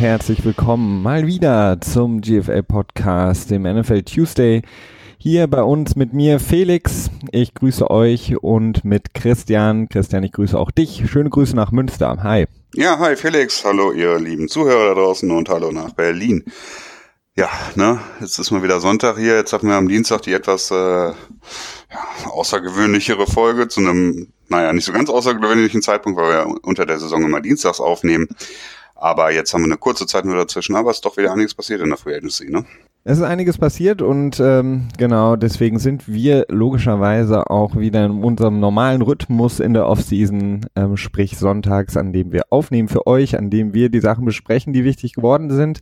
Herzlich 0.00 0.42
willkommen 0.46 1.02
mal 1.02 1.26
wieder 1.26 1.78
zum 1.82 2.22
GFL 2.22 2.62
Podcast, 2.62 3.50
dem 3.50 3.64
NFL 3.64 4.00
Tuesday. 4.00 4.62
Hier 5.18 5.46
bei 5.46 5.62
uns 5.62 5.94
mit 5.94 6.14
mir 6.14 6.40
Felix. 6.40 7.10
Ich 7.32 7.52
grüße 7.52 7.90
euch 7.90 8.42
und 8.42 8.82
mit 8.82 9.12
Christian. 9.12 9.90
Christian, 9.90 10.22
ich 10.22 10.32
grüße 10.32 10.58
auch 10.58 10.70
dich. 10.70 11.02
Schöne 11.10 11.28
Grüße 11.28 11.54
nach 11.54 11.70
Münster. 11.70 12.16
Hi. 12.22 12.46
Ja, 12.74 12.98
hi 12.98 13.14
Felix. 13.14 13.62
Hallo 13.62 13.92
ihr 13.92 14.18
lieben 14.18 14.48
Zuhörer 14.48 14.94
da 14.94 15.02
draußen 15.02 15.30
und 15.30 15.50
hallo 15.50 15.70
nach 15.70 15.90
Berlin. 15.90 16.46
Ja, 17.36 17.50
ne, 17.74 18.00
jetzt 18.22 18.38
ist 18.38 18.50
mal 18.52 18.62
wieder 18.62 18.80
Sonntag 18.80 19.18
hier. 19.18 19.36
Jetzt 19.36 19.52
hatten 19.52 19.68
wir 19.68 19.74
am 19.74 19.88
Dienstag 19.88 20.22
die 20.22 20.32
etwas 20.32 20.70
äh, 20.70 21.08
ja, 21.08 21.14
außergewöhnlichere 22.24 23.26
Folge 23.26 23.68
zu 23.68 23.80
einem, 23.80 24.32
naja, 24.48 24.72
nicht 24.72 24.86
so 24.86 24.92
ganz 24.92 25.10
außergewöhnlichen 25.10 25.82
Zeitpunkt, 25.82 26.18
weil 26.18 26.30
wir 26.30 26.54
unter 26.62 26.86
der 26.86 26.98
Saison 26.98 27.22
immer 27.22 27.42
dienstags 27.42 27.80
aufnehmen. 27.80 28.28
Aber 29.00 29.32
jetzt 29.32 29.54
haben 29.54 29.62
wir 29.62 29.68
eine 29.68 29.78
kurze 29.78 30.06
Zeit 30.06 30.26
nur 30.26 30.36
dazwischen, 30.36 30.76
aber 30.76 30.90
es 30.90 30.98
ist 30.98 31.06
doch 31.06 31.16
wieder 31.16 31.32
einiges 31.32 31.54
passiert 31.54 31.80
in 31.80 31.88
der 31.88 31.96
Free 31.96 32.14
Agency, 32.14 32.50
ne? 32.50 32.64
Es 33.02 33.16
ist 33.16 33.24
einiges 33.24 33.56
passiert 33.56 34.02
und 34.02 34.38
ähm, 34.40 34.88
genau 34.98 35.34
deswegen 35.34 35.78
sind 35.78 36.06
wir 36.06 36.44
logischerweise 36.50 37.48
auch 37.48 37.76
wieder 37.76 38.04
in 38.04 38.22
unserem 38.22 38.60
normalen 38.60 39.00
Rhythmus 39.00 39.58
in 39.58 39.72
der 39.72 39.86
Offseason, 39.86 40.66
ähm, 40.76 40.98
sprich 40.98 41.38
sonntags, 41.38 41.96
an 41.96 42.12
dem 42.12 42.30
wir 42.30 42.42
aufnehmen 42.50 42.88
für 42.88 43.06
euch, 43.06 43.38
an 43.38 43.48
dem 43.48 43.72
wir 43.72 43.88
die 43.88 44.00
Sachen 44.00 44.26
besprechen, 44.26 44.74
die 44.74 44.84
wichtig 44.84 45.14
geworden 45.14 45.50
sind. 45.50 45.80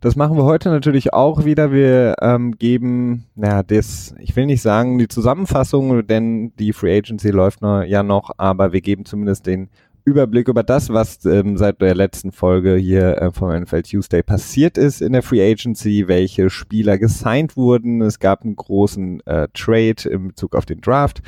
Das 0.00 0.16
machen 0.16 0.38
wir 0.38 0.44
heute 0.44 0.70
natürlich 0.70 1.12
auch 1.12 1.44
wieder. 1.44 1.70
Wir 1.70 2.14
ähm, 2.22 2.56
geben, 2.58 3.26
naja, 3.34 3.62
das, 3.62 4.14
ich 4.18 4.34
will 4.34 4.46
nicht 4.46 4.62
sagen 4.62 4.98
die 4.98 5.08
Zusammenfassung, 5.08 6.06
denn 6.06 6.54
die 6.56 6.72
Free 6.72 6.96
Agency 6.96 7.28
läuft 7.28 7.60
noch, 7.60 7.82
ja 7.82 8.02
noch, 8.02 8.30
aber 8.38 8.72
wir 8.72 8.80
geben 8.80 9.04
zumindest 9.04 9.46
den 9.46 9.68
Überblick 10.04 10.48
über 10.48 10.62
das, 10.62 10.90
was 10.90 11.24
ähm, 11.24 11.56
seit 11.56 11.80
der 11.80 11.94
letzten 11.94 12.30
Folge 12.30 12.76
hier 12.76 13.16
äh, 13.22 13.32
vom 13.32 13.50
NFL 13.50 13.82
Tuesday 13.82 14.22
passiert 14.22 14.76
ist 14.76 15.00
in 15.00 15.12
der 15.12 15.22
Free 15.22 15.42
Agency, 15.42 16.08
welche 16.08 16.50
Spieler 16.50 16.98
gesigned 16.98 17.56
wurden. 17.56 18.02
Es 18.02 18.18
gab 18.18 18.42
einen 18.42 18.56
großen 18.56 19.26
äh, 19.26 19.48
Trade 19.54 20.08
im 20.10 20.28
Bezug 20.28 20.54
auf 20.56 20.66
den 20.66 20.82
Draft. 20.82 21.22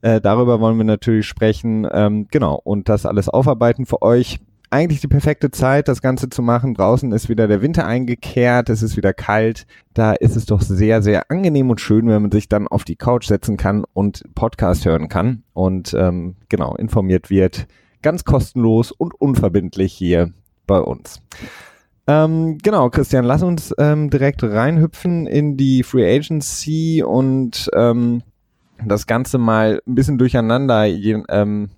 Äh, 0.00 0.20
darüber 0.20 0.60
wollen 0.60 0.78
wir 0.78 0.84
natürlich 0.84 1.26
sprechen. 1.26 1.86
Ähm, 1.90 2.26
genau, 2.30 2.60
und 2.62 2.88
das 2.88 3.06
alles 3.06 3.28
aufarbeiten 3.28 3.86
für 3.86 4.02
euch. 4.02 4.40
Eigentlich 4.70 5.00
die 5.00 5.08
perfekte 5.08 5.50
Zeit, 5.50 5.88
das 5.88 6.02
Ganze 6.02 6.28
zu 6.28 6.42
machen. 6.42 6.74
Draußen 6.74 7.10
ist 7.12 7.28
wieder 7.28 7.46
der 7.46 7.62
Winter 7.62 7.86
eingekehrt, 7.86 8.68
es 8.68 8.82
ist 8.82 8.96
wieder 8.96 9.14
kalt. 9.14 9.66
Da 9.94 10.12
ist 10.12 10.36
es 10.36 10.44
doch 10.44 10.60
sehr, 10.60 11.02
sehr 11.02 11.30
angenehm 11.30 11.70
und 11.70 11.80
schön, 11.80 12.08
wenn 12.08 12.20
man 12.20 12.32
sich 12.32 12.48
dann 12.48 12.66
auf 12.68 12.84
die 12.84 12.96
Couch 12.96 13.26
setzen 13.28 13.56
kann 13.56 13.84
und 13.94 14.24
Podcast 14.34 14.84
hören 14.84 15.08
kann 15.08 15.44
und 15.54 15.94
ähm, 15.94 16.34
genau 16.48 16.74
informiert 16.74 17.30
wird 17.30 17.68
ganz 18.02 18.24
kostenlos 18.24 18.92
und 18.92 19.14
unverbindlich 19.20 19.92
hier 19.92 20.32
bei 20.66 20.80
uns. 20.80 21.20
Ähm, 22.06 22.58
genau, 22.62 22.88
Christian, 22.88 23.24
lass 23.24 23.42
uns 23.42 23.74
ähm, 23.78 24.08
direkt 24.08 24.42
reinhüpfen 24.42 25.26
in 25.26 25.56
die 25.56 25.82
Free 25.82 26.16
Agency 26.16 27.02
und 27.02 27.70
ähm, 27.74 28.22
das 28.84 29.06
Ganze 29.06 29.36
mal 29.36 29.82
ein 29.86 29.94
bisschen 29.94 30.16
durcheinander 30.16 30.84
je, 30.84 31.22
ähm, 31.28 31.68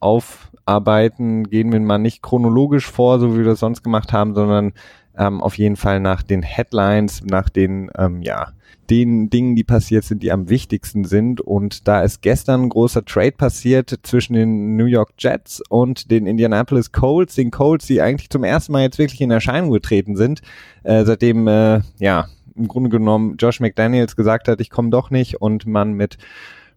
aufarbeiten. 0.00 1.44
Gehen 1.44 1.72
wir 1.72 1.80
mal 1.80 1.98
nicht 1.98 2.22
chronologisch 2.22 2.86
vor, 2.86 3.18
so 3.18 3.32
wie 3.32 3.38
wir 3.38 3.44
das 3.44 3.60
sonst 3.60 3.82
gemacht 3.82 4.12
haben, 4.12 4.34
sondern 4.34 4.72
ähm, 5.18 5.42
auf 5.42 5.58
jeden 5.58 5.76
Fall 5.76 6.00
nach 6.00 6.22
den 6.22 6.42
Headlines, 6.42 7.22
nach 7.24 7.48
den 7.48 7.90
ähm, 7.96 8.22
ja, 8.22 8.52
den 8.90 9.28
Dingen, 9.28 9.54
die 9.54 9.64
passiert 9.64 10.04
sind, 10.04 10.22
die 10.22 10.32
am 10.32 10.48
wichtigsten 10.48 11.04
sind. 11.04 11.40
Und 11.40 11.86
da 11.86 12.02
ist 12.02 12.22
gestern 12.22 12.62
ein 12.62 12.68
großer 12.70 13.04
Trade 13.04 13.32
passiert 13.32 13.98
zwischen 14.02 14.32
den 14.32 14.76
New 14.76 14.86
York 14.86 15.12
Jets 15.18 15.62
und 15.68 16.10
den 16.10 16.26
Indianapolis 16.26 16.92
Colts, 16.92 17.34
den 17.34 17.50
Colts, 17.50 17.86
die 17.86 18.00
eigentlich 18.00 18.30
zum 18.30 18.44
ersten 18.44 18.72
Mal 18.72 18.82
jetzt 18.82 18.98
wirklich 18.98 19.20
in 19.20 19.30
Erscheinung 19.30 19.70
getreten 19.70 20.16
sind, 20.16 20.40
äh, 20.84 21.04
seitdem 21.04 21.46
äh, 21.48 21.80
ja 21.98 22.28
im 22.56 22.66
Grunde 22.66 22.90
genommen 22.90 23.36
Josh 23.38 23.60
McDaniels 23.60 24.16
gesagt 24.16 24.48
hat, 24.48 24.60
ich 24.60 24.70
komme 24.70 24.90
doch 24.90 25.10
nicht 25.10 25.40
und 25.40 25.66
man 25.66 25.92
mit 25.92 26.18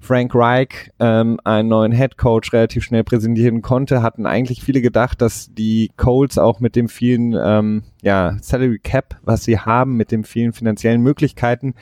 Frank 0.01 0.33
Reich 0.33 0.89
ähm, 0.99 1.39
einen 1.43 1.69
neuen 1.69 1.91
Head 1.91 2.17
Coach 2.17 2.51
relativ 2.51 2.83
schnell 2.83 3.03
präsentieren 3.03 3.61
konnte, 3.61 4.01
hatten 4.01 4.25
eigentlich 4.25 4.63
viele 4.63 4.81
gedacht, 4.81 5.21
dass 5.21 5.53
die 5.53 5.91
Colts 5.95 6.39
auch 6.39 6.59
mit 6.59 6.75
dem 6.75 6.89
vielen 6.89 7.33
ähm, 7.33 7.83
ja, 8.01 8.35
Salary 8.41 8.79
Cap, 8.79 9.17
was 9.21 9.43
sie 9.43 9.59
haben, 9.59 9.95
mit 9.95 10.11
den 10.11 10.23
vielen 10.23 10.53
finanziellen 10.53 11.01
Möglichkeiten, 11.01 11.75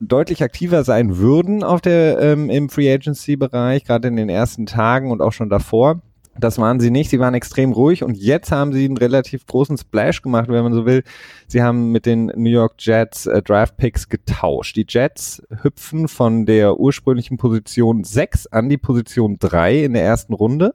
deutlich 0.00 0.42
aktiver 0.42 0.82
sein 0.84 1.18
würden 1.18 1.62
auf 1.62 1.82
der 1.82 2.18
ähm, 2.18 2.48
im 2.48 2.70
Free 2.70 2.90
Agency 2.90 3.36
Bereich, 3.36 3.84
gerade 3.84 4.08
in 4.08 4.16
den 4.16 4.30
ersten 4.30 4.64
Tagen 4.64 5.10
und 5.10 5.20
auch 5.20 5.32
schon 5.32 5.50
davor. 5.50 6.00
Das 6.38 6.58
waren 6.58 6.80
sie 6.80 6.90
nicht, 6.90 7.10
sie 7.10 7.18
waren 7.18 7.34
extrem 7.34 7.72
ruhig 7.72 8.04
und 8.04 8.16
jetzt 8.16 8.52
haben 8.52 8.72
sie 8.72 8.84
einen 8.84 8.96
relativ 8.96 9.46
großen 9.46 9.76
Splash 9.76 10.22
gemacht, 10.22 10.48
wenn 10.48 10.62
man 10.62 10.72
so 10.72 10.86
will. 10.86 11.02
Sie 11.48 11.62
haben 11.62 11.90
mit 11.90 12.06
den 12.06 12.26
New 12.36 12.50
York 12.50 12.74
Jets 12.78 13.26
äh, 13.26 13.42
Draft 13.42 13.76
Picks 13.76 14.08
getauscht. 14.08 14.76
Die 14.76 14.86
Jets 14.88 15.42
hüpfen 15.62 16.08
von 16.08 16.46
der 16.46 16.78
ursprünglichen 16.78 17.36
Position 17.36 18.04
6 18.04 18.46
an 18.46 18.68
die 18.68 18.78
Position 18.78 19.38
3 19.38 19.84
in 19.84 19.92
der 19.92 20.04
ersten 20.04 20.32
Runde 20.32 20.74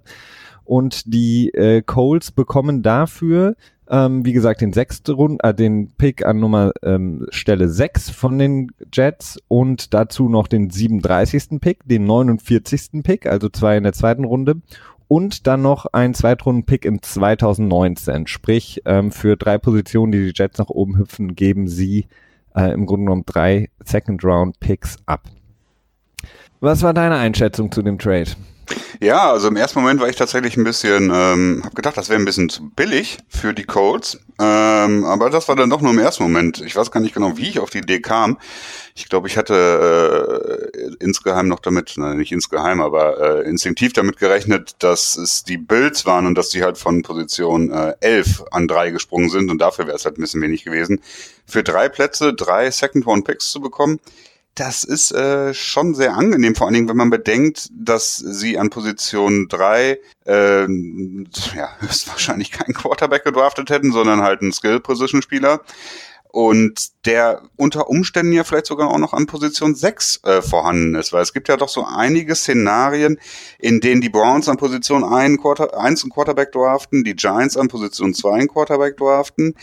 und 0.65 1.13
die 1.13 1.53
äh, 1.53 1.81
Colts 1.81 2.31
bekommen 2.31 2.83
dafür 2.83 3.55
ähm, 3.89 4.25
wie 4.25 4.33
gesagt, 4.33 4.61
den 4.61 4.73
sechsten 4.73 5.11
Rund, 5.11 5.43
äh, 5.43 5.53
den 5.53 5.91
Pick 5.91 6.25
an 6.25 6.39
Nummer 6.39 6.71
ähm, 6.81 7.27
Stelle 7.29 7.69
6 7.69 8.09
von 8.09 8.39
den 8.39 8.71
Jets 8.91 9.39
und 9.47 9.93
dazu 9.93 10.27
noch 10.27 10.47
den 10.47 10.69
37. 10.69 11.59
Pick, 11.61 11.87
den 11.87 12.05
49. 12.05 13.03
Pick, 13.03 13.27
also 13.27 13.49
zwei 13.49 13.77
in 13.77 13.83
der 13.83 13.93
zweiten 13.93 14.25
Runde 14.25 14.55
und 15.07 15.47
dann 15.47 15.61
noch 15.61 15.85
ein 15.87 16.13
Zweitrunden-Pick 16.13 16.85
im 16.85 17.01
2019. 17.01 18.27
Sprich, 18.27 18.81
ähm, 18.85 19.11
für 19.11 19.37
drei 19.37 19.57
Positionen, 19.57 20.11
die 20.11 20.31
die 20.31 20.33
Jets 20.35 20.57
nach 20.57 20.69
oben 20.69 20.97
hüpfen, 20.97 21.35
geben 21.35 21.67
sie 21.67 22.07
äh, 22.55 22.71
im 22.73 22.85
Grunde 22.85 23.05
genommen 23.05 23.23
drei 23.25 23.69
Second-Round-Picks 23.83 24.97
ab. 25.05 25.23
Was 26.59 26.81
war 26.81 26.93
deine 26.93 27.17
Einschätzung 27.17 27.71
zu 27.71 27.81
dem 27.81 27.99
Trade? 27.99 28.31
Ja, 28.99 29.31
also 29.31 29.47
im 29.47 29.55
ersten 29.55 29.79
Moment 29.79 29.99
war 29.99 30.09
ich 30.09 30.15
tatsächlich 30.15 30.57
ein 30.57 30.63
bisschen, 30.63 31.11
ähm, 31.13 31.61
habe 31.63 31.75
gedacht, 31.75 31.97
das 31.97 32.09
wäre 32.09 32.19
ein 32.19 32.25
bisschen 32.25 32.49
zu 32.49 32.69
billig 32.69 33.17
für 33.27 33.53
die 33.53 33.63
Colts. 33.65 34.19
Ähm, 34.39 35.05
aber 35.05 35.29
das 35.29 35.47
war 35.47 35.55
dann 35.55 35.69
doch 35.69 35.81
nur 35.81 35.91
im 35.91 35.99
ersten 35.99 36.23
Moment. 36.23 36.61
Ich 36.61 36.75
weiß 36.75 36.91
gar 36.91 36.99
nicht 36.99 37.13
genau, 37.13 37.37
wie 37.37 37.49
ich 37.49 37.59
auf 37.59 37.69
die 37.69 37.79
Idee 37.79 38.01
kam. 38.01 38.37
Ich 38.95 39.09
glaube, 39.09 39.27
ich 39.27 39.37
hatte 39.37 40.71
äh, 40.73 41.03
insgeheim 41.03 41.47
noch 41.47 41.59
damit, 41.59 41.93
nein, 41.97 42.17
nicht 42.17 42.31
insgeheim, 42.31 42.81
aber 42.81 43.43
äh, 43.43 43.49
instinktiv 43.49 43.93
damit 43.93 44.17
gerechnet, 44.17 44.75
dass 44.79 45.17
es 45.17 45.43
die 45.43 45.57
Bills 45.57 46.05
waren 46.05 46.25
und 46.25 46.35
dass 46.35 46.49
die 46.49 46.63
halt 46.63 46.77
von 46.77 47.01
Position 47.01 47.71
äh, 47.71 47.95
11 47.99 48.45
an 48.51 48.67
drei 48.67 48.91
gesprungen 48.91 49.29
sind 49.29 49.51
und 49.51 49.59
dafür 49.59 49.87
wäre 49.87 49.97
es 49.97 50.05
halt 50.05 50.17
ein 50.17 50.21
bisschen 50.21 50.41
wenig 50.41 50.63
gewesen. 50.63 51.01
Für 51.45 51.63
drei 51.63 51.89
Plätze 51.89 52.33
drei 52.33 52.71
Second-Round-Picks 52.71 53.51
zu 53.51 53.61
bekommen, 53.61 53.99
das 54.55 54.85
ist 54.85 55.11
äh, 55.11 55.53
schon 55.53 55.93
sehr 55.95 56.15
angenehm, 56.15 56.55
vor 56.55 56.67
allen 56.67 56.73
Dingen, 56.73 56.89
wenn 56.89 56.97
man 56.97 57.09
bedenkt, 57.09 57.69
dass 57.73 58.15
sie 58.15 58.57
an 58.57 58.69
Position 58.69 59.47
drei 59.49 59.99
äh, 60.25 60.61
ja, 60.61 61.69
höchstwahrscheinlich 61.79 62.51
keinen 62.51 62.73
Quarterback 62.73 63.25
gedraftet 63.25 63.69
hätten, 63.69 63.91
sondern 63.91 64.21
halt 64.21 64.41
einen 64.41 64.53
Skill-Position-Spieler. 64.53 65.61
Und 66.35 67.05
der 67.05 67.43
unter 67.55 67.89
Umständen 67.89 68.33
ja 68.33 68.43
vielleicht 68.43 68.65
sogar 68.65 68.89
auch 68.89 68.97
noch 68.97 69.13
an 69.13 69.25
Position 69.25 69.73
6 69.73 70.19
äh, 70.25 70.41
vorhanden 70.41 70.95
ist, 70.95 71.13
weil 71.13 71.21
es 71.21 71.31
gibt 71.31 71.47
ja 71.47 71.55
doch 71.55 71.69
so 71.69 71.85
einige 71.85 72.35
Szenarien, 72.35 73.17
in 73.57 73.79
denen 73.79 74.01
die 74.01 74.09
Browns 74.09 74.49
an 74.49 74.57
Position 74.57 75.05
1 75.05 75.41
Quarter, 75.41 75.79
1 75.79 76.03
einen 76.03 76.11
Quarterback 76.11 76.51
draften, 76.51 77.05
die 77.05 77.15
Giants 77.15 77.55
an 77.55 77.69
Position 77.69 78.13
2 78.13 78.33
einen 78.33 78.47
Quarterback 78.49 78.97
draften, 78.97 79.55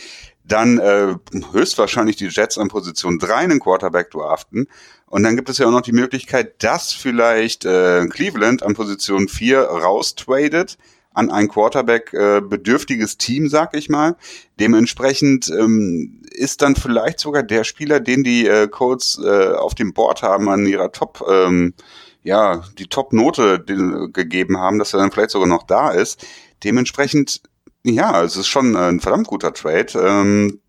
dann 0.44 0.78
äh, 0.78 1.14
höchstwahrscheinlich 1.52 2.16
die 2.16 2.26
Jets 2.26 2.58
an 2.58 2.68
Position 2.68 3.18
3 3.18 3.34
einen 3.34 3.60
Quarterback 3.60 4.10
draften. 4.10 4.66
Und 5.06 5.22
dann 5.22 5.36
gibt 5.36 5.48
es 5.48 5.58
ja 5.58 5.66
auch 5.66 5.70
noch 5.70 5.82
die 5.82 5.92
Möglichkeit, 5.92 6.62
dass 6.62 6.92
vielleicht 6.92 7.64
äh, 7.64 8.06
Cleveland 8.06 8.62
an 8.62 8.74
Position 8.74 9.28
4 9.28 9.60
raustradet 9.60 10.78
an 11.14 11.30
ein 11.30 11.48
Quarterback 11.48 12.12
äh, 12.12 12.40
bedürftiges 12.40 13.18
Team, 13.18 13.48
sag 13.48 13.76
ich 13.76 13.88
mal. 13.88 14.16
Dementsprechend 14.58 15.50
ähm, 15.50 16.22
ist 16.30 16.62
dann 16.62 16.76
vielleicht 16.76 17.20
sogar 17.20 17.42
der 17.42 17.64
Spieler, 17.64 18.00
den 18.00 18.24
die 18.24 18.46
äh, 18.46 18.68
Colts 18.68 19.20
äh, 19.22 19.52
auf 19.52 19.74
dem 19.74 19.92
Board 19.92 20.22
haben, 20.22 20.48
an 20.48 20.66
ihrer 20.66 20.92
Top, 20.92 21.24
ähm, 21.28 21.74
ja, 22.22 22.62
die 22.78 22.86
Top-Note 22.86 23.64
gegeben 24.12 24.58
haben, 24.58 24.78
dass 24.78 24.94
er 24.94 25.00
dann 25.00 25.10
vielleicht 25.10 25.30
sogar 25.30 25.48
noch 25.48 25.64
da 25.64 25.90
ist. 25.90 26.24
Dementsprechend 26.64 27.42
ja, 27.84 28.22
es 28.22 28.36
ist 28.36 28.48
schon 28.48 28.76
ein 28.76 29.00
verdammt 29.00 29.26
guter 29.26 29.52
Trade. 29.52 29.92
Ähm, 29.94 30.60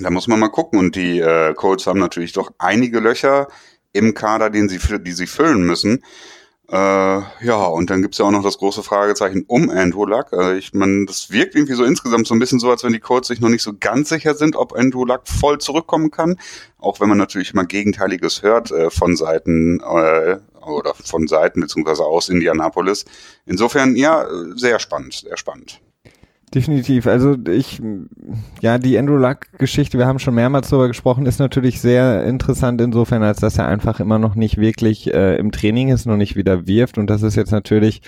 da 0.00 0.10
muss 0.10 0.28
man 0.28 0.40
mal 0.40 0.48
gucken. 0.48 0.78
Und 0.78 0.96
die 0.96 1.20
äh, 1.20 1.54
Colts 1.54 1.86
haben 1.86 2.00
natürlich 2.00 2.32
doch 2.32 2.52
einige 2.58 3.00
Löcher 3.00 3.48
im 3.92 4.14
Kader, 4.14 4.50
den 4.50 4.68
sie, 4.68 4.78
die 5.00 5.12
sie 5.12 5.26
füllen 5.26 5.64
müssen. 5.64 6.02
Äh, 6.68 6.74
ja, 6.74 7.64
und 7.66 7.90
dann 7.90 8.02
gibt's 8.02 8.18
ja 8.18 8.24
auch 8.24 8.32
noch 8.32 8.42
das 8.42 8.58
große 8.58 8.82
Fragezeichen 8.82 9.44
um 9.46 9.70
Andrew 9.70 10.04
Luck. 10.04 10.32
Äh, 10.32 10.58
ich 10.58 10.74
meine, 10.74 11.06
das 11.06 11.30
wirkt 11.30 11.54
irgendwie 11.54 11.74
so 11.74 11.84
insgesamt 11.84 12.26
so 12.26 12.34
ein 12.34 12.40
bisschen 12.40 12.58
so, 12.58 12.70
als 12.70 12.82
wenn 12.82 12.92
die 12.92 12.98
Colts 13.00 13.28
sich 13.28 13.40
noch 13.40 13.48
nicht 13.48 13.62
so 13.62 13.72
ganz 13.78 14.08
sicher 14.08 14.34
sind, 14.34 14.56
ob 14.56 14.74
Andrew 14.74 15.04
Luck 15.04 15.22
voll 15.24 15.58
zurückkommen 15.58 16.10
kann. 16.10 16.38
Auch 16.78 17.00
wenn 17.00 17.08
man 17.08 17.18
natürlich 17.18 17.52
immer 17.52 17.64
Gegenteiliges 17.64 18.42
hört 18.42 18.72
äh, 18.72 18.90
von 18.90 19.14
Seiten 19.16 19.80
äh, 19.80 20.38
oder 20.60 20.94
von 20.94 21.28
Seiten 21.28 21.60
beziehungsweise 21.60 22.04
aus 22.04 22.28
Indianapolis. 22.28 23.04
Insofern, 23.44 23.94
ja, 23.94 24.26
sehr 24.56 24.80
spannend, 24.80 25.14
sehr 25.14 25.36
spannend. 25.36 25.80
Definitiv. 26.56 27.06
Also 27.06 27.36
ich, 27.48 27.82
ja, 28.62 28.78
die 28.78 28.98
Andrew 28.98 29.16
Luck-Geschichte, 29.16 29.98
wir 29.98 30.06
haben 30.06 30.18
schon 30.18 30.34
mehrmals 30.34 30.70
darüber 30.70 30.88
gesprochen, 30.88 31.26
ist 31.26 31.38
natürlich 31.38 31.80
sehr 31.82 32.24
interessant 32.24 32.80
insofern, 32.80 33.22
als 33.22 33.40
dass 33.40 33.58
er 33.58 33.68
einfach 33.68 34.00
immer 34.00 34.18
noch 34.18 34.34
nicht 34.34 34.56
wirklich 34.56 35.12
äh, 35.12 35.36
im 35.36 35.52
Training 35.52 35.90
ist, 35.90 36.06
noch 36.06 36.16
nicht 36.16 36.34
wieder 36.34 36.66
wirft. 36.66 36.96
Und 36.96 37.10
das 37.10 37.22
ist 37.22 37.36
jetzt 37.36 37.52
natürlich 37.52 38.00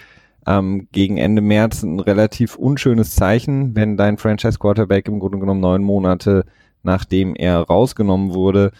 ähm, 0.46 0.88
gegen 0.92 1.18
Ende 1.18 1.42
März 1.42 1.82
ein 1.82 2.00
relativ 2.00 2.56
unschönes 2.56 3.14
Zeichen, 3.14 3.76
wenn 3.76 3.98
dein 3.98 4.16
Franchise-Quarterback 4.16 5.08
im 5.08 5.20
Grunde 5.20 5.38
genommen 5.38 5.60
neun 5.60 5.82
Monate 5.82 6.46
nachdem 6.82 7.34
er 7.34 7.60
rausgenommen 7.60 8.34
wurde, 8.34 8.72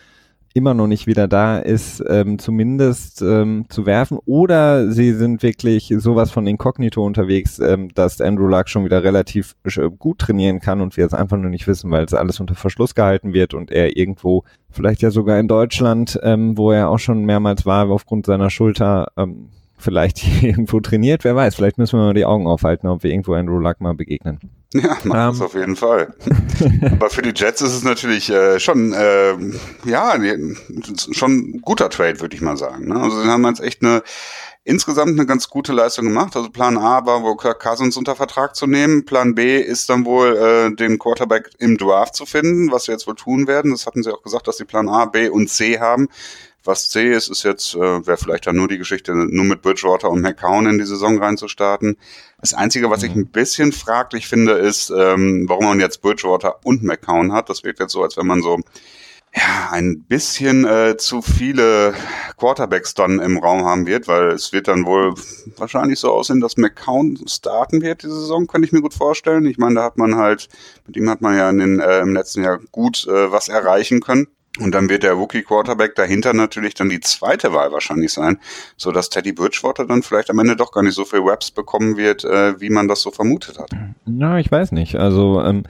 immer 0.54 0.74
noch 0.74 0.86
nicht 0.86 1.06
wieder 1.06 1.28
da 1.28 1.58
ist, 1.58 2.02
ähm, 2.08 2.38
zumindest 2.38 3.22
ähm, 3.22 3.66
zu 3.68 3.86
werfen. 3.86 4.18
Oder 4.24 4.90
sie 4.90 5.12
sind 5.12 5.42
wirklich 5.42 5.94
sowas 5.98 6.30
von 6.30 6.46
inkognito 6.46 7.04
unterwegs, 7.04 7.58
ähm, 7.58 7.88
dass 7.94 8.20
Andrew 8.20 8.46
Luck 8.46 8.68
schon 8.68 8.84
wieder 8.84 9.04
relativ 9.04 9.54
äh, 9.64 9.88
gut 9.90 10.18
trainieren 10.18 10.60
kann 10.60 10.80
und 10.80 10.96
wir 10.96 11.06
es 11.06 11.14
einfach 11.14 11.36
nur 11.36 11.50
nicht 11.50 11.66
wissen, 11.66 11.90
weil 11.90 12.04
es 12.04 12.14
alles 12.14 12.40
unter 12.40 12.54
Verschluss 12.54 12.94
gehalten 12.94 13.32
wird 13.32 13.54
und 13.54 13.70
er 13.70 13.96
irgendwo, 13.96 14.44
vielleicht 14.70 15.02
ja 15.02 15.10
sogar 15.10 15.38
in 15.38 15.48
Deutschland, 15.48 16.18
ähm, 16.22 16.56
wo 16.56 16.72
er 16.72 16.88
auch 16.88 16.98
schon 16.98 17.24
mehrmals 17.24 17.66
war, 17.66 17.88
aufgrund 17.90 18.26
seiner 18.26 18.50
Schulter, 18.50 19.08
ähm, 19.16 19.50
vielleicht 19.76 20.42
irgendwo 20.42 20.80
trainiert, 20.80 21.24
wer 21.24 21.36
weiß, 21.36 21.54
vielleicht 21.54 21.78
müssen 21.78 21.98
wir 21.98 22.06
mal 22.06 22.14
die 22.14 22.26
Augen 22.26 22.46
aufhalten, 22.46 22.88
ob 22.88 23.02
wir 23.02 23.10
irgendwo 23.10 23.34
Andrew 23.34 23.58
Luck 23.58 23.80
mal 23.80 23.94
begegnen. 23.94 24.38
Ja, 24.74 24.98
macht 25.04 25.32
das 25.32 25.38
ähm. 25.38 25.46
auf 25.46 25.54
jeden 25.54 25.76
Fall. 25.76 26.14
Aber 26.92 27.08
für 27.08 27.22
die 27.22 27.32
Jets 27.34 27.62
ist 27.62 27.74
es 27.74 27.84
natürlich 27.84 28.28
äh, 28.28 28.60
schon, 28.60 28.92
äh, 28.92 29.34
ja, 29.84 30.14
schon 31.10 31.32
ein 31.32 31.60
guter 31.62 31.88
Trade, 31.88 32.20
würde 32.20 32.36
ich 32.36 32.42
mal 32.42 32.58
sagen. 32.58 32.88
Ne? 32.88 33.00
Also 33.00 33.22
sie 33.22 33.28
haben 33.28 33.46
jetzt 33.46 33.60
echt 33.60 33.82
eine 33.82 34.02
insgesamt 34.68 35.12
eine 35.12 35.24
ganz 35.24 35.48
gute 35.48 35.72
Leistung 35.72 36.04
gemacht. 36.04 36.36
Also 36.36 36.50
Plan 36.50 36.76
A 36.76 37.06
war 37.06 37.22
wohl 37.22 37.38
Kirk 37.38 37.58
Cousins 37.60 37.96
unter 37.96 38.14
Vertrag 38.14 38.54
zu 38.54 38.66
nehmen. 38.66 39.06
Plan 39.06 39.34
B 39.34 39.58
ist 39.58 39.88
dann 39.88 40.04
wohl 40.04 40.36
äh, 40.36 40.76
den 40.76 40.98
Quarterback 40.98 41.48
im 41.58 41.78
Draft 41.78 42.14
zu 42.14 42.26
finden, 42.26 42.70
was 42.70 42.84
sie 42.84 42.92
jetzt 42.92 43.06
wohl 43.06 43.14
tun 43.14 43.46
werden. 43.46 43.70
Das 43.70 43.86
hatten 43.86 44.02
sie 44.02 44.12
auch 44.12 44.22
gesagt, 44.22 44.46
dass 44.46 44.58
sie 44.58 44.66
Plan 44.66 44.90
A, 44.90 45.06
B 45.06 45.30
und 45.30 45.48
C 45.48 45.80
haben. 45.80 46.08
Was 46.68 46.90
C 46.90 47.10
ist, 47.10 47.30
ist 47.30 47.44
jetzt, 47.44 47.74
äh, 47.76 48.06
wäre 48.06 48.18
vielleicht 48.18 48.46
dann 48.46 48.56
nur 48.56 48.68
die 48.68 48.76
Geschichte, 48.76 49.14
nur 49.14 49.46
mit 49.46 49.62
Bridgewater 49.62 50.10
und 50.10 50.20
McCown 50.20 50.66
in 50.66 50.76
die 50.76 50.84
Saison 50.84 51.16
reinzustarten. 51.16 51.96
Das 52.42 52.52
Einzige, 52.52 52.90
was 52.90 53.00
mhm. 53.00 53.06
ich 53.06 53.14
ein 53.14 53.26
bisschen 53.28 53.72
fraglich 53.72 54.28
finde, 54.28 54.52
ist, 54.52 54.90
ähm, 54.90 55.46
warum 55.48 55.64
man 55.64 55.80
jetzt 55.80 56.02
Bridgewater 56.02 56.60
und 56.64 56.82
McCown 56.82 57.32
hat. 57.32 57.48
Das 57.48 57.64
wirkt 57.64 57.80
jetzt 57.80 57.92
so, 57.92 58.02
als 58.02 58.18
wenn 58.18 58.26
man 58.26 58.42
so 58.42 58.60
ja, 59.34 59.70
ein 59.70 60.02
bisschen 60.02 60.66
äh, 60.66 60.98
zu 60.98 61.22
viele 61.22 61.94
Quarterbacks 62.36 62.92
dann 62.92 63.18
im 63.18 63.38
Raum 63.38 63.64
haben 63.64 63.86
wird, 63.86 64.06
weil 64.06 64.32
es 64.32 64.52
wird 64.52 64.68
dann 64.68 64.84
wohl 64.84 65.14
wahrscheinlich 65.56 65.98
so 65.98 66.12
aussehen, 66.12 66.42
dass 66.42 66.58
McCown 66.58 67.18
starten 67.26 67.80
wird 67.80 68.02
diese 68.02 68.20
Saison, 68.20 68.46
könnte 68.46 68.66
ich 68.66 68.72
mir 68.72 68.82
gut 68.82 68.92
vorstellen. 68.92 69.46
Ich 69.46 69.56
meine, 69.56 69.76
da 69.76 69.84
hat 69.84 69.96
man 69.96 70.16
halt, 70.16 70.50
mit 70.86 70.98
ihm 70.98 71.08
hat 71.08 71.22
man 71.22 71.34
ja 71.34 71.48
in 71.48 71.60
den, 71.60 71.80
äh, 71.80 72.00
im 72.00 72.12
letzten 72.12 72.44
Jahr 72.44 72.58
gut 72.72 73.06
äh, 73.06 73.32
was 73.32 73.48
erreichen 73.48 74.00
können. 74.00 74.26
Und 74.60 74.72
dann 74.74 74.88
wird 74.88 75.02
der 75.02 75.12
Rookie 75.12 75.42
Quarterback 75.42 75.94
dahinter 75.94 76.32
natürlich 76.32 76.74
dann 76.74 76.88
die 76.88 77.00
zweite 77.00 77.52
Wahl 77.52 77.72
wahrscheinlich 77.72 78.12
sein, 78.12 78.38
so 78.76 78.92
dass 78.92 79.08
Teddy 79.08 79.32
Bridgewater 79.32 79.86
dann 79.86 80.02
vielleicht 80.02 80.30
am 80.30 80.38
Ende 80.38 80.56
doch 80.56 80.72
gar 80.72 80.82
nicht 80.82 80.94
so 80.94 81.04
viel 81.04 81.20
Raps 81.20 81.50
bekommen 81.50 81.96
wird, 81.96 82.24
äh, 82.24 82.60
wie 82.60 82.70
man 82.70 82.88
das 82.88 83.02
so 83.02 83.10
vermutet 83.10 83.58
hat. 83.58 83.70
Na, 84.04 84.38
ich 84.38 84.50
weiß 84.50 84.72
nicht. 84.72 84.96
Also 84.96 85.42
ähm, 85.42 85.64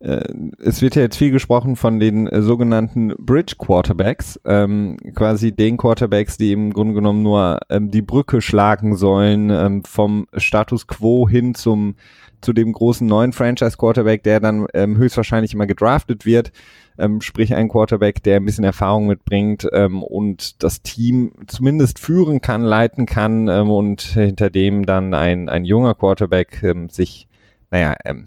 äh, 0.00 0.22
es 0.58 0.80
wird 0.80 0.96
ja 0.96 1.02
jetzt 1.02 1.16
viel 1.16 1.30
gesprochen 1.30 1.76
von 1.76 2.00
den 2.00 2.26
äh, 2.26 2.40
sogenannten 2.42 3.14
Bridge 3.18 3.54
Quarterbacks, 3.58 4.40
ähm, 4.44 4.96
quasi 5.14 5.52
den 5.52 5.76
Quarterbacks, 5.76 6.38
die 6.38 6.52
im 6.52 6.72
Grunde 6.72 6.94
genommen 6.94 7.22
nur 7.22 7.60
ähm, 7.68 7.90
die 7.90 8.02
Brücke 8.02 8.40
schlagen 8.40 8.96
sollen 8.96 9.50
ähm, 9.50 9.84
vom 9.84 10.26
Status 10.36 10.86
Quo 10.86 11.28
hin 11.28 11.54
zum 11.54 11.96
zu 12.40 12.54
dem 12.54 12.72
großen 12.72 13.06
neuen 13.06 13.34
Franchise 13.34 13.76
Quarterback, 13.76 14.22
der 14.22 14.40
dann 14.40 14.66
ähm, 14.72 14.96
höchstwahrscheinlich 14.96 15.52
immer 15.52 15.66
gedraftet 15.66 16.24
wird 16.24 16.52
ähm, 17.00 17.20
sprich 17.20 17.54
ein 17.54 17.68
Quarterback, 17.68 18.22
der 18.22 18.36
ein 18.36 18.44
bisschen 18.44 18.64
Erfahrung 18.64 19.06
mitbringt 19.06 19.66
ähm, 19.72 20.02
und 20.02 20.62
das 20.62 20.82
Team 20.82 21.32
zumindest 21.46 21.98
führen 21.98 22.40
kann, 22.40 22.62
leiten 22.62 23.06
kann 23.06 23.48
ähm, 23.48 23.70
und 23.70 24.02
hinter 24.02 24.50
dem 24.50 24.86
dann 24.86 25.14
ein, 25.14 25.48
ein 25.48 25.64
junger 25.64 25.94
Quarterback 25.94 26.62
ähm, 26.62 26.88
sich, 26.88 27.28
naja, 27.70 27.96
ähm, 28.04 28.26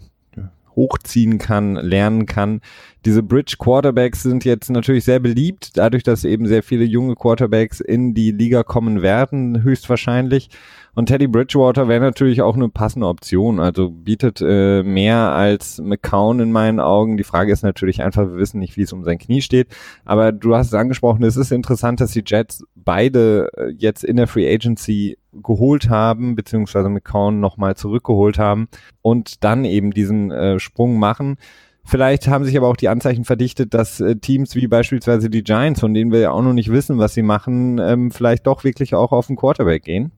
hochziehen 0.76 1.38
kann, 1.38 1.76
lernen 1.76 2.26
kann. 2.26 2.60
Diese 3.04 3.22
Bridge 3.22 3.56
Quarterbacks 3.58 4.22
sind 4.22 4.44
jetzt 4.44 4.70
natürlich 4.70 5.04
sehr 5.04 5.20
beliebt, 5.20 5.76
dadurch, 5.76 6.02
dass 6.02 6.24
eben 6.24 6.46
sehr 6.46 6.62
viele 6.62 6.84
junge 6.84 7.14
Quarterbacks 7.14 7.80
in 7.80 8.14
die 8.14 8.30
Liga 8.30 8.62
kommen 8.62 9.02
werden, 9.02 9.62
höchstwahrscheinlich. 9.62 10.50
Und 10.94 11.06
Teddy 11.06 11.26
Bridgewater 11.26 11.88
wäre 11.88 12.00
natürlich 12.00 12.40
auch 12.40 12.54
eine 12.54 12.68
passende 12.68 13.08
Option. 13.08 13.58
Also 13.58 13.90
bietet 13.90 14.40
äh, 14.40 14.82
mehr 14.82 15.32
als 15.32 15.80
McCown 15.80 16.38
in 16.38 16.52
meinen 16.52 16.78
Augen. 16.78 17.16
Die 17.16 17.24
Frage 17.24 17.52
ist 17.52 17.62
natürlich 17.62 18.02
einfach, 18.02 18.22
wir 18.22 18.36
wissen 18.36 18.60
nicht, 18.60 18.76
wie 18.76 18.82
es 18.82 18.92
um 18.92 19.02
sein 19.02 19.18
Knie 19.18 19.42
steht. 19.42 19.68
Aber 20.04 20.30
du 20.30 20.54
hast 20.54 20.68
es 20.68 20.74
angesprochen, 20.74 21.24
es 21.24 21.36
ist 21.36 21.50
interessant, 21.50 22.00
dass 22.00 22.12
die 22.12 22.22
Jets 22.24 22.64
beide 22.76 23.50
äh, 23.56 23.70
jetzt 23.76 24.04
in 24.04 24.16
der 24.16 24.28
Free 24.28 24.52
Agency 24.52 25.18
geholt 25.32 25.88
haben, 25.88 26.36
beziehungsweise 26.36 26.88
McCown 26.88 27.40
nochmal 27.40 27.74
zurückgeholt 27.74 28.38
haben 28.38 28.68
und 29.02 29.42
dann 29.42 29.64
eben 29.64 29.90
diesen 29.90 30.30
äh, 30.30 30.60
Sprung 30.60 30.98
machen. 31.00 31.38
Vielleicht 31.86 32.28
haben 32.28 32.44
sich 32.44 32.56
aber 32.56 32.68
auch 32.68 32.76
die 32.76 32.88
Anzeichen 32.88 33.24
verdichtet, 33.24 33.74
dass 33.74 34.00
äh, 34.00 34.14
Teams 34.14 34.54
wie 34.54 34.68
beispielsweise 34.68 35.28
die 35.28 35.42
Giants, 35.42 35.80
von 35.80 35.92
denen 35.92 36.12
wir 36.12 36.20
ja 36.20 36.30
auch 36.30 36.40
noch 36.40 36.52
nicht 36.52 36.70
wissen, 36.70 36.98
was 36.98 37.14
sie 37.14 37.22
machen, 37.22 37.78
ähm, 37.78 38.12
vielleicht 38.12 38.46
doch 38.46 38.62
wirklich 38.62 38.94
auch 38.94 39.10
auf 39.10 39.26
den 39.26 39.36
Quarterback 39.36 39.82
gehen 39.82 40.12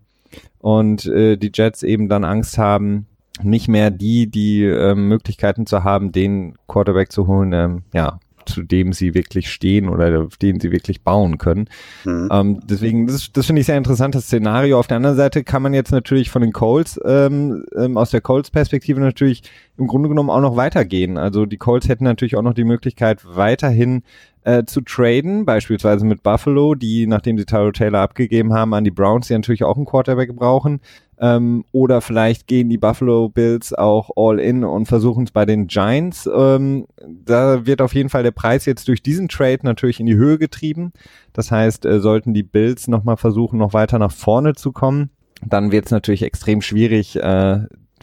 und 0.58 1.06
äh, 1.06 1.36
die 1.36 1.50
Jets 1.52 1.82
eben 1.82 2.08
dann 2.08 2.24
Angst 2.24 2.58
haben, 2.58 3.06
nicht 3.42 3.68
mehr 3.68 3.90
die, 3.90 4.30
die 4.30 4.64
ähm, 4.64 5.08
Möglichkeiten 5.08 5.66
zu 5.66 5.84
haben, 5.84 6.12
den 6.12 6.56
Quarterback 6.68 7.12
zu 7.12 7.26
holen, 7.26 7.52
ähm, 7.52 7.82
ja, 7.92 8.18
zu 8.46 8.62
dem 8.62 8.92
sie 8.92 9.14
wirklich 9.14 9.50
stehen 9.50 9.88
oder 9.88 10.22
auf 10.22 10.36
den 10.36 10.60
sie 10.60 10.72
wirklich 10.72 11.02
bauen 11.02 11.38
können. 11.38 11.68
Mhm. 12.04 12.28
Ähm, 12.32 12.60
deswegen, 12.64 13.06
das, 13.06 13.32
das 13.32 13.46
finde 13.46 13.60
ich 13.60 13.66
sehr 13.66 13.76
interessantes 13.76 14.24
Szenario. 14.24 14.78
Auf 14.78 14.86
der 14.86 14.96
anderen 14.98 15.16
Seite 15.16 15.44
kann 15.44 15.62
man 15.62 15.74
jetzt 15.74 15.92
natürlich 15.92 16.30
von 16.30 16.42
den 16.42 16.52
Colts, 16.52 17.00
ähm, 17.04 17.64
ähm, 17.76 17.96
aus 17.96 18.10
der 18.10 18.20
Colts-Perspektive 18.20 19.00
natürlich 19.00 19.42
im 19.76 19.86
Grunde 19.86 20.08
genommen 20.08 20.30
auch 20.30 20.40
noch 20.40 20.56
weitergehen. 20.56 21.18
Also 21.18 21.46
die 21.46 21.58
Colts 21.58 21.88
hätten 21.88 22.04
natürlich 22.04 22.36
auch 22.36 22.42
noch 22.42 22.54
die 22.54 22.64
Möglichkeit, 22.64 23.20
weiterhin 23.24 24.02
äh, 24.46 24.64
zu 24.64 24.80
traden, 24.80 25.44
beispielsweise 25.44 26.06
mit 26.06 26.22
Buffalo, 26.22 26.76
die, 26.76 27.06
nachdem 27.08 27.36
sie 27.36 27.44
Tyro 27.44 27.72
Taylor 27.72 28.00
abgegeben 28.00 28.54
haben, 28.54 28.74
an 28.74 28.84
die 28.84 28.92
Browns, 28.92 29.26
die 29.26 29.34
natürlich 29.34 29.64
auch 29.64 29.76
einen 29.76 29.86
Quarterback 29.86 30.34
brauchen. 30.36 30.80
Ähm, 31.18 31.64
oder 31.72 32.00
vielleicht 32.00 32.46
gehen 32.46 32.68
die 32.68 32.78
Buffalo 32.78 33.28
Bills 33.28 33.72
auch 33.72 34.10
all 34.16 34.38
in 34.38 34.64
und 34.64 34.86
versuchen 34.86 35.24
es 35.24 35.30
bei 35.30 35.46
den 35.46 35.66
Giants. 35.66 36.28
Ähm, 36.32 36.86
da 37.06 37.66
wird 37.66 37.80
auf 37.80 37.94
jeden 37.94 38.10
Fall 38.10 38.22
der 38.22 38.32
Preis 38.32 38.66
jetzt 38.66 38.88
durch 38.88 39.02
diesen 39.02 39.28
Trade 39.28 39.60
natürlich 39.62 39.98
in 40.00 40.06
die 40.06 40.16
Höhe 40.16 40.38
getrieben. 40.38 40.92
Das 41.32 41.50
heißt, 41.50 41.86
äh, 41.86 42.00
sollten 42.00 42.34
die 42.34 42.42
Bills 42.42 42.88
nochmal 42.88 43.16
versuchen, 43.16 43.58
noch 43.58 43.72
weiter 43.72 43.98
nach 43.98 44.12
vorne 44.12 44.54
zu 44.54 44.72
kommen, 44.72 45.10
dann 45.44 45.72
wird 45.72 45.86
es 45.86 45.90
natürlich 45.90 46.22
extrem 46.22 46.62
schwierig, 46.62 47.16
äh, 47.16 47.60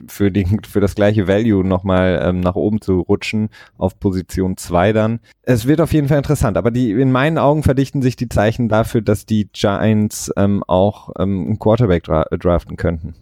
für, 0.08 0.32
den, 0.32 0.64
für 0.64 0.80
das 0.80 0.96
gleiche 0.96 1.28
Value 1.28 1.66
nochmal 1.66 2.22
ähm, 2.24 2.40
nach 2.40 2.56
oben 2.56 2.82
zu 2.82 3.00
rutschen 3.00 3.50
auf 3.78 4.00
Position 4.00 4.58
2 4.58 4.94
dann. 4.94 5.20
Es 5.42 5.68
wird 5.68 5.82
auf 5.82 5.94
jeden 5.94 6.08
Fall 6.08 6.18
interessant, 6.18 6.58
aber 6.58 6.72
die 6.72 6.92
in 6.92 7.12
meinen 7.12 7.38
Augen 7.38 7.64
verdichten 7.64 8.02
sich 8.02 8.16
die 8.16 8.30
Zeichen 8.30 8.70
dafür, 8.70 9.02
dass 9.02 9.26
die 9.26 9.50
Giants 9.54 10.32
ähm, 10.38 10.64
auch 10.68 11.10
ähm, 11.20 11.46
einen 11.46 11.60
Quarterback 11.60 12.04
dra 12.04 12.26
draften 12.32 12.78
könnten. 12.78 13.16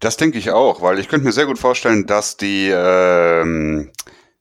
Das 0.00 0.16
denke 0.16 0.38
ich 0.38 0.50
auch, 0.50 0.82
weil 0.82 0.98
ich 0.98 1.08
könnte 1.08 1.26
mir 1.26 1.32
sehr 1.32 1.46
gut 1.46 1.58
vorstellen, 1.58 2.06
dass 2.06 2.36
die 2.36 2.70
ähm, 2.72 3.90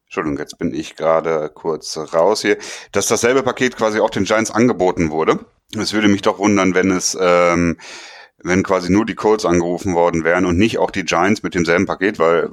Entschuldigung, 0.06 0.38
jetzt 0.38 0.58
bin 0.58 0.74
ich 0.74 0.96
gerade 0.96 1.50
kurz 1.54 1.98
raus 2.14 2.42
hier, 2.42 2.58
dass 2.92 3.08
dasselbe 3.08 3.44
Paket 3.44 3.76
quasi 3.76 4.00
auch 4.00 4.10
den 4.10 4.24
Giants 4.24 4.52
angeboten 4.52 5.12
wurde. 5.12 5.40
Es 5.78 5.94
würde 5.94 6.08
mich 6.08 6.22
doch 6.22 6.40
wundern, 6.40 6.76
wenn 6.76 6.92
es 6.92 7.18
ähm, 7.20 7.78
wenn 8.44 8.62
quasi 8.62 8.92
nur 8.92 9.04
die 9.06 9.16
Colts 9.16 9.46
angerufen 9.46 9.96
worden 9.96 10.24
wären 10.24 10.46
und 10.46 10.60
nicht 10.60 10.78
auch 10.78 10.92
die 10.92 11.04
Giants 11.04 11.42
mit 11.42 11.56
demselben 11.56 11.88
Paket, 11.88 12.20
weil, 12.20 12.50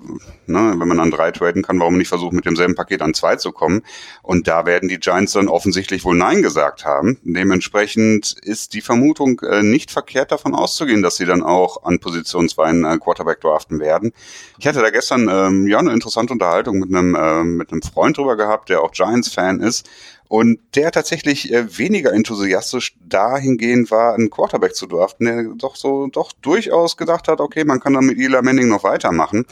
ne, 0.47 0.75
wenn 0.79 0.89
man 0.89 0.99
an 0.99 1.11
drei 1.11 1.31
traden 1.31 1.63
kann, 1.63 1.79
warum 1.79 1.99
nicht 1.99 2.09
versuchen, 2.09 2.37
mit 2.37 2.47
demselben 2.47 2.75
Paket 2.75 3.03
an 3.03 3.13
zwei 3.13 3.37
zu 3.37 3.53
kommen? 3.53 3.83
Und 4.23 4.49
da 4.49 4.65
werden 4.65 4.89
die 4.89 4.99
Giants 4.99 5.33
dann 5.33 5.47
offensichtlich 5.47 6.03
wohl 6.05 6.17
Nein 6.17 6.41
gesagt 6.41 6.87
haben. 6.87 7.19
Dementsprechend 7.23 8.35
ist 8.43 8.73
die 8.73 8.81
Vermutung 8.81 9.41
äh, 9.41 9.63
nicht 9.63 9.91
verkehrt 9.91 10.33
davon 10.33 10.55
auszugehen, 10.55 11.03
dass 11.03 11.17
sie 11.17 11.27
dann 11.27 11.43
auch 11.43 11.85
an 11.85 11.99
Position 11.99 12.49
2 12.49 12.65
einen 12.65 12.85
äh, 12.85 12.99
Quarterback 12.99 13.43
draften 13.43 13.79
werden. 13.79 14.15
Ich 14.59 14.67
hatte 14.67 14.81
da 14.81 14.89
gestern 14.89 15.29
ähm, 15.31 15.67
ja 15.67 15.79
eine 15.79 15.93
interessante 15.93 16.33
Unterhaltung 16.33 16.79
mit 16.79 16.89
einem, 16.89 17.15
äh, 17.15 17.45
mit 17.45 17.73
einem 17.73 17.83
Freund 17.83 18.17
drüber 18.17 18.37
gehabt, 18.37 18.71
der 18.71 18.81
auch 18.81 18.93
Giants-Fan 18.93 19.61
ist 19.61 19.87
und 20.35 20.59
der 20.75 20.91
tatsächlich 20.91 21.53
äh, 21.53 21.79
weniger 21.79 22.13
enthusiastisch 22.13 22.97
dahingehend 23.01 23.93
war, 23.93 24.15
einen 24.15 24.31
Quarterback 24.31 24.75
zu 24.75 24.89
draften, 24.89 25.27
der 25.27 25.45
doch 25.57 25.77
so 25.77 26.09
doch 26.09 26.33
durchaus 26.33 26.97
gedacht 26.97 27.29
hat, 27.29 27.39
okay, 27.39 27.63
man 27.63 27.79
kann 27.79 27.93
dann 27.93 28.07
mit 28.07 28.19
Eli 28.19 28.43
Manning 28.43 28.67
noch 28.67 28.83
weitermachen. 28.83 29.47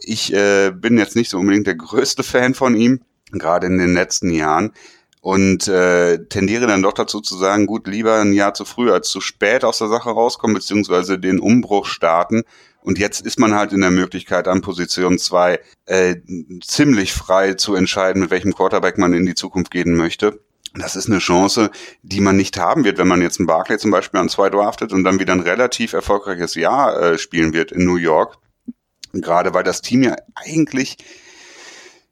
Ich 0.00 0.32
äh, 0.32 0.70
bin 0.70 0.96
jetzt 0.96 1.14
nicht 1.14 1.28
so 1.28 1.36
unbedingt 1.36 1.66
der 1.66 1.74
größte 1.74 2.22
Fan 2.22 2.54
von 2.54 2.74
ihm, 2.74 3.02
gerade 3.32 3.66
in 3.66 3.76
den 3.76 3.92
letzten 3.92 4.30
Jahren. 4.30 4.72
und 5.20 5.68
äh, 5.68 6.24
tendiere 6.28 6.66
dann 6.66 6.80
doch 6.80 6.94
dazu 6.94 7.20
zu 7.20 7.36
sagen, 7.36 7.66
gut, 7.66 7.86
lieber 7.86 8.14
ein 8.18 8.32
Jahr 8.32 8.54
zu 8.54 8.64
früh 8.64 8.90
als 8.90 9.10
zu 9.10 9.20
spät 9.20 9.62
aus 9.62 9.76
der 9.76 9.88
Sache 9.88 10.08
rauskommen, 10.08 10.54
beziehungsweise 10.54 11.18
den 11.18 11.38
Umbruch 11.38 11.84
starten. 11.84 12.44
Und 12.82 12.98
jetzt 12.98 13.20
ist 13.26 13.38
man 13.38 13.54
halt 13.54 13.72
in 13.72 13.80
der 13.80 13.90
Möglichkeit, 13.90 14.48
an 14.48 14.60
Position 14.60 15.18
zwei 15.18 15.60
äh, 15.86 16.16
ziemlich 16.62 17.12
frei 17.12 17.54
zu 17.54 17.74
entscheiden, 17.74 18.22
mit 18.22 18.30
welchem 18.30 18.54
Quarterback 18.54 18.98
man 18.98 19.12
in 19.12 19.26
die 19.26 19.34
Zukunft 19.34 19.70
gehen 19.70 19.96
möchte. 19.96 20.40
Das 20.74 20.96
ist 20.96 21.08
eine 21.08 21.18
Chance, 21.18 21.70
die 22.02 22.20
man 22.20 22.36
nicht 22.36 22.58
haben 22.58 22.84
wird, 22.84 22.98
wenn 22.98 23.08
man 23.08 23.22
jetzt 23.22 23.40
einen 23.40 23.46
Barclay 23.46 23.78
zum 23.78 23.90
Beispiel 23.90 24.20
an 24.20 24.28
zwei 24.28 24.50
draftet 24.50 24.92
und 24.92 25.02
dann 25.04 25.18
wieder 25.18 25.32
ein 25.32 25.40
relativ 25.40 25.92
erfolgreiches 25.92 26.54
Jahr 26.54 27.00
äh, 27.00 27.18
spielen 27.18 27.52
wird 27.52 27.72
in 27.72 27.84
New 27.84 27.96
York. 27.96 28.38
Gerade 29.12 29.54
weil 29.54 29.64
das 29.64 29.80
Team 29.80 30.02
ja 30.02 30.16
eigentlich 30.34 30.98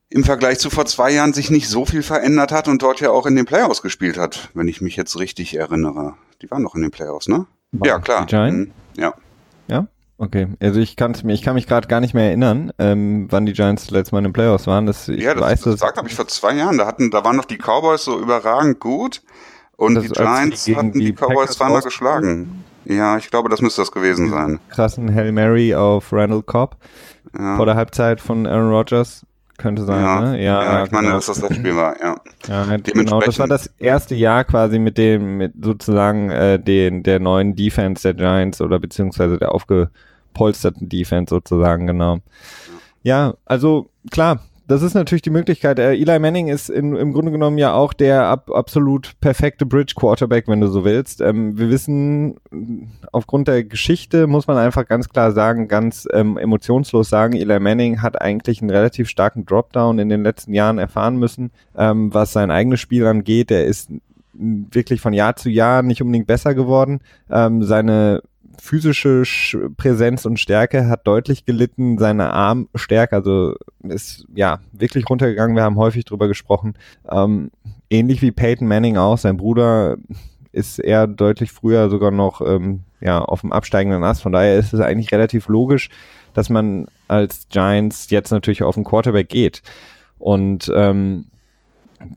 im 0.08 0.24
Vergleich 0.24 0.58
zu 0.58 0.70
vor 0.70 0.86
zwei 0.86 1.10
Jahren 1.10 1.32
sich 1.32 1.50
nicht 1.50 1.68
so 1.68 1.84
viel 1.84 2.02
verändert 2.02 2.52
hat 2.52 2.68
und 2.68 2.82
dort 2.82 3.00
ja 3.00 3.10
auch 3.10 3.26
in 3.26 3.36
den 3.36 3.44
Playoffs 3.44 3.82
gespielt 3.82 4.16
hat, 4.16 4.50
wenn 4.54 4.68
ich 4.68 4.80
mich 4.80 4.96
jetzt 4.96 5.18
richtig 5.18 5.54
erinnere. 5.54 6.14
Die 6.42 6.50
waren 6.50 6.62
noch 6.62 6.74
in 6.74 6.82
den 6.82 6.90
Playoffs, 6.90 7.28
ne? 7.28 7.46
War 7.72 7.88
ja, 7.88 7.98
klar. 7.98 8.26
Die 8.26 8.30
Giants? 8.30 8.68
Mhm. 8.68 8.72
Ja. 9.02 9.14
Ja? 9.68 9.88
Okay, 10.18 10.48
also 10.60 10.80
ich, 10.80 10.96
kann's 10.96 11.24
mir, 11.24 11.34
ich 11.34 11.42
kann 11.42 11.54
mich 11.54 11.66
gerade 11.66 11.88
gar 11.88 12.00
nicht 12.00 12.14
mehr 12.14 12.24
erinnern, 12.24 12.72
ähm, 12.78 13.26
wann 13.30 13.44
die 13.44 13.52
Giants 13.52 13.90
letztes 13.90 14.12
Mal 14.12 14.18
in 14.18 14.24
den 14.24 14.32
Playoffs 14.32 14.66
waren. 14.66 14.86
Das, 14.86 15.08
ich 15.08 15.20
ja, 15.20 15.34
das, 15.34 15.42
weiß, 15.42 15.60
das, 15.62 15.72
das 15.74 15.80
war, 15.82 15.92
glaube 15.92 16.08
ich, 16.08 16.14
vor 16.14 16.26
zwei 16.26 16.54
Jahren. 16.54 16.78
Da, 16.78 16.86
hatten, 16.86 17.10
da 17.10 17.22
waren 17.22 17.36
noch 17.36 17.44
die 17.44 17.58
Cowboys 17.58 18.04
so 18.04 18.18
überragend 18.18 18.80
gut 18.80 19.22
und 19.76 20.00
die 20.00 20.08
Giants 20.08 20.64
die 20.64 20.74
hatten 20.74 20.92
die, 20.92 21.06
die 21.06 21.12
Cowboys 21.12 21.50
zweimal 21.50 21.82
geschlagen. 21.82 22.64
Ja, 22.86 23.18
ich 23.18 23.30
glaube, 23.30 23.48
das 23.48 23.60
müsste 23.60 23.82
das 23.82 23.92
gewesen 23.92 24.30
sein. 24.30 24.60
Krassen 24.70 25.12
Hail 25.14 25.32
Mary 25.32 25.74
auf 25.74 26.12
Randall 26.12 26.42
Cobb 26.42 26.76
ja. 27.36 27.56
vor 27.56 27.66
der 27.66 27.74
Halbzeit 27.74 28.20
von 28.20 28.46
Aaron 28.46 28.70
Rodgers. 28.70 29.26
Könnte 29.58 29.84
sein, 29.84 30.02
ja, 30.02 30.20
ne? 30.20 30.42
Ja, 30.42 30.62
ja 30.62 30.84
ich 30.84 30.90
meine, 30.90 31.06
genau. 31.06 31.16
dass 31.16 31.26
das 31.26 31.40
das 31.40 31.54
Spiel 31.54 31.76
war, 31.76 31.98
ja. 32.00 32.16
Ja, 32.46 32.76
genau. 32.76 33.20
Das 33.20 33.38
war 33.38 33.48
das 33.48 33.70
erste 33.78 34.14
Jahr 34.14 34.44
quasi 34.44 34.78
mit 34.78 34.98
dem, 34.98 35.38
mit 35.38 35.52
sozusagen 35.60 36.30
äh, 36.30 36.58
den, 36.58 37.02
der 37.02 37.20
neuen 37.20 37.56
Defense 37.56 38.02
der 38.02 38.14
Giants 38.14 38.60
oder 38.60 38.78
beziehungsweise 38.78 39.38
der 39.38 39.52
aufgepolsterten 39.52 40.88
Defense 40.88 41.30
sozusagen, 41.30 41.86
genau. 41.86 42.18
Ja, 43.02 43.34
also 43.44 43.88
klar, 44.10 44.40
das 44.68 44.82
ist 44.82 44.94
natürlich 44.94 45.22
die 45.22 45.30
Möglichkeit. 45.30 45.78
Äh, 45.78 45.94
Eli 45.94 46.18
Manning 46.18 46.48
ist 46.48 46.70
in, 46.70 46.96
im 46.96 47.12
Grunde 47.12 47.30
genommen 47.30 47.58
ja 47.58 47.74
auch 47.74 47.92
der 47.92 48.24
ab, 48.24 48.50
absolut 48.50 49.18
perfekte 49.20 49.64
Bridge 49.64 49.94
Quarterback, 49.96 50.48
wenn 50.48 50.60
du 50.60 50.66
so 50.66 50.84
willst. 50.84 51.20
Ähm, 51.20 51.56
wir 51.56 51.70
wissen, 51.70 52.36
aufgrund 53.12 53.48
der 53.48 53.64
Geschichte 53.64 54.26
muss 54.26 54.46
man 54.46 54.58
einfach 54.58 54.86
ganz 54.86 55.08
klar 55.08 55.32
sagen, 55.32 55.68
ganz 55.68 56.08
ähm, 56.12 56.36
emotionslos 56.36 57.08
sagen, 57.08 57.34
Eli 57.34 57.60
Manning 57.60 58.02
hat 58.02 58.20
eigentlich 58.20 58.60
einen 58.60 58.70
relativ 58.70 59.08
starken 59.08 59.46
Dropdown 59.46 59.98
in 59.98 60.08
den 60.08 60.24
letzten 60.24 60.52
Jahren 60.52 60.78
erfahren 60.78 61.16
müssen, 61.16 61.52
ähm, 61.76 62.12
was 62.12 62.32
sein 62.32 62.50
eigenes 62.50 62.80
Spiel 62.80 63.06
angeht. 63.06 63.50
Er 63.50 63.66
ist 63.66 63.90
wirklich 64.38 65.00
von 65.00 65.12
Jahr 65.12 65.36
zu 65.36 65.48
Jahr 65.48 65.82
nicht 65.82 66.02
unbedingt 66.02 66.26
besser 66.26 66.54
geworden. 66.54 67.00
Ähm, 67.30 67.62
seine 67.62 68.22
physische 68.62 69.22
Präsenz 69.76 70.24
und 70.24 70.40
Stärke 70.40 70.88
hat 70.88 71.06
deutlich 71.06 71.44
gelitten, 71.44 71.98
seine 71.98 72.32
Armstärke, 72.32 73.16
also 73.16 73.54
ist 73.82 74.26
ja 74.34 74.60
wirklich 74.72 75.08
runtergegangen. 75.08 75.56
Wir 75.56 75.62
haben 75.62 75.76
häufig 75.76 76.04
drüber 76.04 76.28
gesprochen. 76.28 76.74
Ähm, 77.08 77.50
ähnlich 77.90 78.22
wie 78.22 78.32
Peyton 78.32 78.68
Manning 78.68 78.96
auch, 78.96 79.18
sein 79.18 79.36
Bruder 79.36 79.96
ist 80.52 80.78
eher 80.78 81.06
deutlich 81.06 81.52
früher 81.52 81.90
sogar 81.90 82.10
noch 82.10 82.40
ähm, 82.40 82.80
ja, 83.00 83.22
auf 83.22 83.42
dem 83.42 83.52
absteigenden 83.52 84.02
Ast. 84.04 84.22
Von 84.22 84.32
daher 84.32 84.56
ist 84.56 84.72
es 84.72 84.80
eigentlich 84.80 85.12
relativ 85.12 85.48
logisch, 85.48 85.90
dass 86.32 86.48
man 86.48 86.86
als 87.08 87.46
Giants 87.50 88.10
jetzt 88.10 88.30
natürlich 88.30 88.62
auf 88.62 88.74
den 88.74 88.84
Quarterback 88.84 89.28
geht. 89.28 89.62
Und 90.18 90.72
ähm, 90.74 91.26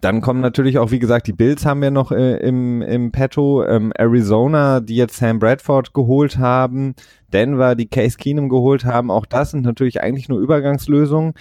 dann 0.01 0.21
kommen 0.21 0.41
natürlich 0.41 0.77
auch, 0.77 0.91
wie 0.91 0.99
gesagt, 0.99 1.27
die 1.27 1.33
Bills 1.33 1.65
haben 1.65 1.81
wir 1.81 1.91
noch 1.91 2.11
äh, 2.11 2.37
im, 2.37 2.81
im 2.81 3.11
Petto, 3.11 3.63
ähm, 3.65 3.91
Arizona, 3.97 4.79
die 4.79 4.95
jetzt 4.95 5.17
Sam 5.17 5.39
Bradford 5.39 5.93
geholt 5.93 6.37
haben, 6.37 6.95
Denver, 7.31 7.75
die 7.75 7.87
Case 7.87 8.17
Keenum 8.17 8.49
geholt 8.49 8.85
haben. 8.85 9.11
Auch 9.11 9.25
das 9.25 9.51
sind 9.51 9.63
natürlich 9.63 10.01
eigentlich 10.01 10.29
nur 10.29 10.39
Übergangslösungen. 10.39 11.33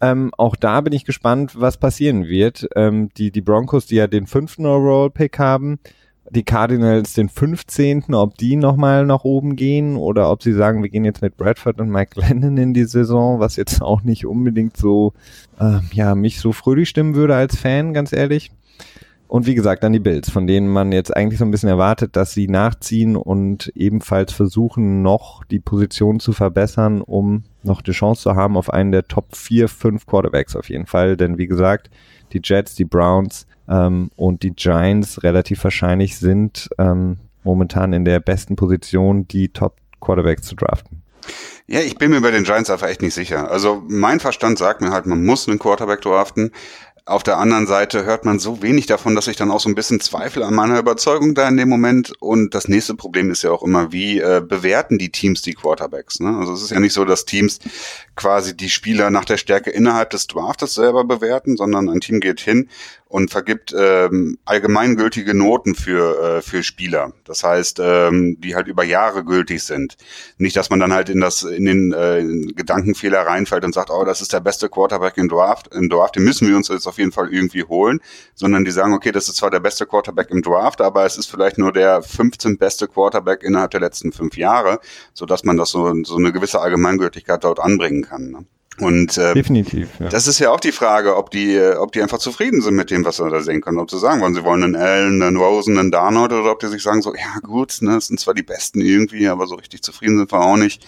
Ähm, 0.00 0.32
auch 0.36 0.56
da 0.56 0.80
bin 0.80 0.92
ich 0.92 1.04
gespannt, 1.04 1.60
was 1.60 1.76
passieren 1.76 2.26
wird. 2.26 2.68
Ähm, 2.74 3.10
die, 3.16 3.30
die 3.30 3.40
Broncos, 3.40 3.86
die 3.86 3.96
ja 3.96 4.06
den 4.06 4.26
fünften 4.26 4.66
Overall-Pick 4.66 5.38
haben, 5.38 5.78
die 6.34 6.44
Cardinals 6.44 7.14
den 7.14 7.28
15., 7.28 8.14
ob 8.14 8.36
die 8.38 8.56
nochmal 8.56 9.04
nach 9.06 9.24
oben 9.24 9.54
gehen 9.56 9.96
oder 9.96 10.30
ob 10.30 10.42
sie 10.42 10.52
sagen, 10.52 10.82
wir 10.82 10.90
gehen 10.90 11.04
jetzt 11.04 11.22
mit 11.22 11.36
Bradford 11.36 11.80
und 11.80 11.90
Mike 11.90 12.18
Lennon 12.20 12.56
in 12.56 12.74
die 12.74 12.84
Saison, 12.84 13.38
was 13.38 13.56
jetzt 13.56 13.82
auch 13.82 14.02
nicht 14.02 14.26
unbedingt 14.26 14.76
so, 14.76 15.12
äh, 15.60 15.78
ja, 15.92 16.14
mich 16.14 16.40
so 16.40 16.52
fröhlich 16.52 16.88
stimmen 16.88 17.14
würde 17.14 17.36
als 17.36 17.56
Fan, 17.56 17.92
ganz 17.92 18.12
ehrlich. 18.12 18.50
Und 19.28 19.46
wie 19.46 19.54
gesagt, 19.54 19.82
dann 19.82 19.94
die 19.94 19.98
Bills, 19.98 20.28
von 20.28 20.46
denen 20.46 20.68
man 20.68 20.92
jetzt 20.92 21.16
eigentlich 21.16 21.38
so 21.38 21.46
ein 21.46 21.50
bisschen 21.50 21.70
erwartet, 21.70 22.16
dass 22.16 22.32
sie 22.32 22.48
nachziehen 22.48 23.16
und 23.16 23.72
ebenfalls 23.74 24.30
versuchen, 24.30 25.00
noch 25.00 25.42
die 25.44 25.58
Position 25.58 26.20
zu 26.20 26.34
verbessern, 26.34 27.00
um 27.00 27.44
noch 27.62 27.80
die 27.80 27.92
Chance 27.92 28.24
zu 28.24 28.34
haben 28.34 28.58
auf 28.58 28.70
einen 28.70 28.92
der 28.92 29.04
Top 29.08 29.34
4, 29.34 29.68
5 29.68 30.04
Quarterbacks 30.04 30.54
auf 30.54 30.68
jeden 30.68 30.84
Fall. 30.84 31.16
Denn 31.16 31.38
wie 31.38 31.46
gesagt, 31.46 31.88
die 32.34 32.42
Jets, 32.44 32.74
die 32.74 32.84
Browns, 32.84 33.46
ähm, 33.68 34.10
und 34.16 34.42
die 34.42 34.52
Giants 34.52 35.22
relativ 35.22 35.62
wahrscheinlich 35.64 36.18
sind 36.18 36.68
ähm, 36.78 37.18
momentan 37.44 37.92
in 37.92 38.04
der 38.04 38.20
besten 38.20 38.56
Position, 38.56 39.26
die 39.28 39.48
Top 39.48 39.76
Quarterbacks 40.00 40.42
zu 40.42 40.54
draften. 40.56 41.02
Ja, 41.66 41.80
ich 41.80 41.96
bin 41.96 42.10
mir 42.10 42.20
bei 42.20 42.30
den 42.30 42.44
Giants 42.44 42.70
einfach 42.70 42.88
echt 42.88 43.02
nicht 43.02 43.14
sicher. 43.14 43.50
Also 43.50 43.82
mein 43.86 44.20
Verstand 44.20 44.58
sagt 44.58 44.80
mir 44.80 44.90
halt, 44.90 45.06
man 45.06 45.24
muss 45.24 45.48
einen 45.48 45.58
Quarterback 45.58 46.00
draften. 46.00 46.50
Auf 47.04 47.24
der 47.24 47.38
anderen 47.38 47.66
Seite 47.66 48.04
hört 48.04 48.24
man 48.24 48.38
so 48.38 48.62
wenig 48.62 48.86
davon, 48.86 49.16
dass 49.16 49.26
ich 49.26 49.36
dann 49.36 49.50
auch 49.50 49.58
so 49.58 49.68
ein 49.68 49.74
bisschen 49.74 49.98
zweifle 49.98 50.46
an 50.46 50.54
meiner 50.54 50.78
Überzeugung 50.78 51.34
da 51.34 51.48
in 51.48 51.56
dem 51.56 51.68
Moment. 51.68 52.12
Und 52.20 52.54
das 52.54 52.68
nächste 52.68 52.94
Problem 52.94 53.32
ist 53.32 53.42
ja 53.42 53.50
auch 53.50 53.64
immer, 53.64 53.90
wie 53.90 54.20
äh, 54.20 54.40
bewerten 54.46 54.98
die 54.98 55.10
Teams 55.10 55.42
die 55.42 55.54
Quarterbacks? 55.54 56.20
Ne? 56.20 56.36
Also 56.36 56.52
es 56.52 56.62
ist 56.62 56.70
ja 56.70 56.78
nicht 56.78 56.92
so, 56.92 57.04
dass 57.04 57.24
Teams 57.24 57.58
quasi 58.14 58.56
die 58.56 58.70
Spieler 58.70 59.10
nach 59.10 59.24
der 59.24 59.36
Stärke 59.36 59.70
innerhalb 59.70 60.10
des 60.10 60.28
Draftes 60.28 60.74
selber 60.74 61.04
bewerten, 61.04 61.56
sondern 61.56 61.88
ein 61.88 62.00
Team 62.00 62.20
geht 62.20 62.40
hin 62.40 62.68
und 63.12 63.30
vergibt 63.30 63.74
ähm, 63.78 64.38
allgemeingültige 64.46 65.34
Noten 65.34 65.74
für, 65.74 66.38
äh, 66.38 66.40
für 66.40 66.62
Spieler. 66.62 67.12
Das 67.24 67.44
heißt, 67.44 67.78
ähm, 67.78 68.38
die 68.40 68.54
halt 68.54 68.68
über 68.68 68.84
Jahre 68.84 69.22
gültig 69.22 69.62
sind. 69.64 69.98
Nicht, 70.38 70.56
dass 70.56 70.70
man 70.70 70.80
dann 70.80 70.94
halt 70.94 71.10
in 71.10 71.20
das 71.20 71.42
in 71.42 71.66
den 71.66 71.92
äh, 71.92 72.24
Gedankenfehler 72.54 73.20
reinfällt 73.20 73.66
und 73.66 73.74
sagt, 73.74 73.90
oh, 73.90 74.06
das 74.06 74.22
ist 74.22 74.32
der 74.32 74.40
beste 74.40 74.70
Quarterback 74.70 75.18
im 75.18 75.28
Draft, 75.28 75.68
im 75.74 75.90
Draft, 75.90 76.16
den 76.16 76.24
müssen 76.24 76.48
wir 76.48 76.56
uns 76.56 76.68
jetzt 76.68 76.86
auf 76.86 76.96
jeden 76.96 77.12
Fall 77.12 77.30
irgendwie 77.30 77.64
holen, 77.64 78.00
sondern 78.34 78.64
die 78.64 78.70
sagen, 78.70 78.94
okay, 78.94 79.12
das 79.12 79.28
ist 79.28 79.36
zwar 79.36 79.50
der 79.50 79.60
beste 79.60 79.84
Quarterback 79.84 80.30
im 80.30 80.40
Draft, 80.40 80.80
aber 80.80 81.04
es 81.04 81.18
ist 81.18 81.26
vielleicht 81.26 81.58
nur 81.58 81.70
der 81.70 82.00
15 82.00 82.56
beste 82.56 82.88
Quarterback 82.88 83.42
innerhalb 83.42 83.72
der 83.72 83.80
letzten 83.80 84.12
fünf 84.12 84.38
Jahre, 84.38 84.80
so 85.12 85.26
dass 85.26 85.44
man 85.44 85.58
das 85.58 85.68
so, 85.68 85.92
so 86.04 86.16
eine 86.16 86.32
gewisse 86.32 86.62
Allgemeingültigkeit 86.62 87.44
dort 87.44 87.60
anbringen 87.60 88.04
kann. 88.04 88.30
Ne? 88.30 88.46
Und 88.78 89.18
äh, 89.18 89.34
definitiv. 89.34 89.88
Ja. 90.00 90.08
Das 90.08 90.26
ist 90.26 90.38
ja 90.38 90.50
auch 90.50 90.60
die 90.60 90.72
Frage, 90.72 91.16
ob 91.16 91.30
die, 91.30 91.60
ob 91.60 91.92
die 91.92 92.02
einfach 92.02 92.18
zufrieden 92.18 92.62
sind 92.62 92.74
mit 92.74 92.90
dem, 92.90 93.04
was 93.04 93.18
sie 93.18 93.28
da 93.28 93.40
sehen 93.40 93.60
können. 93.60 93.78
Ob 93.78 93.90
sie 93.90 93.98
sagen 93.98 94.20
wollen, 94.20 94.34
sie 94.34 94.44
wollen 94.44 94.62
einen 94.62 94.76
Allen, 94.76 95.22
einen 95.22 95.36
Rosen, 95.36 95.78
einen 95.78 95.90
Darnold 95.90 96.32
oder 96.32 96.52
ob 96.52 96.60
die 96.60 96.68
sich 96.68 96.82
sagen 96.82 97.02
so, 97.02 97.14
ja 97.14 97.38
gut, 97.42 97.78
ne, 97.82 97.94
das 97.94 98.06
sind 98.06 98.18
zwar 98.18 98.34
die 98.34 98.42
Besten 98.42 98.80
irgendwie, 98.80 99.28
aber 99.28 99.46
so 99.46 99.56
richtig 99.56 99.82
zufrieden 99.82 100.18
sind 100.18 100.32
wir 100.32 100.40
auch 100.40 100.56
nicht. 100.56 100.86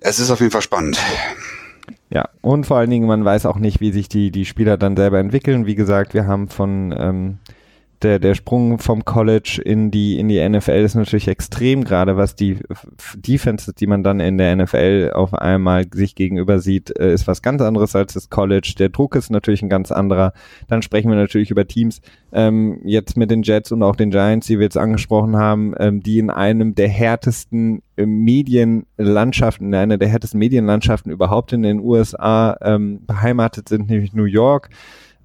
Es 0.00 0.18
ist 0.18 0.30
auf 0.30 0.40
jeden 0.40 0.50
Fall 0.50 0.62
spannend. 0.62 0.98
Ja, 2.08 2.28
und 2.40 2.66
vor 2.66 2.78
allen 2.78 2.90
Dingen, 2.90 3.06
man 3.06 3.24
weiß 3.24 3.46
auch 3.46 3.58
nicht, 3.58 3.80
wie 3.80 3.92
sich 3.92 4.08
die, 4.08 4.32
die 4.32 4.44
Spieler 4.44 4.76
dann 4.76 4.96
selber 4.96 5.20
entwickeln. 5.20 5.66
Wie 5.66 5.76
gesagt, 5.76 6.14
wir 6.14 6.26
haben 6.26 6.48
von 6.48 6.92
ähm, 6.98 7.38
der, 8.02 8.18
der 8.18 8.34
Sprung 8.34 8.78
vom 8.78 9.04
College 9.04 9.60
in 9.64 9.90
die, 9.90 10.18
in 10.18 10.28
die 10.28 10.46
NFL 10.48 10.82
ist 10.84 10.94
natürlich 10.94 11.28
extrem, 11.28 11.84
gerade 11.84 12.16
was 12.16 12.34
die 12.34 12.58
Defenses, 13.14 13.74
die 13.74 13.86
man 13.86 14.02
dann 14.02 14.20
in 14.20 14.38
der 14.38 14.56
NFL 14.56 15.12
auf 15.14 15.34
einmal 15.34 15.86
sich 15.92 16.14
gegenüber 16.14 16.58
sieht, 16.58 16.96
äh, 16.98 17.12
ist 17.12 17.26
was 17.26 17.42
ganz 17.42 17.60
anderes 17.60 17.94
als 17.94 18.14
das 18.14 18.30
College. 18.30 18.74
Der 18.78 18.88
Druck 18.88 19.16
ist 19.16 19.30
natürlich 19.30 19.62
ein 19.62 19.68
ganz 19.68 19.92
anderer. 19.92 20.32
Dann 20.68 20.82
sprechen 20.82 21.10
wir 21.10 21.16
natürlich 21.16 21.50
über 21.50 21.66
Teams, 21.66 22.00
ähm, 22.32 22.80
jetzt 22.84 23.16
mit 23.16 23.30
den 23.30 23.42
Jets 23.42 23.72
und 23.72 23.82
auch 23.82 23.96
den 23.96 24.10
Giants, 24.10 24.46
die 24.46 24.58
wir 24.58 24.64
jetzt 24.64 24.78
angesprochen 24.78 25.36
haben, 25.36 25.74
ähm, 25.78 26.02
die 26.02 26.18
in 26.18 26.30
einem 26.30 26.74
der 26.74 26.88
härtesten 26.88 27.82
äh, 27.96 28.06
Medienlandschaften, 28.06 29.68
in 29.68 29.74
einer 29.74 29.98
der 29.98 30.08
härtesten 30.08 30.38
Medienlandschaften 30.38 31.12
überhaupt 31.12 31.52
in 31.52 31.62
den 31.62 31.80
USA 31.80 32.56
ähm, 32.62 33.04
beheimatet 33.06 33.68
sind, 33.68 33.90
nämlich 33.90 34.14
New 34.14 34.24
York. 34.24 34.70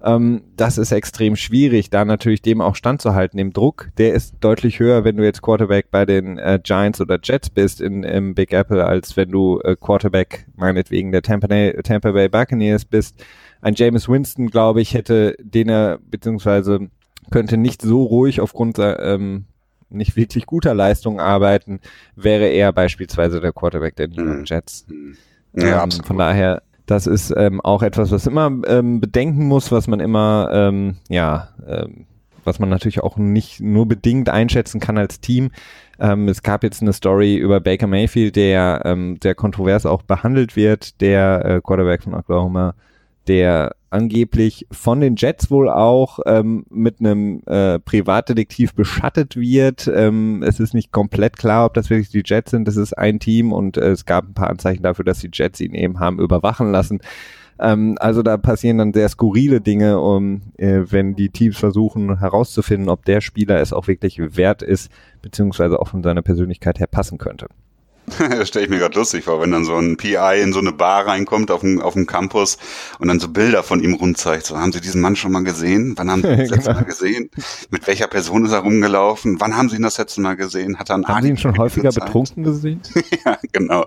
Ähm, 0.02 0.42
das 0.56 0.78
ist 0.78 0.92
extrem 0.92 1.36
schwierig, 1.36 1.90
da 1.90 2.04
natürlich 2.04 2.42
dem 2.42 2.60
auch 2.60 2.74
standzuhalten. 2.74 3.38
Dem 3.38 3.52
Druck, 3.52 3.90
der 3.96 4.14
ist 4.14 4.36
deutlich 4.40 4.78
höher, 4.78 5.04
wenn 5.04 5.16
du 5.16 5.24
jetzt 5.24 5.42
Quarterback 5.42 5.90
bei 5.90 6.04
den 6.04 6.38
äh, 6.38 6.60
Giants 6.62 7.00
oder 7.00 7.18
Jets 7.22 7.50
bist 7.50 7.80
in, 7.80 8.02
im 8.02 8.34
Big 8.34 8.52
Apple, 8.52 8.84
als 8.84 9.16
wenn 9.16 9.30
du 9.30 9.60
äh, 9.60 9.74
Quarterback 9.74 10.46
meinetwegen 10.54 11.12
der 11.12 11.22
Tampa, 11.22 11.48
Tampa 11.82 12.12
Bay 12.12 12.28
Buccaneers 12.28 12.84
bist. 12.84 13.24
Ein 13.62 13.74
James 13.74 14.08
Winston, 14.08 14.48
glaube 14.48 14.82
ich, 14.82 14.94
hätte 14.94 15.34
den 15.40 15.68
er, 15.68 15.98
beziehungsweise 15.98 16.90
könnte 17.30 17.56
nicht 17.56 17.82
so 17.82 18.04
ruhig 18.04 18.40
aufgrund 18.40 18.78
ähm, 18.78 19.46
nicht 19.88 20.16
wirklich 20.16 20.46
guter 20.46 20.74
Leistung 20.74 21.20
arbeiten, 21.20 21.80
wäre 22.14 22.46
er 22.46 22.72
beispielsweise 22.72 23.40
der 23.40 23.52
Quarterback 23.52 23.96
der 23.96 24.08
New 24.08 24.24
York 24.24 24.38
mhm. 24.38 24.44
Jets. 24.44 24.86
Mhm. 24.88 25.16
Ja, 25.54 25.82
ähm, 25.82 25.90
von 25.90 26.18
daher 26.18 26.62
das 26.86 27.06
ist 27.06 27.34
ähm, 27.36 27.60
auch 27.60 27.82
etwas, 27.82 28.10
was 28.10 28.26
immer 28.26 28.50
ähm, 28.66 29.00
bedenken 29.00 29.46
muss, 29.46 29.72
was 29.72 29.86
man 29.86 30.00
immer 30.00 30.48
ähm, 30.52 30.96
ja 31.08 31.48
ähm, 31.66 32.06
was 32.46 32.58
man 32.58 32.68
natürlich 32.68 33.02
auch 33.02 33.16
nicht 33.16 33.60
nur 33.60 33.86
bedingt 33.86 34.30
einschätzen 34.30 34.80
kann 34.80 34.96
als 34.96 35.20
Team. 35.20 35.50
Ähm, 35.98 36.28
es 36.28 36.42
gab 36.42 36.62
jetzt 36.62 36.80
eine 36.80 36.92
Story 36.92 37.36
über 37.36 37.60
Baker 37.60 37.88
Mayfield, 37.88 38.36
der 38.36 38.82
ähm, 38.84 39.18
sehr 39.22 39.34
kontrovers 39.34 39.84
auch 39.84 40.02
behandelt 40.02 40.56
wird, 40.56 41.00
der 41.00 41.44
äh, 41.44 41.60
Quarterback 41.60 42.04
von 42.04 42.14
Oklahoma, 42.14 42.74
der 43.28 43.74
angeblich 43.90 44.66
von 44.70 45.00
den 45.00 45.16
Jets 45.16 45.50
wohl 45.50 45.70
auch 45.70 46.18
ähm, 46.26 46.66
mit 46.70 47.00
einem 47.00 47.42
äh, 47.46 47.78
Privatdetektiv 47.78 48.74
beschattet 48.74 49.36
wird. 49.36 49.90
Ähm, 49.92 50.42
es 50.42 50.60
ist 50.60 50.74
nicht 50.74 50.92
komplett 50.92 51.36
klar, 51.36 51.66
ob 51.66 51.74
das 51.74 51.88
wirklich 51.88 52.10
die 52.10 52.22
Jets 52.24 52.50
sind. 52.50 52.68
Das 52.68 52.76
ist 52.76 52.92
ein 52.92 53.20
Team 53.20 53.52
und 53.52 53.76
äh, 53.76 53.90
es 53.90 54.04
gab 54.04 54.28
ein 54.28 54.34
paar 54.34 54.50
Anzeichen 54.50 54.82
dafür, 54.82 55.04
dass 55.04 55.20
die 55.20 55.30
Jets 55.32 55.60
ihn 55.60 55.74
eben 55.74 56.00
haben 56.00 56.18
überwachen 56.18 56.72
lassen. 56.72 57.00
Ähm, 57.58 57.96
also 57.98 58.22
da 58.22 58.36
passieren 58.36 58.78
dann 58.78 58.92
sehr 58.92 59.08
skurrile 59.08 59.60
Dinge, 59.60 59.98
um, 59.98 60.42
äh, 60.58 60.82
wenn 60.90 61.16
die 61.16 61.30
Teams 61.30 61.56
versuchen 61.56 62.18
herauszufinden, 62.18 62.88
ob 62.90 63.04
der 63.04 63.20
Spieler 63.20 63.60
es 63.60 63.72
auch 63.72 63.88
wirklich 63.88 64.18
wert 64.36 64.62
ist, 64.62 64.90
beziehungsweise 65.22 65.80
auch 65.80 65.88
von 65.88 66.02
seiner 66.02 66.22
Persönlichkeit 66.22 66.78
her 66.78 66.86
passen 66.86 67.18
könnte. 67.18 67.48
das 68.18 68.48
stelle 68.48 68.64
ich 68.64 68.70
mir 68.70 68.78
gerade 68.78 68.98
lustig 68.98 69.24
vor, 69.24 69.40
wenn 69.40 69.50
dann 69.50 69.64
so 69.64 69.76
ein 69.76 69.96
PI 69.96 70.40
in 70.42 70.52
so 70.52 70.60
eine 70.60 70.72
Bar 70.72 71.06
reinkommt 71.06 71.50
auf 71.50 71.60
dem, 71.60 71.80
auf 71.80 71.94
dem 71.94 72.06
Campus 72.06 72.58
und 72.98 73.08
dann 73.08 73.18
so 73.18 73.28
Bilder 73.28 73.62
von 73.62 73.82
ihm 73.82 73.94
rumzeigt. 73.94 74.46
So, 74.46 74.58
haben 74.58 74.72
Sie 74.72 74.80
diesen 74.80 75.00
Mann 75.00 75.16
schon 75.16 75.32
mal 75.32 75.42
gesehen? 75.42 75.94
Wann 75.96 76.10
haben 76.10 76.22
Sie 76.22 76.28
ihn 76.28 76.38
das 76.38 76.50
letzte 76.50 76.74
Mal 76.74 76.84
gesehen? 76.84 77.30
Mit 77.70 77.86
welcher 77.86 78.06
Person 78.06 78.44
ist 78.44 78.52
er 78.52 78.60
rumgelaufen? 78.60 79.40
Wann 79.40 79.56
haben 79.56 79.68
Sie 79.68 79.76
ihn 79.76 79.82
das 79.82 79.98
letzte 79.98 80.20
Mal 80.20 80.36
gesehen? 80.36 80.78
Hat 80.78 80.90
er 80.90 80.96
einen 80.96 81.08
Haben 81.08 81.22
Sie 81.22 81.30
ihn 81.30 81.38
schon 81.38 81.58
häufiger 81.58 81.88
gezeigt? 81.88 82.06
betrunken 82.06 82.44
gesehen? 82.44 82.80
ja, 83.24 83.38
genau. 83.52 83.86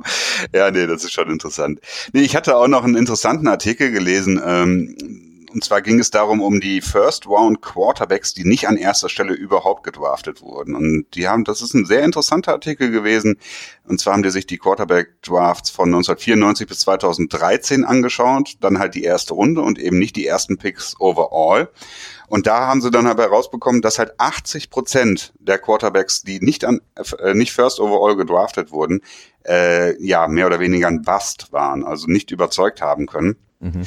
Ja, 0.53 0.69
nee, 0.71 0.85
das 0.85 1.03
ist 1.03 1.13
schon 1.13 1.29
interessant. 1.29 1.79
Nee, 2.13 2.21
ich 2.21 2.35
hatte 2.35 2.55
auch 2.57 2.67
noch 2.67 2.83
einen 2.83 2.95
interessanten 2.95 3.47
Artikel 3.47 3.91
gelesen. 3.91 4.41
Ähm, 4.45 5.28
und 5.53 5.63
zwar 5.63 5.81
ging 5.81 5.99
es 5.99 6.11
darum, 6.11 6.41
um 6.41 6.59
die 6.59 6.81
First 6.81 7.27
Round 7.27 7.61
Quarterbacks, 7.61 8.33
die 8.33 8.43
nicht 8.43 8.67
an 8.67 8.77
erster 8.77 9.09
Stelle 9.09 9.33
überhaupt 9.33 9.83
gedraftet 9.83 10.41
wurden. 10.41 10.75
Und 10.75 11.05
die 11.15 11.27
haben, 11.27 11.43
das 11.43 11.61
ist 11.61 11.73
ein 11.73 11.85
sehr 11.85 12.03
interessanter 12.03 12.53
Artikel 12.53 12.91
gewesen. 12.91 13.37
Und 13.87 13.99
zwar 13.99 14.13
haben 14.13 14.23
die 14.23 14.29
sich 14.29 14.45
die 14.45 14.57
Quarterback 14.57 15.21
Drafts 15.23 15.69
von 15.69 15.89
1994 15.89 16.67
bis 16.67 16.81
2013 16.81 17.83
angeschaut, 17.83 18.57
dann 18.61 18.79
halt 18.79 18.95
die 18.95 19.03
erste 19.03 19.33
Runde 19.33 19.61
und 19.61 19.79
eben 19.79 19.97
nicht 19.97 20.15
die 20.15 20.27
ersten 20.27 20.57
Picks 20.57 20.95
overall. 20.99 21.69
Und 22.27 22.45
da 22.45 22.67
haben 22.67 22.81
sie 22.81 22.91
dann 22.91 23.07
aber 23.07 23.23
herausbekommen, 23.23 23.81
dass 23.81 23.97
halt 23.97 24.19
80 24.19 24.69
Prozent 24.69 25.33
der 25.39 25.57
Quarterbacks, 25.57 26.21
die 26.21 26.39
nicht 26.39 26.63
an, 26.63 26.79
äh, 26.95 27.33
nicht 27.33 27.53
First 27.53 27.79
Overall 27.79 28.15
gedraftet 28.15 28.71
wurden, 28.71 29.01
äh, 29.47 29.99
ja, 30.03 30.27
mehr 30.27 30.45
oder 30.45 30.59
weniger 30.59 30.87
ein 30.87 31.01
Bust 31.01 31.51
waren, 31.51 31.83
also 31.83 32.05
nicht 32.07 32.29
überzeugt 32.29 32.81
haben 32.81 33.07
können. 33.07 33.35
Mhm. 33.59 33.81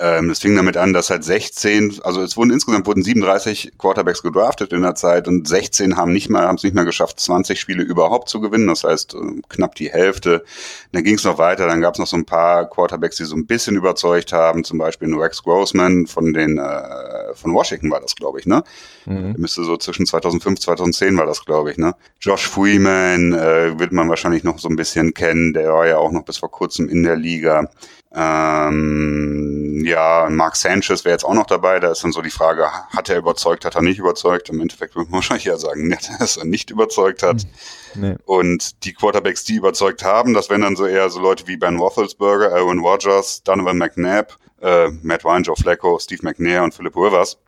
Ähm, 0.00 0.28
das 0.28 0.40
fing 0.40 0.54
damit 0.54 0.76
an, 0.76 0.92
dass 0.92 1.10
halt 1.10 1.24
16, 1.24 2.00
also 2.02 2.22
es 2.22 2.36
wurden 2.36 2.50
insgesamt 2.50 2.86
wurden 2.86 3.02
37 3.02 3.72
Quarterbacks 3.78 4.22
gedraftet 4.22 4.72
in 4.72 4.82
der 4.82 4.94
Zeit 4.94 5.28
und 5.28 5.48
16 5.48 5.96
haben 5.96 6.12
nicht 6.12 6.28
mal, 6.28 6.46
haben 6.46 6.56
es 6.56 6.62
nicht 6.62 6.74
mehr 6.74 6.84
geschafft, 6.84 7.18
20 7.20 7.58
Spiele 7.58 7.82
überhaupt 7.82 8.28
zu 8.28 8.40
gewinnen. 8.40 8.68
Das 8.68 8.84
heißt 8.84 9.14
äh, 9.14 9.40
knapp 9.48 9.74
die 9.74 9.90
Hälfte. 9.90 10.44
Dann 10.92 11.04
ging 11.04 11.16
es 11.16 11.24
noch 11.24 11.38
weiter, 11.38 11.66
dann 11.66 11.80
gab 11.80 11.94
es 11.94 12.00
noch 12.00 12.06
so 12.06 12.16
ein 12.16 12.24
paar 12.24 12.68
Quarterbacks, 12.68 13.16
die 13.16 13.24
so 13.24 13.36
ein 13.36 13.46
bisschen 13.46 13.76
überzeugt 13.76 14.32
haben, 14.32 14.64
zum 14.64 14.78
Beispiel 14.78 15.12
Rex 15.14 15.42
Grossman 15.42 16.06
von 16.06 16.32
den 16.32 16.58
äh, 16.58 17.34
von 17.34 17.54
Washington 17.54 17.90
war 17.90 18.00
das, 18.00 18.14
glaube 18.14 18.40
ich, 18.40 18.46
ne? 18.46 18.62
Mhm. 19.06 19.34
Müsste 19.38 19.64
so 19.64 19.76
zwischen 19.76 20.06
2005 20.06 20.60
2010 20.60 21.16
war 21.16 21.26
das, 21.26 21.44
glaube 21.44 21.70
ich, 21.70 21.78
ne? 21.78 21.94
Josh 22.20 22.46
Freeman 22.48 23.32
äh, 23.32 23.78
wird 23.78 23.92
man 23.92 24.08
wahrscheinlich 24.08 24.44
noch 24.44 24.58
so 24.58 24.68
ein 24.68 24.76
bisschen 24.76 25.14
kennen, 25.14 25.52
der 25.52 25.72
war 25.72 25.86
ja 25.86 25.98
auch 25.98 26.12
noch 26.12 26.24
bis 26.24 26.38
vor 26.38 26.50
kurzem 26.50 26.88
in 26.88 27.02
der 27.02 27.16
Liga. 27.16 27.70
Ähm, 28.14 29.82
ja, 29.84 30.28
Mark 30.30 30.56
Sanchez 30.56 31.04
wäre 31.04 31.14
jetzt 31.14 31.24
auch 31.24 31.34
noch 31.34 31.46
dabei. 31.46 31.78
Da 31.78 31.92
ist 31.92 32.02
dann 32.02 32.12
so 32.12 32.22
die 32.22 32.30
Frage, 32.30 32.66
hat 32.70 33.08
er 33.08 33.18
überzeugt, 33.18 33.64
hat 33.64 33.74
er 33.74 33.82
nicht 33.82 33.98
überzeugt? 33.98 34.48
Im 34.48 34.60
Endeffekt 34.60 34.96
würde 34.96 35.10
man 35.10 35.16
wahrscheinlich 35.18 35.46
eher 35.46 35.58
sagen, 35.58 35.94
dass 36.18 36.36
er 36.36 36.44
nicht 36.44 36.70
überzeugt 36.70 37.22
hat. 37.22 37.46
Hm, 37.92 38.00
nee. 38.00 38.16
Und 38.24 38.84
die 38.84 38.94
Quarterbacks, 38.94 39.44
die 39.44 39.56
überzeugt 39.56 40.04
haben, 40.04 40.34
das 40.34 40.48
wären 40.48 40.62
dann 40.62 40.76
so 40.76 40.86
eher 40.86 41.10
so 41.10 41.20
Leute 41.20 41.46
wie 41.46 41.56
Ben 41.56 41.78
Roethlisberger, 41.78 42.54
Aaron 42.54 42.80
Rodgers, 42.80 43.42
Donovan 43.42 43.78
McNabb, 43.78 44.36
äh, 44.62 44.88
Matt 45.02 45.24
Ryan, 45.24 45.42
Joe 45.42 45.56
Flacco, 45.56 45.98
Steve 45.98 46.20
McNair 46.22 46.62
und 46.62 46.74
Philip 46.74 46.96
Rivers. 46.96 47.38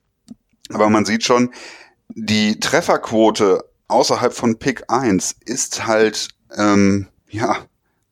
Aber 0.73 0.89
man 0.89 1.05
sieht 1.05 1.25
schon, 1.25 1.53
die 2.09 2.61
Trefferquote 2.61 3.65
außerhalb 3.89 4.33
von 4.33 4.59
Pick 4.59 4.85
1 4.89 5.37
ist 5.45 5.87
halt, 5.87 6.29
ähm, 6.57 7.09
ja, 7.29 7.57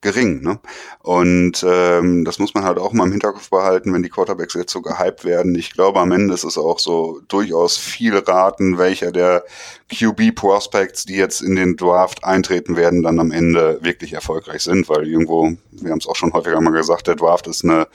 gering. 0.00 0.42
Ne? 0.42 0.60
Und 1.00 1.64
ähm, 1.66 2.24
das 2.24 2.38
muss 2.38 2.54
man 2.54 2.64
halt 2.64 2.78
auch 2.78 2.92
mal 2.92 3.04
im 3.04 3.12
Hinterkopf 3.12 3.50
behalten, 3.50 3.92
wenn 3.92 4.02
die 4.02 4.08
Quarterbacks 4.08 4.54
jetzt 4.54 4.72
so 4.72 4.80
gehypt 4.80 5.24
werden. 5.24 5.54
Ich 5.54 5.72
glaube, 5.72 6.00
am 6.00 6.12
Ende 6.12 6.34
ist 6.34 6.44
es 6.44 6.56
auch 6.56 6.78
so 6.78 7.20
durchaus 7.28 7.76
viel 7.76 8.16
raten, 8.16 8.78
welcher 8.78 9.10
der 9.10 9.44
QB-Prospects, 9.90 11.06
die 11.06 11.16
jetzt 11.16 11.40
in 11.40 11.56
den 11.56 11.76
Draft 11.76 12.24
eintreten 12.24 12.76
werden, 12.76 13.02
dann 13.02 13.18
am 13.18 13.32
Ende 13.32 13.78
wirklich 13.82 14.12
erfolgreich 14.12 14.62
sind, 14.62 14.88
weil 14.88 15.06
irgendwo, 15.06 15.52
wir 15.72 15.90
haben 15.90 15.98
es 15.98 16.06
auch 16.06 16.16
schon 16.16 16.32
häufiger 16.32 16.60
mal 16.60 16.70
gesagt, 16.70 17.06
der 17.06 17.16
Draft 17.16 17.46
ist 17.46 17.64
eine 17.64 17.88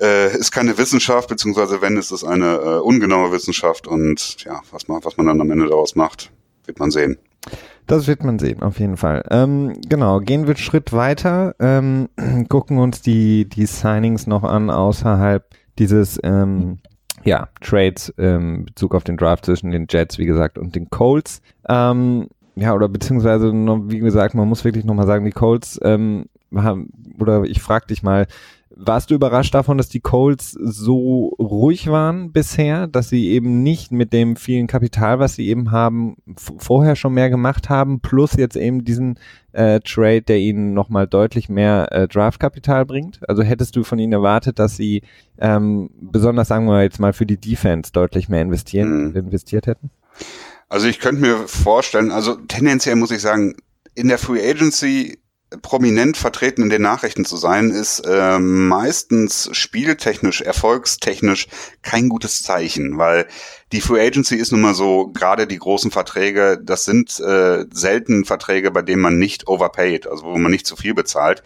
äh, 0.00 0.36
ist 0.36 0.50
keine 0.50 0.76
Wissenschaft, 0.76 1.28
beziehungsweise 1.28 1.80
wenn, 1.80 1.96
ist 1.96 2.10
es 2.10 2.24
eine 2.24 2.54
äh, 2.54 2.80
ungenaue 2.80 3.30
Wissenschaft 3.30 3.86
und 3.86 4.42
ja, 4.44 4.60
was 4.72 4.88
man, 4.88 5.04
was 5.04 5.16
man 5.16 5.26
dann 5.26 5.40
am 5.40 5.50
Ende 5.50 5.68
daraus 5.68 5.94
macht, 5.94 6.32
wird 6.66 6.80
man 6.80 6.90
sehen. 6.90 7.16
Das 7.86 8.06
wird 8.06 8.24
man 8.24 8.38
sehen, 8.38 8.62
auf 8.62 8.78
jeden 8.78 8.96
Fall. 8.96 9.24
Ähm, 9.30 9.74
genau, 9.88 10.20
gehen 10.20 10.46
wir 10.46 10.56
Schritt 10.56 10.92
weiter, 10.92 11.54
ähm, 11.60 12.08
gucken 12.48 12.78
uns 12.78 13.02
die, 13.02 13.48
die 13.48 13.66
Signings 13.66 14.26
noch 14.26 14.42
an 14.42 14.70
außerhalb 14.70 15.44
dieses 15.78 16.18
ähm, 16.22 16.78
ja, 17.24 17.48
Trades 17.60 18.12
ähm, 18.18 18.64
Bezug 18.66 18.94
auf 18.94 19.04
den 19.04 19.16
Draft 19.16 19.46
zwischen 19.46 19.70
den 19.70 19.86
Jets, 19.88 20.18
wie 20.18 20.26
gesagt, 20.26 20.58
und 20.58 20.74
den 20.74 20.90
Colts. 20.90 21.42
Ähm, 21.68 22.28
ja, 22.56 22.74
oder 22.74 22.88
beziehungsweise, 22.88 23.52
wie 23.52 23.98
gesagt, 23.98 24.34
man 24.34 24.48
muss 24.48 24.64
wirklich 24.64 24.84
nochmal 24.84 25.06
sagen, 25.06 25.24
die 25.24 25.32
Colts 25.32 25.80
ähm, 25.82 26.26
haben, 26.54 26.90
oder 27.18 27.42
ich 27.44 27.60
frag 27.60 27.88
dich 27.88 28.02
mal, 28.02 28.26
warst 28.76 29.10
du 29.10 29.14
überrascht 29.14 29.54
davon, 29.54 29.78
dass 29.78 29.88
die 29.88 30.00
Colts 30.00 30.52
so 30.52 31.34
ruhig 31.38 31.88
waren 31.88 32.32
bisher, 32.32 32.86
dass 32.86 33.08
sie 33.08 33.28
eben 33.28 33.62
nicht 33.62 33.92
mit 33.92 34.12
dem 34.12 34.36
vielen 34.36 34.66
Kapital, 34.66 35.18
was 35.18 35.34
sie 35.34 35.48
eben 35.48 35.70
haben, 35.70 36.16
vorher 36.36 36.96
schon 36.96 37.14
mehr 37.14 37.30
gemacht 37.30 37.68
haben, 37.68 38.00
plus 38.00 38.34
jetzt 38.34 38.56
eben 38.56 38.84
diesen 38.84 39.18
äh, 39.52 39.80
Trade, 39.80 40.22
der 40.22 40.38
ihnen 40.38 40.74
nochmal 40.74 41.06
deutlich 41.06 41.48
mehr 41.48 41.88
äh, 41.92 42.08
Draftkapital 42.08 42.84
bringt? 42.84 43.20
Also 43.28 43.42
hättest 43.42 43.76
du 43.76 43.84
von 43.84 43.98
ihnen 43.98 44.12
erwartet, 44.12 44.58
dass 44.58 44.76
sie 44.76 45.02
ähm, 45.38 45.90
besonders, 46.00 46.48
sagen 46.48 46.66
wir 46.66 46.82
jetzt 46.82 47.00
mal, 47.00 47.12
für 47.12 47.26
die 47.26 47.38
Defense 47.38 47.92
deutlich 47.92 48.28
mehr 48.28 48.42
investieren, 48.42 49.08
mhm. 49.08 49.16
investiert 49.16 49.66
hätten? 49.66 49.90
Also 50.68 50.88
ich 50.88 50.98
könnte 50.98 51.20
mir 51.20 51.36
vorstellen, 51.46 52.10
also 52.10 52.34
tendenziell 52.34 52.96
muss 52.96 53.10
ich 53.10 53.20
sagen, 53.20 53.54
in 53.94 54.08
der 54.08 54.18
Free 54.18 54.48
Agency 54.48 55.18
prominent 55.62 56.16
vertreten 56.16 56.62
in 56.62 56.70
den 56.70 56.82
Nachrichten 56.82 57.24
zu 57.24 57.36
sein, 57.36 57.70
ist 57.70 58.00
äh, 58.00 58.38
meistens 58.38 59.48
spieltechnisch, 59.52 60.40
erfolgstechnisch 60.40 61.48
kein 61.82 62.08
gutes 62.08 62.42
Zeichen, 62.42 62.98
weil 62.98 63.26
die 63.72 63.80
Free 63.80 64.06
Agency 64.06 64.36
ist 64.36 64.52
nun 64.52 64.60
mal 64.60 64.74
so, 64.74 65.08
gerade 65.08 65.46
die 65.46 65.58
großen 65.58 65.90
Verträge, 65.90 66.60
das 66.62 66.84
sind 66.84 67.18
äh, 67.20 67.64
selten 67.72 68.24
Verträge, 68.24 68.70
bei 68.70 68.82
denen 68.82 69.02
man 69.02 69.18
nicht 69.18 69.48
overpaid, 69.48 70.06
also 70.06 70.24
wo 70.24 70.38
man 70.38 70.52
nicht 70.52 70.66
zu 70.66 70.76
viel 70.76 70.94
bezahlt. 70.94 71.42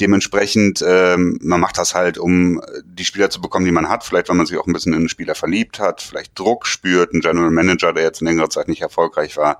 Dementsprechend, 0.00 0.84
ähm, 0.86 1.38
man 1.42 1.60
macht 1.60 1.78
das 1.78 1.94
halt, 1.94 2.18
um 2.18 2.60
die 2.84 3.04
Spieler 3.04 3.30
zu 3.30 3.40
bekommen, 3.40 3.66
die 3.66 3.72
man 3.72 3.88
hat, 3.88 4.04
vielleicht 4.04 4.28
weil 4.28 4.36
man 4.36 4.46
sich 4.46 4.58
auch 4.58 4.66
ein 4.66 4.72
bisschen 4.72 4.94
in 4.94 5.00
den 5.00 5.08
Spieler 5.08 5.34
verliebt 5.34 5.78
hat, 5.78 6.02
vielleicht 6.02 6.38
Druck 6.38 6.66
spürt, 6.66 7.12
ein 7.12 7.20
General 7.20 7.50
Manager, 7.50 7.92
der 7.92 8.04
jetzt 8.04 8.20
in 8.20 8.26
längerer 8.26 8.50
Zeit 8.50 8.68
nicht 8.68 8.82
erfolgreich 8.82 9.36
war 9.36 9.58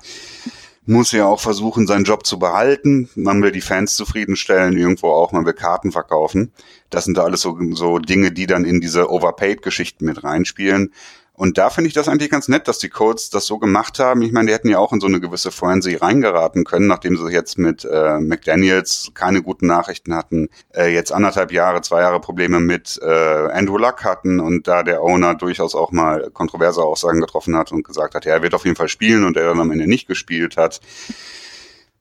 muss 0.87 1.13
ja 1.13 1.27
auch 1.27 1.41
versuchen, 1.41 1.87
seinen 1.87 2.05
Job 2.05 2.27
zu 2.27 2.39
behalten. 2.39 3.09
Man 3.15 3.43
will 3.43 3.53
die 3.53 3.61
Fans 3.61 3.97
zufriedenstellen, 3.97 4.77
irgendwo 4.77 5.09
auch, 5.09 5.33
man 5.33 5.45
will 5.45 5.53
Karten 5.53 5.93
verkaufen. 5.93 6.53
Das 6.89 7.05
sind 7.05 7.17
da 7.17 7.25
alles 7.25 7.43
so, 7.43 7.59
so 7.73 7.99
Dinge, 7.99 8.33
die 8.33 8.47
dann 8.47 8.65
in 8.65 8.81
diese 8.81 9.11
Overpaid-Geschichten 9.11 10.07
mit 10.07 10.25
reinspielen. 10.25 10.93
Und 11.41 11.57
da 11.57 11.71
finde 11.71 11.89
ich 11.89 11.95
das 11.95 12.07
eigentlich 12.07 12.29
ganz 12.29 12.49
nett, 12.49 12.69
dass 12.69 12.77
die 12.77 12.91
Codes 12.91 13.31
das 13.31 13.47
so 13.47 13.59
gemacht 13.59 13.99
haben. 13.99 14.21
Ich 14.21 14.31
meine, 14.31 14.49
die 14.49 14.53
hätten 14.53 14.69
ja 14.69 14.79
auch 14.79 14.93
in 14.93 15.01
so 15.01 15.07
eine 15.07 15.21
gewisse 15.21 15.51
Frenzy 15.51 15.95
reingeraten 15.95 16.65
können, 16.65 16.87
nachdem 16.87 17.17
sie 17.17 17.33
jetzt 17.33 17.57
mit 17.57 17.83
äh, 17.83 18.21
McDaniels 18.21 19.13
keine 19.15 19.41
guten 19.41 19.67
Nachrichten 19.67 20.15
hatten, 20.15 20.51
äh, 20.75 20.93
jetzt 20.93 21.13
anderthalb 21.13 21.51
Jahre, 21.51 21.81
zwei 21.81 22.03
Jahre 22.03 22.21
Probleme 22.21 22.61
mit 22.61 23.01
äh, 23.03 23.07
Andrew 23.07 23.79
Luck 23.79 24.05
hatten 24.05 24.39
und 24.39 24.69
da 24.69 24.83
der 24.83 25.01
Owner 25.01 25.35
durchaus 25.35 25.75
auch 25.75 25.93
mal 25.93 26.31
kontroverse 26.31 26.83
Aussagen 26.83 27.23
getroffen 27.23 27.57
hat 27.57 27.73
und 27.73 27.87
gesagt 27.87 28.15
hat, 28.15 28.27
ja, 28.27 28.35
er 28.35 28.43
wird 28.43 28.53
auf 28.53 28.67
jeden 28.67 28.77
Fall 28.77 28.89
spielen 28.89 29.25
und 29.25 29.39
er 29.39 29.47
dann 29.47 29.61
am 29.61 29.71
Ende 29.71 29.87
nicht 29.87 30.09
gespielt 30.09 30.59
hat. 30.59 30.83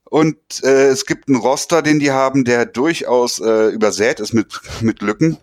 Und 0.03 0.35
äh, 0.63 0.87
es 0.87 1.05
gibt 1.05 1.29
einen 1.29 1.37
Roster, 1.37 1.81
den 1.81 1.99
die 1.99 2.11
haben, 2.11 2.43
der 2.43 2.65
durchaus 2.65 3.39
äh, 3.39 3.69
übersät 3.69 4.19
ist 4.19 4.33
mit, 4.33 4.59
mit 4.81 5.01
Lücken 5.01 5.37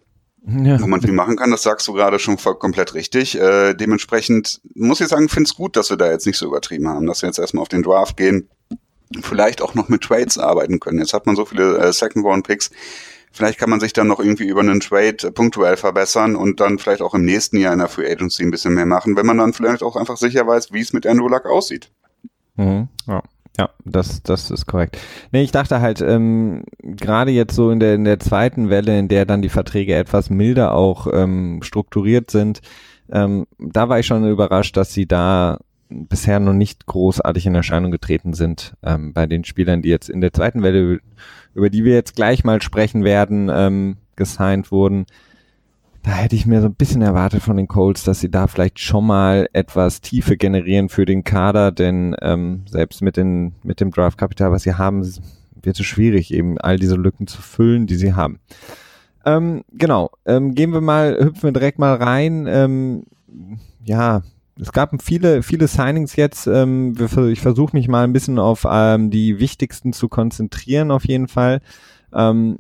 ja. 0.47 0.81
wo 0.81 0.87
man 0.87 1.01
viel 1.01 1.13
machen 1.13 1.37
kann. 1.37 1.51
Das 1.51 1.63
sagst 1.63 1.87
du 1.89 1.93
gerade 1.93 2.19
schon 2.19 2.39
voll 2.39 2.57
komplett 2.57 2.95
richtig. 2.95 3.39
Äh, 3.39 3.75
dementsprechend 3.75 4.61
muss 4.75 5.01
ich 5.01 5.09
sagen, 5.09 5.29
finde 5.29 5.49
es 5.49 5.55
gut, 5.55 5.77
dass 5.77 5.91
wir 5.91 5.97
da 5.97 6.11
jetzt 6.11 6.27
nicht 6.27 6.39
so 6.39 6.47
übertrieben 6.47 6.89
haben, 6.89 7.07
dass 7.07 7.23
wir 7.23 7.29
jetzt 7.29 7.39
erstmal 7.39 7.63
auf 7.63 7.69
den 7.69 7.83
Draft 7.83 8.17
gehen, 8.17 8.49
vielleicht 9.21 9.63
auch 9.63 9.75
noch 9.75 9.89
mit 9.89 10.03
Trades 10.03 10.39
arbeiten 10.39 10.81
können. 10.81 10.99
Jetzt 10.99 11.15
hat 11.15 11.27
man 11.27 11.37
so 11.37 11.45
viele 11.45 11.79
äh, 11.79 11.93
Second 11.93 12.25
Round 12.25 12.47
Picks. 12.47 12.71
Vielleicht 13.33 13.59
kann 13.59 13.69
man 13.69 13.81
sich 13.81 13.93
dann 13.93 14.07
noch 14.07 14.19
irgendwie 14.19 14.49
über 14.49 14.61
einen 14.61 14.81
Trade 14.81 15.31
punktuell 15.33 15.77
verbessern 15.77 16.37
und 16.37 16.59
dann 16.61 16.79
vielleicht 16.79 17.03
auch 17.03 17.13
im 17.13 17.25
nächsten 17.25 17.59
Jahr 17.59 17.73
in 17.75 17.81
der 17.81 17.89
Free 17.89 18.11
Agency 18.11 18.43
ein 18.43 18.51
bisschen 18.51 18.73
mehr 18.73 18.87
machen, 18.87 19.15
wenn 19.15 19.27
man 19.27 19.37
dann 19.37 19.53
vielleicht 19.53 19.83
auch 19.83 19.97
einfach 19.97 20.17
sicher 20.17 20.47
weiß, 20.47 20.73
wie 20.73 20.81
es 20.81 20.95
mit 20.95 21.07
Andrew 21.07 21.29
Luck 21.29 21.45
aussieht. 21.45 21.91
Mhm, 22.55 22.89
ja. 23.07 23.23
Ja, 23.59 23.71
das, 23.85 24.23
das 24.23 24.51
ist 24.51 24.67
korrekt. 24.67 24.99
Nee, 25.33 25.43
ich 25.43 25.53
dachte 25.53 25.81
halt, 25.81 26.03
ähm, 26.03 26.65
gerade 26.83 27.31
jetzt 27.31 27.55
so 27.55 27.71
in 27.71 27.81
der, 27.81 27.95
in 27.95 28.05
der 28.05 28.21
zweiten 28.21 28.69
Welle, 28.69 28.99
in 28.99 29.09
der 29.09 29.25
dann 29.25 29.41
die 29.41 29.49
Verträge 29.49 29.95
etwas 29.95 30.29
milder 30.29 30.75
auch 30.75 31.07
ähm, 31.13 31.61
strukturiert 31.63 32.31
sind, 32.31 32.61
ähm, 33.11 33.47
da 33.59 33.89
war 33.89 33.99
ich 33.99 34.07
schon 34.07 34.29
überrascht, 34.29 34.77
dass 34.77 34.93
sie 34.93 35.07
da 35.07 35.59
bisher 35.89 36.41
noch 36.41 36.53
nicht 36.53 36.87
großartig 36.87 37.47
in 37.47 37.55
Erscheinung 37.55 37.91
getreten 37.91 38.35
sind 38.35 38.75
ähm, 38.83 39.13
bei 39.15 39.27
den 39.27 39.45
Spielern, 39.45 39.83
die 39.83 39.89
jetzt 39.89 40.11
in 40.11 40.21
der 40.21 40.33
zweiten 40.33 40.63
Welle, 40.63 41.01
über 41.55 41.71
die 41.71 41.85
wir 41.85 41.95
jetzt 41.95 42.17
gleich 42.17 42.45
mal 42.45 42.61
sprechen 42.61 43.05
werden, 43.05 43.51
ähm, 43.53 43.97
gesigned 44.17 44.71
wurden 44.73 45.07
da 46.07 46.13
hätte 46.13 46.37
ich 46.37 46.47
mir 46.47 46.61
so 46.61 46.69
ein 46.69 46.75
bisschen 46.77 47.03
erwartet 47.03 47.43
von 47.43 47.57
den 47.57 47.67
Colts, 47.67 48.05
dass 48.05 48.21
sie 48.21 48.31
da 48.31 48.47
vielleicht 48.47 48.79
schon 48.79 49.05
mal 49.05 49.49
etwas 49.53 50.01
Tiefe 50.01 50.37
generieren 50.37 50.89
für 50.89 51.05
den 51.05 51.25
Kader, 51.25 51.73
denn 51.73 52.15
ähm, 52.23 52.63
selbst 52.71 53.03
mit, 53.03 53.17
den, 53.17 53.55
mit 53.65 53.81
dem 53.81 53.91
Draftkapital, 53.91 54.53
was 54.53 54.63
sie 54.63 54.75
haben, 54.75 55.05
wird 55.61 55.81
es 55.81 55.85
schwierig, 55.85 56.33
eben 56.33 56.59
all 56.59 56.79
diese 56.79 56.95
Lücken 56.95 57.27
zu 57.27 57.43
füllen, 57.43 57.89
die 57.89 57.97
sie 57.97 58.15
haben. 58.15 58.39
Ähm, 59.25 59.65
genau, 59.73 60.11
ähm, 60.27 60.55
gehen 60.55 60.73
wir 60.73 60.81
mal, 60.81 61.19
hüpfen 61.19 61.43
wir 61.43 61.53
direkt 61.53 61.81
mal 61.81 61.97
rein. 61.97 62.47
Ähm, 62.49 63.03
ja, 63.83 64.23
es 64.61 64.71
gab 64.71 65.03
viele, 65.03 65.43
viele 65.43 65.67
Signings 65.67 66.15
jetzt. 66.15 66.47
Ähm, 66.47 66.95
ich 67.33 67.41
versuche 67.41 67.77
mich 67.77 67.89
mal 67.89 68.05
ein 68.05 68.13
bisschen 68.13 68.39
auf 68.39 68.65
ähm, 68.71 69.11
die 69.11 69.41
wichtigsten 69.41 69.93
zu 69.93 70.09
konzentrieren, 70.09 70.93
auf 70.93 71.05
jeden 71.05 71.27
Fall. 71.27 71.63
Ähm, 72.15 72.59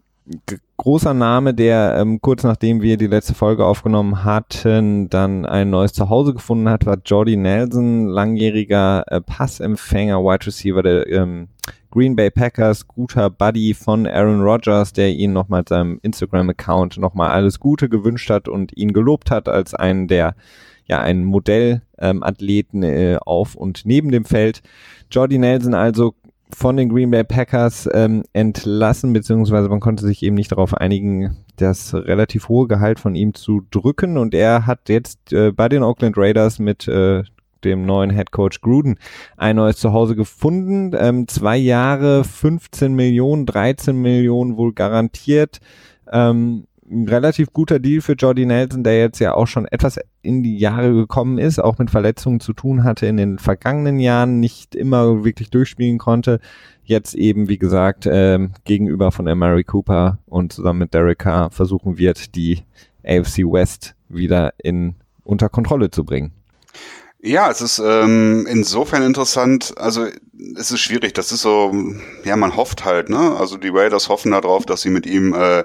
großer 0.76 1.14
Name, 1.14 1.54
der 1.54 1.96
ähm, 1.98 2.20
kurz 2.20 2.42
nachdem 2.42 2.82
wir 2.82 2.96
die 2.96 3.06
letzte 3.06 3.34
Folge 3.34 3.64
aufgenommen 3.64 4.24
hatten, 4.24 5.08
dann 5.08 5.46
ein 5.46 5.70
neues 5.70 5.92
Zuhause 5.92 6.34
gefunden 6.34 6.68
hat, 6.68 6.86
war 6.86 6.98
Jordy 7.04 7.36
Nelson, 7.36 8.06
langjähriger 8.08 9.04
äh, 9.06 9.20
Passempfänger, 9.20 10.20
Wide 10.20 10.46
Receiver 10.46 10.82
der 10.82 11.06
ähm, 11.08 11.48
Green 11.90 12.16
Bay 12.16 12.30
Packers, 12.30 12.86
guter 12.86 13.30
Buddy 13.30 13.72
von 13.72 14.06
Aaron 14.06 14.42
Rodgers, 14.42 14.92
der 14.92 15.10
ihn 15.10 15.32
nochmal 15.32 15.64
seinem 15.66 15.98
Instagram-Account 16.02 16.98
nochmal 16.98 17.30
alles 17.30 17.58
Gute 17.58 17.88
gewünscht 17.88 18.28
hat 18.28 18.48
und 18.48 18.76
ihn 18.76 18.92
gelobt 18.92 19.30
hat 19.30 19.48
als 19.48 19.74
einen 19.74 20.08
der 20.08 20.34
ja, 20.88 21.00
einen 21.00 21.24
Modellathleten 21.24 22.82
ähm, 22.82 23.14
äh, 23.14 23.16
auf 23.16 23.54
und 23.56 23.86
neben 23.86 24.10
dem 24.10 24.24
Feld. 24.24 24.62
Jordy 25.10 25.38
Nelson 25.38 25.74
also 25.74 26.14
von 26.54 26.76
den 26.76 26.88
Green 26.88 27.10
Bay 27.10 27.24
Packers 27.24 27.88
ähm, 27.92 28.22
entlassen, 28.32 29.12
beziehungsweise 29.12 29.68
man 29.68 29.80
konnte 29.80 30.04
sich 30.04 30.22
eben 30.22 30.36
nicht 30.36 30.52
darauf 30.52 30.74
einigen, 30.74 31.36
das 31.56 31.92
relativ 31.94 32.48
hohe 32.48 32.68
Gehalt 32.68 33.00
von 33.00 33.14
ihm 33.14 33.34
zu 33.34 33.66
drücken. 33.70 34.16
Und 34.16 34.34
er 34.34 34.66
hat 34.66 34.88
jetzt 34.88 35.32
äh, 35.32 35.52
bei 35.52 35.68
den 35.68 35.82
Oakland 35.82 36.16
Raiders 36.16 36.58
mit 36.58 36.86
äh, 36.86 37.24
dem 37.64 37.84
neuen 37.84 38.10
Head 38.10 38.30
Coach 38.30 38.60
Gruden 38.60 38.98
ein 39.36 39.56
neues 39.56 39.78
Zuhause 39.78 40.14
gefunden. 40.14 40.92
Ähm, 40.96 41.26
zwei 41.26 41.56
Jahre, 41.56 42.22
15 42.22 42.94
Millionen, 42.94 43.46
13 43.46 44.00
Millionen 44.00 44.56
wohl 44.56 44.72
garantiert. 44.72 45.58
Ähm, 46.10 46.66
ein 46.90 47.08
relativ 47.08 47.52
guter 47.52 47.78
Deal 47.78 48.00
für 48.00 48.12
Jordy 48.12 48.46
Nelson, 48.46 48.84
der 48.84 48.98
jetzt 48.98 49.18
ja 49.18 49.34
auch 49.34 49.46
schon 49.46 49.66
etwas 49.66 49.98
in 50.22 50.42
die 50.42 50.58
Jahre 50.58 50.92
gekommen 50.92 51.38
ist, 51.38 51.58
auch 51.58 51.78
mit 51.78 51.90
Verletzungen 51.90 52.40
zu 52.40 52.52
tun 52.52 52.84
hatte 52.84 53.06
in 53.06 53.16
den 53.16 53.38
vergangenen 53.38 53.98
Jahren, 53.98 54.40
nicht 54.40 54.74
immer 54.74 55.24
wirklich 55.24 55.50
durchspielen 55.50 55.98
konnte. 55.98 56.40
Jetzt 56.84 57.14
eben, 57.14 57.48
wie 57.48 57.58
gesagt, 57.58 58.08
ähm, 58.10 58.52
gegenüber 58.64 59.10
von 59.10 59.24
Mary 59.24 59.64
Cooper 59.64 60.18
und 60.26 60.52
zusammen 60.52 60.80
mit 60.80 60.94
Derek 60.94 61.18
Carr 61.18 61.50
versuchen 61.50 61.98
wird, 61.98 62.36
die 62.36 62.62
AFC 63.04 63.38
West 63.38 63.94
wieder 64.08 64.54
in 64.58 64.94
unter 65.24 65.48
Kontrolle 65.48 65.90
zu 65.90 66.04
bringen. 66.04 66.32
Ja, 67.20 67.50
es 67.50 67.60
ist 67.60 67.82
ähm, 67.84 68.46
insofern 68.48 69.02
interessant, 69.02 69.74
also 69.78 70.06
es 70.56 70.70
ist 70.70 70.80
schwierig, 70.80 71.14
das 71.14 71.32
ist 71.32 71.40
so, 71.40 71.74
ja, 72.24 72.36
man 72.36 72.54
hofft 72.54 72.84
halt, 72.84 73.08
ne? 73.08 73.36
Also 73.36 73.56
die 73.56 73.70
Raiders 73.72 74.08
hoffen 74.08 74.30
darauf, 74.30 74.64
dass 74.64 74.82
sie 74.82 74.90
mit 74.90 75.06
ihm 75.06 75.34
äh, 75.34 75.64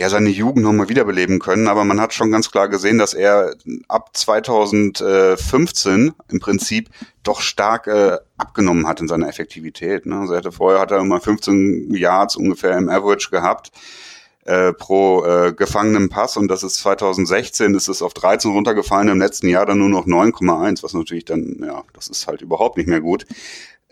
ja 0.00 0.08
seine 0.08 0.30
Jugend 0.30 0.64
nochmal 0.64 0.88
wiederbeleben 0.88 1.38
können. 1.40 1.68
Aber 1.68 1.84
man 1.84 2.00
hat 2.00 2.14
schon 2.14 2.32
ganz 2.32 2.50
klar 2.50 2.68
gesehen, 2.68 2.96
dass 2.96 3.12
er 3.12 3.54
ab 3.86 4.16
2015 4.16 6.14
im 6.28 6.40
Prinzip 6.40 6.88
doch 7.22 7.42
stark 7.42 7.86
äh, 7.86 8.16
abgenommen 8.38 8.88
hat 8.88 9.00
in 9.00 9.08
seiner 9.08 9.28
Effektivität. 9.28 10.06
Ne? 10.06 10.16
Also 10.16 10.32
er 10.32 10.38
hatte 10.38 10.52
vorher 10.52 10.80
hat 10.80 10.90
er 10.90 11.00
immer 11.00 11.20
15 11.20 11.94
Yards 11.94 12.36
ungefähr 12.36 12.78
im 12.78 12.88
Average 12.88 13.28
gehabt 13.30 13.72
äh, 14.46 14.72
pro 14.72 15.22
äh, 15.22 15.52
gefangenen 15.52 16.08
Pass 16.08 16.38
und 16.38 16.48
das 16.48 16.62
ist 16.62 16.76
2016 16.76 17.74
ist 17.74 17.88
es 17.88 18.00
auf 18.00 18.14
13 18.14 18.52
runtergefallen, 18.52 19.08
im 19.08 19.18
letzten 19.18 19.48
Jahr 19.48 19.66
dann 19.66 19.80
nur 19.80 19.90
noch 19.90 20.06
9,1, 20.06 20.82
was 20.82 20.94
natürlich 20.94 21.26
dann, 21.26 21.60
ja, 21.62 21.84
das 21.92 22.08
ist 22.08 22.26
halt 22.26 22.40
überhaupt 22.40 22.78
nicht 22.78 22.88
mehr 22.88 23.02
gut. 23.02 23.26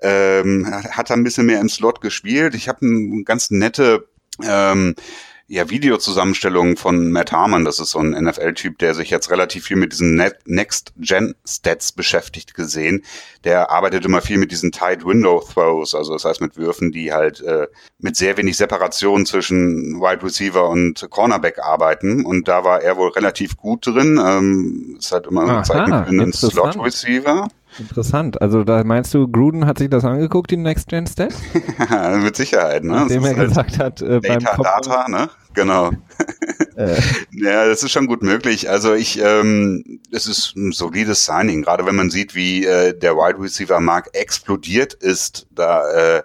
Ähm, 0.00 0.66
hat 0.72 1.10
er 1.10 1.16
ein 1.16 1.24
bisschen 1.24 1.44
mehr 1.44 1.60
im 1.60 1.68
Slot 1.68 2.00
gespielt. 2.00 2.54
Ich 2.54 2.66
habe 2.66 2.86
eine 2.86 3.24
ganz 3.24 3.50
nette 3.50 4.08
ähm, 4.42 4.94
ja, 5.50 5.70
Videozusammenstellungen 5.70 6.76
von 6.76 7.10
Matt 7.10 7.32
Harmon. 7.32 7.64
Das 7.64 7.80
ist 7.80 7.92
so 7.92 8.00
ein 8.00 8.10
NFL-Typ, 8.10 8.78
der 8.78 8.94
sich 8.94 9.08
jetzt 9.08 9.30
relativ 9.30 9.64
viel 9.64 9.78
mit 9.78 9.92
diesen 9.92 10.14
Next-Gen-Stats 10.44 11.92
beschäftigt 11.92 12.52
gesehen. 12.52 13.02
Der 13.44 13.70
arbeitet 13.70 14.04
immer 14.04 14.20
viel 14.20 14.36
mit 14.36 14.52
diesen 14.52 14.72
Tight 14.72 15.06
Window 15.06 15.40
Throws, 15.40 15.94
also 15.94 16.12
das 16.12 16.26
heißt 16.26 16.42
mit 16.42 16.58
Würfen, 16.58 16.92
die 16.92 17.14
halt 17.14 17.40
äh, 17.40 17.66
mit 17.98 18.16
sehr 18.16 18.36
wenig 18.36 18.58
Separation 18.58 19.24
zwischen 19.24 19.98
Wide 20.00 20.22
Receiver 20.22 20.68
und 20.68 21.06
Cornerback 21.08 21.60
arbeiten. 21.60 22.26
Und 22.26 22.46
da 22.46 22.64
war 22.64 22.82
er 22.82 22.98
wohl 22.98 23.08
relativ 23.08 23.56
gut 23.56 23.86
drin. 23.86 24.20
Ähm, 24.22 24.96
ist 24.98 25.12
halt 25.12 25.28
immer 25.28 25.44
Aha, 25.44 25.62
Zeit 25.62 25.88
für 25.88 25.94
einen 26.08 26.32
Slot 26.32 26.78
Receiver. 26.78 27.48
Interessant. 27.78 28.40
Also 28.40 28.64
da 28.64 28.82
meinst 28.84 29.14
du, 29.14 29.28
Gruden 29.28 29.66
hat 29.66 29.78
sich 29.78 29.88
das 29.88 30.04
angeguckt, 30.04 30.50
die 30.50 30.56
Next 30.56 30.88
Gen 30.88 31.06
Stats? 31.06 31.40
Mit 32.22 32.36
Sicherheit, 32.36 32.84
ne? 32.84 32.92
Nachdem 32.92 33.24
er 33.24 33.36
halt 33.36 33.48
gesagt 33.48 33.78
hat, 33.78 34.02
äh, 34.02 34.20
Data, 34.20 34.56
beim 34.56 34.62
Data, 34.62 35.08
ne? 35.08 35.30
Genau. 35.54 35.90
äh. 36.76 37.00
Ja, 37.32 37.66
das 37.66 37.82
ist 37.82 37.92
schon 37.92 38.06
gut 38.06 38.22
möglich. 38.22 38.68
Also 38.68 38.94
ich, 38.94 39.20
ähm, 39.22 40.00
es 40.10 40.26
ist 40.26 40.56
ein 40.56 40.72
solides 40.72 41.24
Signing, 41.24 41.62
gerade 41.62 41.86
wenn 41.86 41.94
man 41.94 42.10
sieht, 42.10 42.34
wie 42.34 42.64
äh, 42.64 42.98
der 42.98 43.16
Wide 43.16 43.40
Receiver 43.40 43.80
Markt 43.80 44.16
explodiert 44.16 44.94
ist. 44.94 45.46
Da 45.52 46.18
äh, 46.18 46.22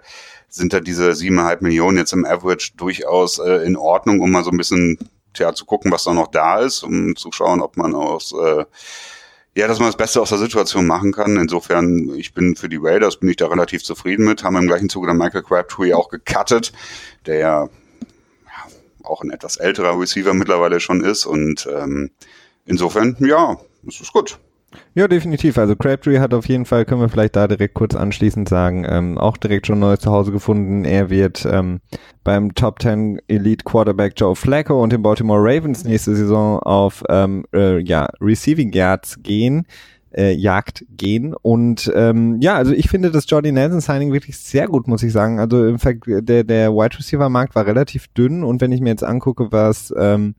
sind 0.48 0.72
da 0.72 0.80
diese 0.80 1.14
siebeneinhalb 1.14 1.62
Millionen 1.62 1.98
jetzt 1.98 2.12
im 2.12 2.24
Average 2.24 2.72
durchaus 2.76 3.38
äh, 3.38 3.64
in 3.64 3.76
Ordnung, 3.76 4.20
um 4.20 4.30
mal 4.32 4.44
so 4.44 4.50
ein 4.50 4.56
bisschen 4.56 4.98
tja, 5.34 5.54
zu 5.54 5.64
gucken, 5.66 5.92
was 5.92 6.04
da 6.04 6.14
noch 6.14 6.28
da 6.28 6.60
ist, 6.60 6.82
um 6.82 7.16
zu 7.16 7.30
schauen, 7.32 7.60
ob 7.60 7.76
man 7.76 7.94
aus 7.94 8.32
äh, 8.32 8.64
ja, 9.56 9.68
dass 9.68 9.78
man 9.78 9.88
das 9.88 9.96
Beste 9.96 10.20
aus 10.20 10.30
der 10.30 10.38
Situation 10.38 10.86
machen 10.86 11.12
kann. 11.12 11.36
Insofern, 11.36 12.12
ich 12.16 12.34
bin 12.34 12.56
für 12.56 12.68
die 12.68 12.78
Raiders, 12.80 13.18
bin 13.20 13.28
ich 13.28 13.36
da 13.36 13.46
relativ 13.46 13.84
zufrieden 13.84 14.24
mit. 14.24 14.42
Haben 14.42 14.56
im 14.56 14.66
gleichen 14.66 14.88
Zuge 14.88 15.06
dann 15.06 15.16
Michael 15.16 15.44
Crabtree 15.44 15.94
auch 15.94 16.08
gecuttet, 16.08 16.72
der 17.26 17.38
ja 17.38 17.68
auch 19.04 19.22
ein 19.22 19.30
etwas 19.30 19.56
älterer 19.56 19.98
Receiver 19.98 20.34
mittlerweile 20.34 20.80
schon 20.80 21.02
ist. 21.02 21.26
Und 21.26 21.68
ähm, 21.72 22.10
insofern, 22.66 23.16
ja, 23.20 23.58
es 23.86 24.00
ist 24.00 24.12
gut. 24.12 24.38
Ja, 24.94 25.08
definitiv. 25.08 25.58
Also 25.58 25.76
Crabtree 25.76 26.18
hat 26.18 26.34
auf 26.34 26.46
jeden 26.46 26.64
Fall, 26.64 26.84
können 26.84 27.00
wir 27.00 27.08
vielleicht 27.08 27.36
da 27.36 27.48
direkt 27.48 27.74
kurz 27.74 27.94
anschließend 27.94 28.48
sagen, 28.48 28.84
ähm, 28.88 29.18
auch 29.18 29.36
direkt 29.36 29.66
schon 29.66 29.78
neues 29.78 30.00
Zuhause 30.00 30.32
gefunden. 30.32 30.84
Er 30.84 31.10
wird 31.10 31.46
ähm, 31.50 31.80
beim 32.22 32.54
Top 32.54 32.80
10 32.80 33.20
Elite 33.28 33.64
Quarterback 33.64 34.14
Joe 34.16 34.36
Flacco 34.36 34.82
und 34.82 34.92
den 34.92 35.02
Baltimore 35.02 35.40
Ravens 35.40 35.84
nächste 35.84 36.14
Saison 36.14 36.58
auf 36.60 37.02
ähm, 37.08 37.44
äh, 37.54 37.78
ja, 37.78 38.08
Receiving 38.20 38.72
Yards 38.72 39.18
gehen 39.22 39.66
äh, 40.16 40.32
Jagd 40.32 40.84
gehen. 40.96 41.34
Und 41.34 41.92
ähm, 41.94 42.38
ja, 42.40 42.54
also 42.54 42.72
ich 42.72 42.88
finde 42.88 43.10
das 43.10 43.28
Jordy 43.28 43.52
Nelson 43.52 43.80
Signing 43.80 44.12
wirklich 44.12 44.38
sehr 44.38 44.68
gut, 44.68 44.88
muss 44.88 45.02
ich 45.02 45.12
sagen. 45.12 45.38
Also 45.38 45.66
im 45.66 45.78
Fact, 45.78 46.04
der, 46.06 46.44
der 46.44 46.72
Wide 46.72 46.98
Receiver 46.98 47.28
Markt 47.28 47.54
war 47.54 47.66
relativ 47.66 48.08
dünn 48.08 48.44
und 48.44 48.60
wenn 48.60 48.72
ich 48.72 48.80
mir 48.80 48.90
jetzt 48.90 49.04
angucke, 49.04 49.50
was 49.50 49.92
ähm, 49.96 50.34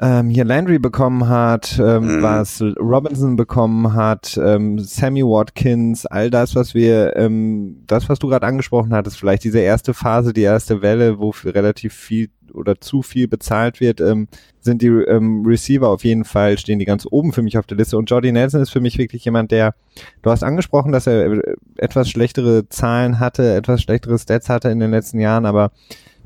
ähm, 0.00 0.30
hier 0.30 0.44
Landry 0.44 0.78
bekommen 0.78 1.28
hat, 1.28 1.78
ähm, 1.78 2.18
mhm. 2.18 2.22
was 2.22 2.62
Robinson 2.78 3.36
bekommen 3.36 3.94
hat, 3.94 4.38
ähm, 4.42 4.78
Sammy 4.78 5.22
Watkins, 5.22 6.06
all 6.06 6.30
das, 6.30 6.54
was 6.54 6.74
wir, 6.74 7.16
ähm, 7.16 7.82
das, 7.86 8.08
was 8.08 8.18
du 8.18 8.28
gerade 8.28 8.46
angesprochen 8.46 8.94
hattest, 8.94 9.18
vielleicht 9.18 9.44
diese 9.44 9.58
erste 9.58 9.94
Phase, 9.94 10.32
die 10.32 10.42
erste 10.42 10.82
Welle, 10.82 11.18
wo 11.18 11.30
relativ 11.44 11.94
viel 11.94 12.30
oder 12.54 12.80
zu 12.80 13.02
viel 13.02 13.28
bezahlt 13.28 13.80
wird, 13.80 14.00
ähm, 14.00 14.28
sind 14.60 14.82
die 14.82 14.88
ähm, 14.88 15.44
Receiver 15.46 15.88
auf 15.88 16.04
jeden 16.04 16.24
Fall, 16.24 16.58
stehen 16.58 16.78
die 16.78 16.84
ganz 16.84 17.06
oben 17.10 17.32
für 17.32 17.42
mich 17.42 17.58
auf 17.58 17.66
der 17.66 17.76
Liste. 17.76 17.96
Und 17.98 18.10
Jordy 18.10 18.32
Nelson 18.32 18.62
ist 18.62 18.70
für 18.70 18.80
mich 18.80 18.98
wirklich 18.98 19.24
jemand, 19.24 19.50
der, 19.50 19.74
du 20.22 20.30
hast 20.30 20.42
angesprochen, 20.42 20.92
dass 20.92 21.06
er 21.06 21.26
äh, 21.32 21.56
etwas 21.76 22.08
schlechtere 22.08 22.68
Zahlen 22.68 23.20
hatte, 23.20 23.54
etwas 23.54 23.82
schlechtere 23.82 24.18
Stats 24.18 24.48
hatte 24.48 24.70
in 24.70 24.80
den 24.80 24.90
letzten 24.90 25.20
Jahren, 25.20 25.46
aber 25.46 25.72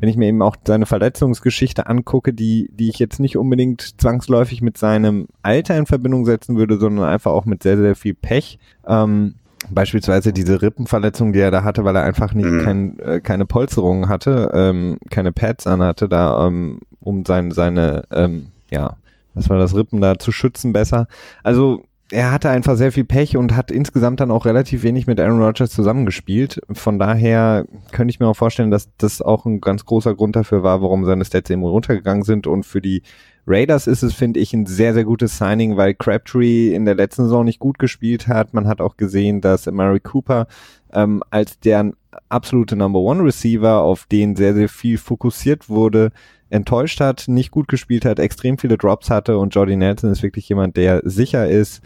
wenn 0.02 0.08
ich 0.08 0.16
mir 0.16 0.26
eben 0.26 0.42
auch 0.42 0.56
seine 0.66 0.84
Verletzungsgeschichte 0.84 1.86
angucke, 1.86 2.32
die, 2.32 2.68
die 2.72 2.88
ich 2.88 2.98
jetzt 2.98 3.20
nicht 3.20 3.36
unbedingt 3.36 4.00
zwangsläufig 4.00 4.60
mit 4.60 4.76
seinem 4.76 5.28
Alter 5.42 5.78
in 5.78 5.86
Verbindung 5.86 6.24
setzen 6.24 6.56
würde, 6.56 6.76
sondern 6.76 7.08
einfach 7.08 7.30
auch 7.30 7.44
mit 7.44 7.62
sehr, 7.62 7.76
sehr 7.76 7.94
viel 7.94 8.14
Pech, 8.14 8.58
ähm, 8.84 9.34
beispielsweise 9.70 10.32
diese 10.32 10.60
Rippenverletzung, 10.60 11.32
die 11.32 11.38
er 11.38 11.52
da 11.52 11.62
hatte, 11.62 11.84
weil 11.84 11.94
er 11.94 12.02
einfach 12.02 12.34
nicht 12.34 12.50
Mhm. 12.50 12.64
kein, 12.64 12.98
äh, 12.98 13.20
keine 13.20 13.46
Polsterung 13.46 14.08
hatte, 14.08 14.50
ähm, 14.52 14.98
keine 15.08 15.30
Pads 15.30 15.68
anhatte, 15.68 16.08
da 16.08 16.48
ähm, 16.48 16.80
um 16.98 17.24
sein, 17.24 17.52
seine, 17.52 18.02
ähm, 18.10 18.48
ja, 18.72 18.96
was 19.34 19.48
war 19.50 19.58
das 19.58 19.76
Rippen 19.76 20.00
da 20.00 20.18
zu 20.18 20.32
schützen 20.32 20.72
besser. 20.72 21.06
Also 21.44 21.84
er 22.12 22.31
hatte 22.31 22.51
einfach 22.51 22.77
sehr 22.77 22.92
viel 22.92 23.05
Pech 23.05 23.38
und 23.38 23.57
hat 23.57 23.70
insgesamt 23.70 24.20
dann 24.20 24.31
auch 24.31 24.44
relativ 24.44 24.83
wenig 24.83 25.07
mit 25.07 25.18
Aaron 25.18 25.42
Rodgers 25.42 25.70
zusammengespielt. 25.70 26.61
Von 26.70 26.98
daher 26.98 27.64
könnte 27.90 28.12
ich 28.12 28.20
mir 28.20 28.29
auch 28.29 28.37
vorstellen, 28.37 28.70
dass 28.70 28.90
das 28.98 29.22
auch 29.22 29.46
ein 29.46 29.62
ganz 29.62 29.87
großer 29.87 30.14
Grund 30.14 30.37
dafür 30.37 30.62
war, 30.62 30.83
warum 30.83 31.07
seine 31.07 31.25
Stats 31.25 31.48
eben 31.48 31.62
runtergegangen 31.62 32.22
sind. 32.22 32.46
Und 32.46 32.66
für 32.66 32.83
die 32.83 33.03
Raiders 33.46 33.87
ist 33.87 34.03
es, 34.03 34.12
finde 34.12 34.40
ich, 34.40 34.53
ein 34.53 34.66
sehr, 34.66 34.92
sehr 34.92 35.05
gutes 35.05 35.38
Signing, 35.38 35.79
weil 35.79 35.94
Crabtree 35.94 36.75
in 36.75 36.85
der 36.85 36.96
letzten 36.96 37.25
Saison 37.25 37.46
nicht 37.46 37.59
gut 37.59 37.79
gespielt 37.79 38.29
hat. 38.29 38.53
Man 38.53 38.68
hat 38.68 38.83
auch 38.83 38.98
gesehen, 38.98 39.40
dass 39.40 39.64
Mary 39.64 40.01
Cooper 40.01 40.48
ähm, 40.92 41.22
als 41.31 41.61
deren 41.61 41.94
absolute 42.29 42.77
Number 42.77 43.01
One 43.01 43.25
Receiver, 43.25 43.81
auf 43.81 44.05
den 44.05 44.37
sehr, 44.37 44.53
sehr 44.53 44.68
viel 44.68 44.98
fokussiert 44.98 45.70
wurde, 45.70 46.12
enttäuscht 46.51 47.01
hat, 47.01 47.25
nicht 47.29 47.51
gut 47.51 47.68
gespielt 47.68 48.05
hat, 48.05 48.18
extrem 48.18 48.59
viele 48.59 48.77
Drops 48.77 49.09
hatte 49.09 49.38
und 49.38 49.55
Jordy 49.55 49.77
Nelson 49.77 50.11
ist 50.11 50.22
wirklich 50.22 50.46
jemand, 50.51 50.77
der 50.77 51.01
sicher 51.05 51.48
ist, 51.48 51.81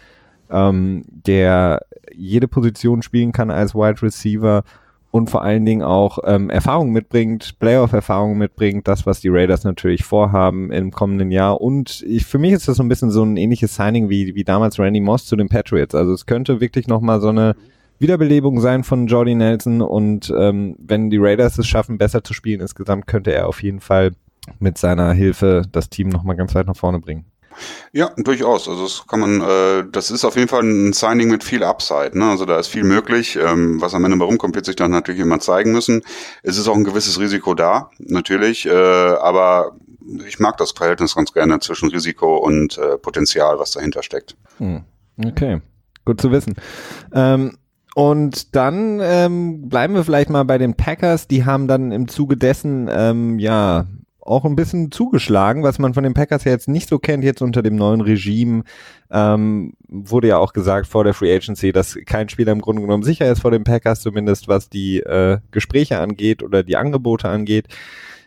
ähm, 0.51 1.05
der 1.09 1.83
jede 2.15 2.49
Position 2.49 3.03
spielen 3.03 3.33
kann 3.33 3.51
als 3.51 3.75
Wide 3.75 4.03
Receiver 4.03 4.65
und 5.11 5.31
vor 5.31 5.43
allen 5.43 5.65
Dingen 5.65 5.83
auch 5.83 6.19
ähm, 6.25 6.51
Erfahrung 6.51 6.91
mitbringt, 6.91 7.59
Playoff-Erfahrung 7.59 8.37
mitbringt, 8.37 8.87
das, 8.87 9.07
was 9.07 9.21
die 9.21 9.29
Raiders 9.29 9.65
natürlich 9.65 10.05
vorhaben 10.05 10.71
im 10.71 10.91
kommenden 10.91 11.31
Jahr. 11.31 11.61
Und 11.61 12.05
ich, 12.07 12.27
für 12.27 12.39
mich 12.39 12.53
ist 12.53 12.69
das 12.69 12.77
so 12.77 12.83
ein 12.83 12.89
bisschen 12.89 13.11
so 13.11 13.23
ein 13.23 13.37
ähnliches 13.37 13.75
Signing 13.77 14.11
wie, 14.11 14.35
wie 14.35 14.45
damals 14.45 14.79
Randy 14.79 15.01
Moss 15.01 15.25
zu 15.25 15.37
den 15.37 15.49
Patriots. 15.49 15.95
Also 15.95 16.13
es 16.13 16.27
könnte 16.27 16.61
wirklich 16.61 16.87
nochmal 16.87 17.21
so 17.21 17.29
eine 17.29 17.57
Wiederbelebung 17.99 18.61
sein 18.61 18.85
von 18.85 19.07
Jordy 19.07 19.35
Nelson 19.35 19.81
und 19.81 20.33
ähm, 20.37 20.77
wenn 20.79 21.09
die 21.09 21.17
Raiders 21.19 21.57
es 21.57 21.67
schaffen, 21.67 21.97
besser 21.97 22.23
zu 22.23 22.35
spielen 22.35 22.61
insgesamt, 22.61 23.07
könnte 23.07 23.33
er 23.33 23.49
auf 23.49 23.63
jeden 23.63 23.81
Fall 23.81 24.13
mit 24.59 24.77
seiner 24.77 25.13
Hilfe 25.13 25.63
das 25.73 25.89
Team 25.89 26.11
nochmal 26.11 26.37
ganz 26.37 26.55
weit 26.55 26.67
nach 26.67 26.77
vorne 26.77 27.01
bringen. 27.01 27.25
Ja, 27.93 28.11
durchaus. 28.17 28.69
Also 28.69 28.85
das 28.85 29.05
kann 29.07 29.21
man, 29.21 29.41
äh, 29.41 29.85
das 29.91 30.11
ist 30.11 30.25
auf 30.25 30.37
jeden 30.37 30.49
Fall 30.49 30.63
ein 30.63 30.93
Signing 30.93 31.31
mit 31.31 31.45
viel 31.45 31.63
Upside. 31.63 32.19
Ne? 32.19 32.27
Also 32.27 32.45
da 32.45 32.59
ist 32.59 32.69
viel 32.69 32.85
möglich. 32.85 33.37
Ähm, 33.37 33.81
was 33.81 33.95
am 33.95 34.05
Ende 34.05 34.19
warum 34.19 34.39
kommt, 34.39 34.55
wird 34.55 34.67
sich 34.67 34.77
dann 34.77 34.91
natürlich 34.91 35.21
immer 35.21 35.41
zeigen 35.41 35.73
müssen. 35.73 36.03
Es 36.43 36.59
ist 36.59 36.69
auch 36.69 36.77
ein 36.77 36.85
gewisses 36.85 37.21
Risiko 37.21 37.55
da, 37.55 37.91
natürlich. 37.99 38.67
Äh, 38.67 38.71
aber 38.71 39.77
ich 40.27 40.39
mag 40.39 40.57
das 40.57 40.73
Verhältnis 40.73 41.15
ganz 41.15 41.33
gerne 41.33 41.59
zwischen 41.61 41.89
Risiko 41.91 42.37
und 42.37 42.79
äh, 42.79 42.99
Potenzial, 42.99 43.59
was 43.59 43.73
dahinter 43.73 44.03
steckt. 44.03 44.37
Hm. 44.59 44.85
Okay, 45.25 45.61
gut 46.05 46.21
zu 46.21 46.31
wissen. 46.31 46.55
Ähm, 47.13 47.57
und 47.95 48.55
dann 48.55 49.01
ähm, 49.01 49.71
bleiben 49.71 49.95
wir 49.95 50.05
vielleicht 50.05 50.29
mal 50.29 50.45
bei 50.45 50.59
den 50.59 50.75
Packers. 50.75 51.29
Die 51.29 51.47
haben 51.47 51.67
dann 51.67 51.93
im 51.93 52.09
Zuge 52.09 52.37
dessen 52.37 52.89
ähm, 52.93 53.39
ja 53.39 53.87
auch 54.27 54.45
ein 54.45 54.57
bisschen 54.57 54.91
zugeschlagen, 54.91 55.63
was 55.63 55.79
man 55.79 55.95
von 55.95 56.05
den 56.05 56.15
Packers 56.15 56.45
ja 56.45 56.53
jetzt 56.53 56.69
nicht 56.69 56.89
so 56.89 56.99
kennt, 56.99 57.25
jetzt 57.25 57.43
unter 57.43 57.63
dem 57.63 57.77
neuen 57.77 58.01
Regime. 58.01 58.65
Ähm, 59.11 59.75
wurde 59.89 60.29
ja 60.29 60.39
auch 60.39 60.53
gesagt 60.53 60.87
vor 60.87 61.05
der 61.05 61.15
Free 61.15 61.35
Agency, 61.35 61.73
dass 61.73 61.97
kein 62.07 62.29
Spieler 62.29 62.53
im 62.53 62.61
Grunde 62.61 62.83
genommen 62.83 63.03
sicher 63.03 63.31
ist 63.31 63.41
vor 63.41 63.51
den 63.51 63.65
Packers, 63.65 64.01
zumindest 64.01 64.49
was 64.49 64.69
die 64.69 64.99
äh, 65.01 65.39
Gespräche 65.51 65.99
angeht 65.99 66.43
oder 66.43 66.63
die 66.63 66.77
Angebote 66.77 67.29
angeht. 67.29 67.69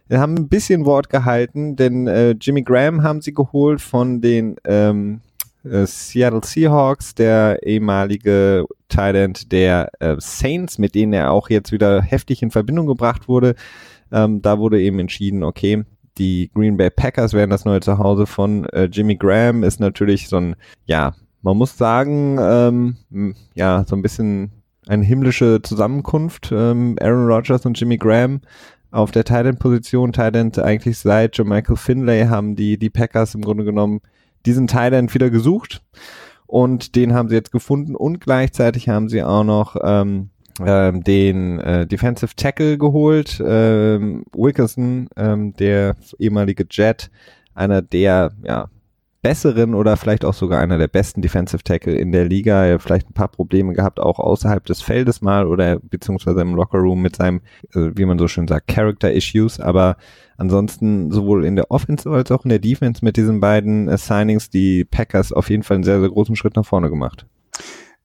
Wir 0.08 0.20
haben 0.20 0.36
ein 0.36 0.50
bisschen 0.50 0.86
Wort 0.86 1.10
gehalten, 1.10 1.76
denn 1.76 2.08
äh, 2.08 2.32
Jimmy 2.32 2.64
Graham 2.64 3.04
haben 3.04 3.22
sie 3.22 3.34
geholt 3.34 3.80
von 3.80 4.22
den 4.22 4.56
ähm, 4.66 5.22
äh, 5.64 5.86
Seattle 5.86 6.42
Seahawks, 6.44 7.14
der 7.14 7.62
ehemalige 7.64 8.66
End 8.98 9.52
der 9.52 9.92
äh, 10.00 10.16
Saints, 10.18 10.78
mit 10.78 10.96
denen 10.96 11.14
er 11.14 11.32
auch 11.32 11.50
jetzt 11.50 11.72
wieder 11.72 12.02
heftig 12.02 12.42
in 12.42 12.52
Verbindung 12.52 12.88
gebracht 12.88 13.28
wurde. 13.28 13.56
Ähm, 14.12 14.41
da 14.41 14.60
wurde 14.60 14.82
eben 14.82 15.00
entschieden, 15.00 15.43
okay, 15.43 15.84
die 16.17 16.52
Green 16.54 16.78
Bay 16.78 16.89
Packers 16.89 17.34
werden 17.34 17.50
das 17.50 17.65
neue 17.65 17.80
Zuhause 17.80 18.26
von 18.26 18.65
äh, 18.65 18.86
Jimmy 18.86 19.15
Graham. 19.15 19.63
Ist 19.63 19.80
natürlich 19.80 20.28
so 20.28 20.38
ein, 20.38 20.56
ja, 20.86 21.13
man 21.41 21.58
muss 21.58 21.78
sagen, 21.78 22.38
ähm, 22.39 23.36
ja, 23.56 23.86
so 23.88 23.95
ein 23.95 24.02
bisschen 24.02 24.52
eine 24.88 25.06
himmlische 25.06 25.62
Zusammenkunft. 25.62 26.52
Ähm, 26.52 26.98
Aaron 27.00 27.28
Rodgers 27.28 27.65
und 27.65 27.80
Jimmy 27.80 27.98
Graham 27.98 28.41
auf 28.91 29.12
der 29.12 29.24
Tight 29.24 29.45
End 29.45 29.60
Position. 29.60 30.12
Tight 30.12 30.36
End 30.36 30.60
eigentlich 30.60 30.98
seit 30.98 31.38
Joe 31.38 31.48
Michael 31.48 31.78
Finlay 31.78 32.26
haben 32.26 32.56
die, 32.56 32.78
die 32.78 32.89
Packers 32.89 33.36
im 33.36 33.41
Grunde 33.41 33.63
genommen 33.63 34.02
diesen 34.45 34.67
End 34.67 35.13
wieder 35.13 35.30
gesucht. 35.30 35.82
Und 36.48 36.95
den 36.95 37.13
haben 37.13 37.30
sie 37.30 37.36
jetzt 37.36 37.52
gefunden 37.52 37.95
und 37.95 38.19
gleichzeitig 38.19 38.89
haben 38.89 39.08
sie 39.08 39.22
auch 39.22 39.43
noch 39.43 39.76
ähm, 39.84 40.32
ähm, 40.65 41.04
den 41.04 41.60
äh, 41.60 41.88
Defensive 41.88 42.36
Tackle 42.36 42.78
geholt, 42.78 43.41
ähm, 43.45 44.24
Wilkerson, 44.34 45.10
ähm, 45.15 45.54
der 45.54 45.95
ehemalige 46.17 46.65
Jet, 46.69 47.10
einer 47.54 47.82
der 47.82 48.32
ja, 48.43 48.69
besseren 49.22 49.74
oder 49.74 49.98
vielleicht 49.98 50.24
auch 50.24 50.34
sogar 50.34 50.62
einer 50.62 50.78
der 50.78 50.88
besten 50.88 51.22
Defensive 51.22 51.63
Tackle 51.63 51.95
in 51.95 52.12
der 52.12 52.26
Liga. 52.26 52.78
Vielleicht 52.80 53.10
ein 53.10 53.13
paar 53.13 53.28
Probleme 53.28 53.74
gehabt, 53.74 54.00
auch 54.00 54.19
außerhalb 54.19 54.65
des 54.65 54.82
Feldes 54.82 55.22
mal 55.22 55.45
oder 55.45 55.80
beziehungsweise 55.80 56.41
im 56.41 56.56
Lockerroom 56.56 57.02
mit 57.02 57.17
seinem, 57.17 57.41
äh, 57.74 57.91
wie 57.95 58.06
man 58.06 58.17
so 58.17 58.28
schön 58.28 58.48
sagt, 58.48 58.67
Character 58.67 59.12
Issues. 59.12 59.60
Aber 59.60 59.98
ansonsten 60.38 61.12
sowohl 61.12 61.45
in 61.45 61.56
der 61.56 61.69
Offense 61.69 62.10
als 62.10 62.32
auch 62.32 62.45
in 62.45 62.50
der 62.50 62.60
Defense 62.60 63.04
mit 63.04 63.17
diesen 63.17 63.41
beiden 63.41 63.89
äh, 63.89 63.98
Signings 63.98 64.50
die 64.50 64.86
Packers 64.86 65.34
auf 65.34 65.50
jeden 65.50 65.63
Fall 65.63 65.76
einen 65.76 65.84
sehr, 65.84 66.00
sehr 66.00 66.10
großen 66.10 66.36
Schritt 66.36 66.56
nach 66.56 66.65
vorne 66.65 66.89
gemacht. 66.89 67.26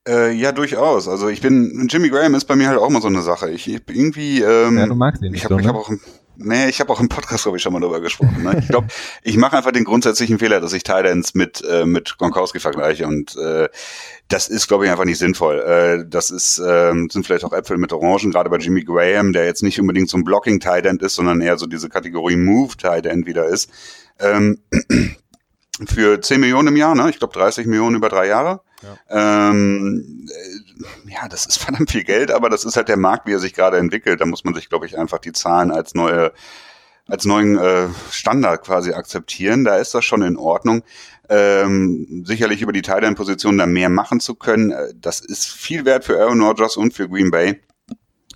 Äh, 0.07 0.33
ja, 0.33 0.51
durchaus. 0.51 1.07
Also 1.07 1.29
ich 1.29 1.41
bin, 1.41 1.87
Jimmy 1.89 2.09
Graham 2.09 2.35
ist 2.35 2.45
bei 2.45 2.55
mir 2.55 2.67
halt 2.67 2.77
auch 2.77 2.89
mal 2.89 3.01
so 3.01 3.07
eine 3.07 3.21
Sache. 3.21 3.49
Ich, 3.49 3.67
ich 3.67 3.81
irgendwie, 3.87 4.41
ähm, 4.41 4.77
Ja, 4.77 4.85
du 4.85 4.95
magst 4.95 5.23
ihn 5.23 5.31
nicht 5.31 5.39
ich 5.39 5.45
habe 5.45 5.55
so, 5.55 5.59
ich 5.59 5.65
ne? 5.65 5.73
hab 5.73 5.79
auch, 5.79 5.91
nee, 6.35 6.69
ich 6.69 6.79
habe 6.79 6.93
auch 6.93 6.99
im 6.99 7.09
Podcast 7.09 7.43
glaube 7.43 7.57
ich 7.57 7.63
schon 7.63 7.73
mal 7.73 7.79
darüber 7.79 8.01
gesprochen. 8.01 8.43
Ne? 8.43 8.59
Ich 8.59 8.67
glaube, 8.67 8.87
ich 9.23 9.35
mache 9.37 9.57
einfach 9.57 9.71
den 9.71 9.83
grundsätzlichen 9.83 10.37
Fehler, 10.37 10.59
dass 10.59 10.73
ich 10.73 10.83
Titans 10.83 11.33
mit 11.33 11.63
äh, 11.67 11.87
mit 11.87 12.19
Gronkowski 12.19 12.59
vergleiche 12.59 13.07
und 13.07 13.35
äh, 13.35 13.67
das 14.27 14.47
ist 14.47 14.67
glaube 14.67 14.85
ich 14.85 14.91
einfach 14.91 15.05
nicht 15.05 15.17
sinnvoll. 15.17 15.59
Äh, 15.59 16.05
das 16.07 16.29
ist 16.29 16.61
ähm, 16.63 17.09
sind 17.09 17.25
vielleicht 17.25 17.43
auch 17.43 17.53
Äpfel 17.53 17.77
mit 17.77 17.91
Orangen, 17.91 18.31
gerade 18.31 18.51
bei 18.51 18.57
Jimmy 18.57 18.83
Graham, 18.83 19.33
der 19.33 19.45
jetzt 19.45 19.63
nicht 19.63 19.79
unbedingt 19.79 20.09
so 20.09 20.17
ein 20.17 20.23
Blocking 20.23 20.59
Titan 20.59 20.99
ist, 20.99 21.15
sondern 21.15 21.41
eher 21.41 21.57
so 21.57 21.65
diese 21.65 21.89
Kategorie 21.89 22.35
Move 22.35 22.77
Titan 22.77 23.25
wieder 23.25 23.47
ist. 23.47 23.71
Ähm, 24.19 24.59
für 25.87 26.21
10 26.21 26.39
Millionen 26.39 26.67
im 26.69 26.77
Jahr, 26.77 26.93
ne? 26.93 27.09
Ich 27.09 27.17
glaube 27.17 27.33
30 27.33 27.65
Millionen 27.65 27.95
über 27.95 28.09
drei 28.09 28.27
Jahre. 28.27 28.61
Ähm, 29.09 30.27
äh, 30.29 31.11
ja, 31.11 31.27
das 31.27 31.45
ist 31.45 31.57
verdammt 31.63 31.91
viel 31.91 32.03
Geld, 32.03 32.31
aber 32.31 32.49
das 32.49 32.65
ist 32.65 32.75
halt 32.75 32.89
der 32.89 32.97
Markt, 32.97 33.27
wie 33.27 33.33
er 33.33 33.39
sich 33.39 33.53
gerade 33.53 33.77
entwickelt. 33.77 34.21
Da 34.21 34.25
muss 34.25 34.43
man 34.43 34.53
sich, 34.53 34.69
glaube 34.69 34.85
ich, 34.85 34.97
einfach 34.97 35.19
die 35.19 35.31
Zahlen 35.31 35.71
als 35.71 35.93
neue, 35.95 36.33
als 37.07 37.25
neuen 37.25 37.57
äh, 37.57 37.87
Standard 38.11 38.63
quasi 38.63 38.93
akzeptieren. 38.93 39.63
Da 39.63 39.77
ist 39.77 39.93
das 39.93 40.05
schon 40.05 40.21
in 40.21 40.37
Ordnung. 40.37 40.83
Ähm, 41.29 42.23
sicherlich 42.25 42.61
über 42.61 42.71
die 42.73 42.83
Tight-End-Position 42.83 43.57
da 43.57 43.65
mehr 43.65 43.89
machen 43.89 44.19
zu 44.19 44.35
können. 44.35 44.71
äh, 44.71 44.93
Das 44.95 45.19
ist 45.19 45.47
viel 45.47 45.85
wert 45.85 46.05
für 46.05 46.19
Aaron 46.19 46.41
Rodgers 46.41 46.77
und 46.77 46.93
für 46.93 47.09
Green 47.09 47.31
Bay. 47.31 47.61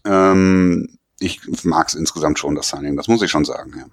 Ähm, 0.05 0.97
ich 1.19 1.41
mag 1.63 1.89
es 1.89 1.95
insgesamt 1.95 2.39
schon, 2.39 2.55
das 2.55 2.69
Signing. 2.69 2.95
Das 2.95 3.07
muss 3.07 3.21
ich 3.21 3.29
schon 3.29 3.45
sagen, 3.45 3.73
ja. 3.77 3.85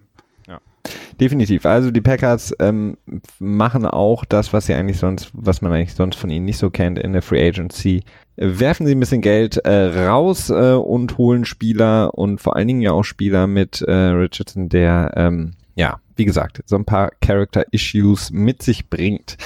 Definitiv. 1.20 1.66
Also 1.66 1.90
die 1.90 2.00
Packers 2.00 2.54
ähm, 2.58 2.96
machen 3.38 3.86
auch 3.86 4.24
das, 4.24 4.52
was 4.52 4.66
sie 4.66 4.74
eigentlich 4.74 4.98
sonst, 4.98 5.30
was 5.32 5.62
man 5.62 5.72
eigentlich 5.72 5.94
sonst 5.94 6.16
von 6.16 6.30
ihnen 6.30 6.44
nicht 6.44 6.58
so 6.58 6.70
kennt 6.70 6.98
in 6.98 7.12
der 7.12 7.22
Free 7.22 7.46
Agency. 7.46 8.04
Werfen 8.36 8.86
sie 8.86 8.94
ein 8.94 9.00
bisschen 9.00 9.22
Geld 9.22 9.56
äh, 9.58 10.06
raus 10.06 10.50
äh, 10.50 10.72
und 10.72 11.16
holen 11.18 11.44
Spieler 11.44 12.12
und 12.14 12.40
vor 12.40 12.56
allen 12.56 12.68
Dingen 12.68 12.82
ja 12.82 12.92
auch 12.92 13.04
Spieler 13.04 13.46
mit 13.46 13.80
äh, 13.80 13.92
Richardson, 13.92 14.68
der 14.68 15.12
ähm, 15.16 15.52
ja, 15.74 16.00
wie 16.16 16.24
gesagt, 16.24 16.62
so 16.66 16.76
ein 16.76 16.84
paar 16.84 17.10
Character 17.20 17.64
Issues 17.70 18.30
mit 18.30 18.62
sich 18.62 18.88
bringt. 18.90 19.36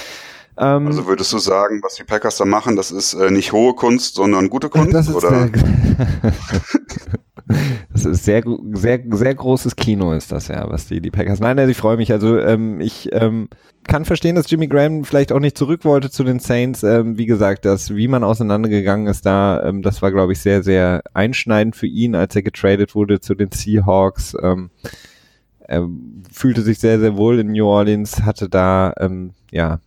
Ähm, 0.61 0.85
Also 0.87 1.07
würdest 1.07 1.33
du 1.33 1.39
sagen, 1.39 1.81
was 1.81 1.95
die 1.95 2.03
Packers 2.03 2.37
da 2.37 2.45
machen, 2.45 2.75
das 2.75 2.91
ist 2.91 3.15
äh, 3.15 3.31
nicht 3.31 3.51
hohe 3.51 3.73
Kunst, 3.73 4.15
sondern 4.15 4.49
gute 4.49 4.69
Kunst? 4.69 4.93
das 4.93 5.07
ist 5.07 5.15
oder? 5.15 5.47
Sehr, 5.47 5.51
das 7.91 8.05
ist 8.05 8.25
sehr, 8.25 8.43
sehr, 8.73 8.99
sehr 9.09 9.35
großes 9.35 9.75
Kino 9.75 10.13
ist 10.13 10.31
das 10.31 10.49
ja, 10.49 10.69
was 10.69 10.85
die, 10.85 11.01
die 11.01 11.09
Packers. 11.09 11.39
Nein, 11.39 11.57
also 11.57 11.71
ich 11.71 11.77
freue 11.77 11.97
mich. 11.97 12.11
Also 12.11 12.37
ähm, 12.37 12.79
ich 12.79 13.09
ähm, 13.11 13.49
kann 13.87 14.05
verstehen, 14.05 14.35
dass 14.35 14.51
Jimmy 14.51 14.67
Graham 14.67 15.03
vielleicht 15.03 15.31
auch 15.31 15.39
nicht 15.39 15.57
zurück 15.57 15.83
wollte 15.83 16.11
zu 16.11 16.23
den 16.23 16.37
Saints. 16.37 16.83
Ähm, 16.83 17.17
wie 17.17 17.25
gesagt, 17.25 17.65
das, 17.65 17.95
wie 17.95 18.07
man 18.07 18.23
auseinandergegangen 18.23 19.07
ist 19.07 19.25
da, 19.25 19.63
ähm, 19.63 19.81
das 19.81 20.03
war, 20.03 20.11
glaube 20.11 20.33
ich, 20.33 20.39
sehr, 20.41 20.61
sehr 20.61 21.01
einschneidend 21.15 21.75
für 21.75 21.87
ihn, 21.87 22.13
als 22.13 22.35
er 22.35 22.43
getradet 22.43 22.93
wurde 22.93 23.19
zu 23.19 23.33
den 23.33 23.49
Seahawks. 23.51 24.37
Ähm, 24.39 24.69
er 25.59 25.87
fühlte 26.31 26.61
sich 26.61 26.77
sehr, 26.77 26.99
sehr 26.99 27.17
wohl 27.17 27.39
in 27.39 27.51
New 27.51 27.65
Orleans, 27.65 28.21
hatte 28.21 28.47
da 28.47 28.93
ähm, 28.99 29.31
ja 29.51 29.79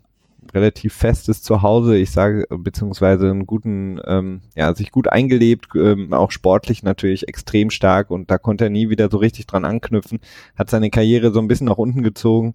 relativ 0.52 0.94
festes 0.94 1.42
Zuhause, 1.42 1.96
ich 1.96 2.10
sage, 2.10 2.46
beziehungsweise 2.50 3.30
einen 3.30 3.46
guten, 3.46 4.00
ähm, 4.06 4.42
ja, 4.54 4.74
sich 4.74 4.90
gut 4.90 5.08
eingelebt, 5.08 5.68
ähm, 5.74 6.12
auch 6.12 6.30
sportlich 6.30 6.82
natürlich 6.82 7.28
extrem 7.28 7.70
stark 7.70 8.10
und 8.10 8.30
da 8.30 8.38
konnte 8.38 8.64
er 8.64 8.70
nie 8.70 8.90
wieder 8.90 9.08
so 9.10 9.18
richtig 9.18 9.46
dran 9.46 9.64
anknüpfen, 9.64 10.20
hat 10.56 10.70
seine 10.70 10.90
Karriere 10.90 11.32
so 11.32 11.40
ein 11.40 11.48
bisschen 11.48 11.66
nach 11.68 11.78
unten 11.78 12.02
gezogen. 12.02 12.52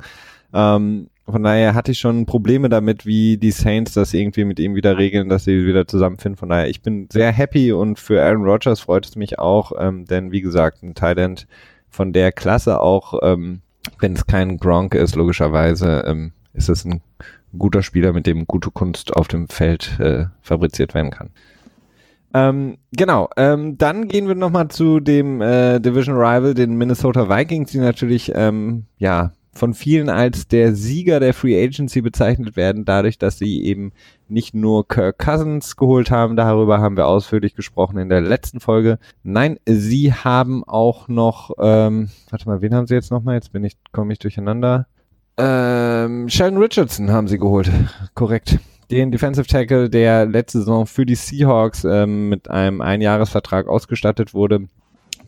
Ähm, 0.54 1.10
von 1.26 1.44
daher 1.44 1.76
hatte 1.76 1.92
ich 1.92 2.00
schon 2.00 2.26
Probleme 2.26 2.70
damit, 2.70 3.06
wie 3.06 3.38
die 3.38 3.52
Saints 3.52 3.94
das 3.94 4.14
irgendwie 4.14 4.46
mit 4.46 4.60
ihm 4.60 4.76
wieder 4.76 4.98
regeln, 4.98 5.30
dass 5.30 5.44
sie 5.44 5.66
wieder 5.66 5.88
zusammenfinden. 5.88 6.38
Von 6.38 6.50
daher, 6.50 6.70
ich 6.70 6.82
bin 6.82 7.08
sehr 7.12 7.32
happy 7.32 7.72
und 7.72 8.00
für 8.00 8.24
Aaron 8.24 8.44
Rodgers 8.44 8.80
freut 8.80 9.06
es 9.06 9.16
mich 9.16 9.38
auch, 9.38 9.72
ähm, 9.80 10.06
denn 10.06 10.32
wie 10.32 10.42
gesagt, 10.42 10.82
ein 10.82 10.96
Thailand 10.96 11.48
von 11.90 12.14
der 12.14 12.32
Klasse 12.32 12.82
auch, 12.82 13.20
ähm, 13.22 13.62
wenn 14.00 14.14
es 14.14 14.26
kein 14.26 14.58
Gronk 14.58 14.96
ist, 14.96 15.16
logischerweise, 15.16 16.04
ähm, 16.08 16.32
ist 16.54 16.70
es 16.70 16.86
ein 16.86 17.02
guter 17.58 17.84
Spieler, 17.84 18.14
mit 18.14 18.28
dem 18.28 18.46
gute 18.46 18.72
Kunst 18.72 19.14
auf 19.16 19.28
dem 19.28 19.48
Feld 19.48 20.00
äh, 20.00 20.26
fabriziert 20.42 20.94
werden 20.94 21.12
kann. 21.12 21.30
Ähm, 22.34 22.78
genau, 22.92 23.30
ähm, 23.38 23.78
dann 23.78 24.08
gehen 24.08 24.28
wir 24.28 24.36
nochmal 24.36 24.68
zu 24.68 25.00
dem 25.00 25.42
äh, 25.42 25.80
Division 25.80 26.16
Rival, 26.16 26.54
den 26.54 26.78
Minnesota 26.78 27.28
Vikings, 27.28 27.72
die 27.72 27.80
natürlich 27.80 28.32
ähm, 28.36 28.86
ja 28.98 29.32
von 29.52 29.74
vielen 29.74 30.10
als 30.10 30.48
der 30.48 30.76
Sieger 30.76 31.20
der 31.20 31.34
Free 31.34 31.62
Agency 31.62 32.02
bezeichnet 32.02 32.56
werden, 32.56 32.86
dadurch, 32.86 33.18
dass 33.18 33.40
sie 33.40 33.64
eben 33.64 33.92
nicht 34.28 34.54
nur 34.54 34.88
Kirk 34.88 35.18
Cousins 35.18 35.76
geholt 35.76 36.12
haben, 36.12 36.36
darüber 36.36 36.80
haben 36.80 36.96
wir 36.96 37.08
ausführlich 37.08 37.56
gesprochen 37.56 37.98
in 37.98 38.10
der 38.10 38.22
letzten 38.22 38.60
Folge. 38.60 39.00
Nein, 39.24 39.60
sie 39.66 40.14
haben 40.14 40.64
auch 40.64 41.08
noch, 41.08 41.52
ähm, 41.60 42.10
warte 42.30 42.48
mal, 42.48 42.62
wen 42.62 42.76
haben 42.76 42.88
sie 42.88 42.94
jetzt 42.94 43.12
nochmal? 43.12 43.36
Jetzt 43.36 43.52
bin 43.52 43.64
ich, 43.64 43.76
komme 43.92 44.14
ich 44.14 44.20
durcheinander. 44.20 44.88
Ähm, 45.42 46.28
Sheldon 46.28 46.62
Richardson 46.62 47.12
haben 47.12 47.30
sie 47.30 47.40
geholt, 47.40 47.72
korrekt. 48.14 48.60
Den 48.92 49.12
Defensive 49.12 49.48
Tackle, 49.48 49.90
der 49.90 50.26
letzte 50.26 50.60
Saison 50.60 50.86
für 50.86 51.06
die 51.06 51.16
Seahawks 51.16 51.86
ähm, 51.86 52.28
mit 52.28 52.50
einem 52.50 52.82
Einjahresvertrag 52.82 53.68
ausgestattet 53.68 54.34
wurde, 54.34 54.68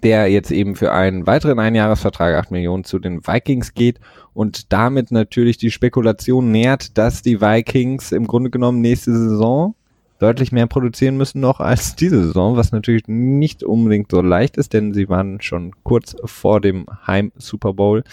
der 0.04 0.28
jetzt 0.28 0.52
eben 0.52 0.76
für 0.76 0.92
einen 0.92 1.28
weiteren 1.28 1.60
Einjahresvertrag 1.60 2.36
8 2.36 2.52
Millionen 2.52 2.84
zu 2.84 3.00
den 3.00 3.26
Vikings 3.26 3.74
geht 3.74 4.00
und 4.34 4.74
damit 4.74 5.12
natürlich 5.12 5.58
die 5.58 5.72
Spekulation 5.72 6.52
nährt, 6.52 6.98
dass 6.98 7.22
die 7.22 7.40
Vikings 7.40 8.12
im 8.12 8.28
Grunde 8.28 8.50
genommen 8.50 8.82
nächste 8.82 9.16
Saison 9.16 9.76
deutlich 10.20 10.52
mehr 10.52 10.68
produzieren 10.68 11.18
müssen 11.18 11.40
noch 11.40 11.60
als 11.60 11.96
diese 11.96 12.24
Saison, 12.24 12.56
was 12.58 12.72
natürlich 12.72 13.08
nicht 13.08 13.64
unbedingt 13.64 14.12
so 14.12 14.22
leicht 14.22 14.58
ist, 14.58 14.74
denn 14.74 14.94
sie 14.94 15.08
waren 15.08 15.40
schon 15.42 15.72
kurz 15.84 16.16
vor 16.26 16.60
dem 16.60 16.86
Heim 17.08 17.32
Super 17.38 17.74
Bowl 17.74 18.04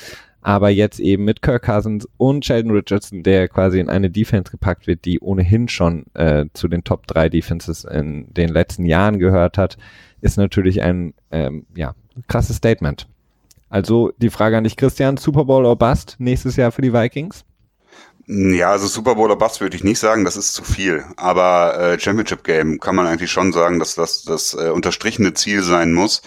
aber 0.40 0.70
jetzt 0.70 1.00
eben 1.00 1.24
mit 1.24 1.42
Kirk 1.42 1.64
Cousins 1.64 2.08
und 2.16 2.44
Sheldon 2.44 2.72
Richardson, 2.72 3.22
der 3.22 3.48
quasi 3.48 3.80
in 3.80 3.88
eine 3.88 4.10
Defense 4.10 4.50
gepackt 4.50 4.86
wird, 4.86 5.04
die 5.04 5.20
ohnehin 5.20 5.68
schon 5.68 6.06
äh, 6.14 6.46
zu 6.52 6.68
den 6.68 6.84
Top 6.84 7.06
3 7.06 7.28
Defenses 7.28 7.84
in 7.84 8.32
den 8.32 8.48
letzten 8.48 8.84
Jahren 8.84 9.18
gehört 9.18 9.58
hat, 9.58 9.78
ist 10.20 10.36
natürlich 10.36 10.82
ein 10.82 11.14
ähm, 11.30 11.66
ja, 11.74 11.94
krasses 12.28 12.56
Statement. 12.56 13.08
Also 13.68 14.12
die 14.18 14.30
Frage 14.30 14.56
an 14.56 14.64
dich, 14.64 14.76
Christian, 14.76 15.16
Super 15.16 15.44
Bowl 15.44 15.66
or 15.66 15.76
Bust 15.76 16.16
nächstes 16.18 16.56
Jahr 16.56 16.72
für 16.72 16.82
die 16.82 16.92
Vikings? 16.92 17.44
Ja, 18.26 18.70
also 18.70 18.86
Super 18.86 19.14
Bowl 19.14 19.30
or 19.30 19.38
Bust 19.38 19.60
würde 19.60 19.76
ich 19.76 19.84
nicht 19.84 19.98
sagen, 19.98 20.24
das 20.24 20.36
ist 20.36 20.54
zu 20.54 20.62
viel. 20.62 21.04
Aber 21.16 21.78
äh, 21.78 21.98
Championship 21.98 22.44
Game 22.44 22.78
kann 22.78 22.94
man 22.94 23.06
eigentlich 23.06 23.30
schon 23.30 23.52
sagen, 23.52 23.78
dass 23.78 23.94
das 23.94 24.22
das 24.22 24.54
äh, 24.54 24.70
unterstrichene 24.70 25.34
Ziel 25.34 25.62
sein 25.62 25.92
muss. 25.92 26.22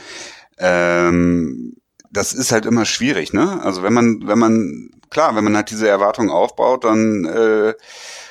Ähm, 0.57 1.75
das 2.11 2.33
ist 2.33 2.51
halt 2.51 2.65
immer 2.65 2.85
schwierig, 2.85 3.33
ne? 3.33 3.61
Also 3.63 3.83
wenn 3.83 3.93
man, 3.93 4.27
wenn 4.27 4.39
man, 4.39 4.91
klar, 5.09 5.35
wenn 5.35 5.43
man 5.43 5.55
halt 5.55 5.71
diese 5.71 5.87
Erwartungen 5.87 6.29
aufbaut, 6.29 6.83
dann 6.83 7.25
äh, 7.25 7.73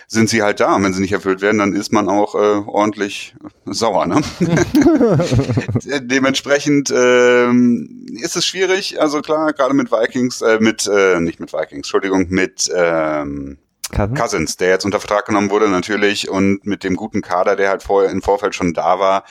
sind 0.06 0.28
sie 0.28 0.42
halt 0.42 0.58
da. 0.58 0.74
Und 0.74 0.82
wenn 0.82 0.92
sie 0.92 1.00
nicht 1.00 1.12
erfüllt 1.12 1.40
werden, 1.40 1.58
dann 1.58 1.72
ist 1.72 1.92
man 1.92 2.08
auch 2.08 2.34
äh, 2.34 2.62
ordentlich 2.66 3.34
sauer. 3.64 4.06
Ne? 4.06 4.20
Dementsprechend 6.02 6.92
ähm, 6.94 8.06
ist 8.20 8.34
es 8.34 8.44
schwierig. 8.44 9.00
Also 9.00 9.22
klar, 9.22 9.52
gerade 9.52 9.72
mit 9.72 9.92
Vikings, 9.92 10.42
äh, 10.42 10.58
mit, 10.58 10.88
äh, 10.92 11.20
nicht 11.20 11.38
mit 11.38 11.52
Vikings, 11.52 11.72
Entschuldigung, 11.72 12.26
mit 12.28 12.68
ähm, 12.74 13.58
Cousins? 13.90 14.18
Cousins, 14.20 14.56
der 14.56 14.68
jetzt 14.70 14.84
unter 14.84 15.00
Vertrag 15.00 15.26
genommen 15.26 15.50
wurde 15.50 15.68
natürlich 15.68 16.28
und 16.28 16.64
mit 16.64 16.84
dem 16.84 16.96
guten 16.96 17.22
Kader, 17.22 17.56
der 17.56 17.70
halt 17.70 17.82
vorher 17.82 18.10
im 18.10 18.22
Vorfeld 18.22 18.54
schon 18.54 18.74
da 18.74 18.98
war, 18.98 19.24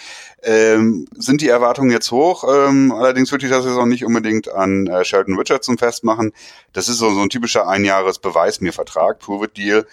ähm, 0.44 1.08
sind 1.16 1.42
die 1.42 1.50
Erwartungen 1.50 1.92
jetzt 1.92 2.12
hoch. 2.12 2.44
Ähm, 2.48 2.92
allerdings 2.92 3.32
würde 3.32 3.46
ich 3.46 3.52
das 3.52 3.66
jetzt 3.66 3.78
auch 3.78 3.86
nicht 3.86 4.06
unbedingt 4.06 4.52
an 4.52 4.88
äh, 4.88 5.04
Sheldon 5.04 5.38
Richardson 5.38 5.78
festmachen. 5.78 6.32
Das 6.74 6.90
ist 6.90 6.98
so, 6.98 7.14
so 7.14 7.22
ein 7.22 7.30
typischer 7.30 7.68
Einjahres-Beweis 7.68 8.62
mir 8.62 8.74
Vertrag, 8.74 9.20
Prove-It-Deal. 9.20 9.86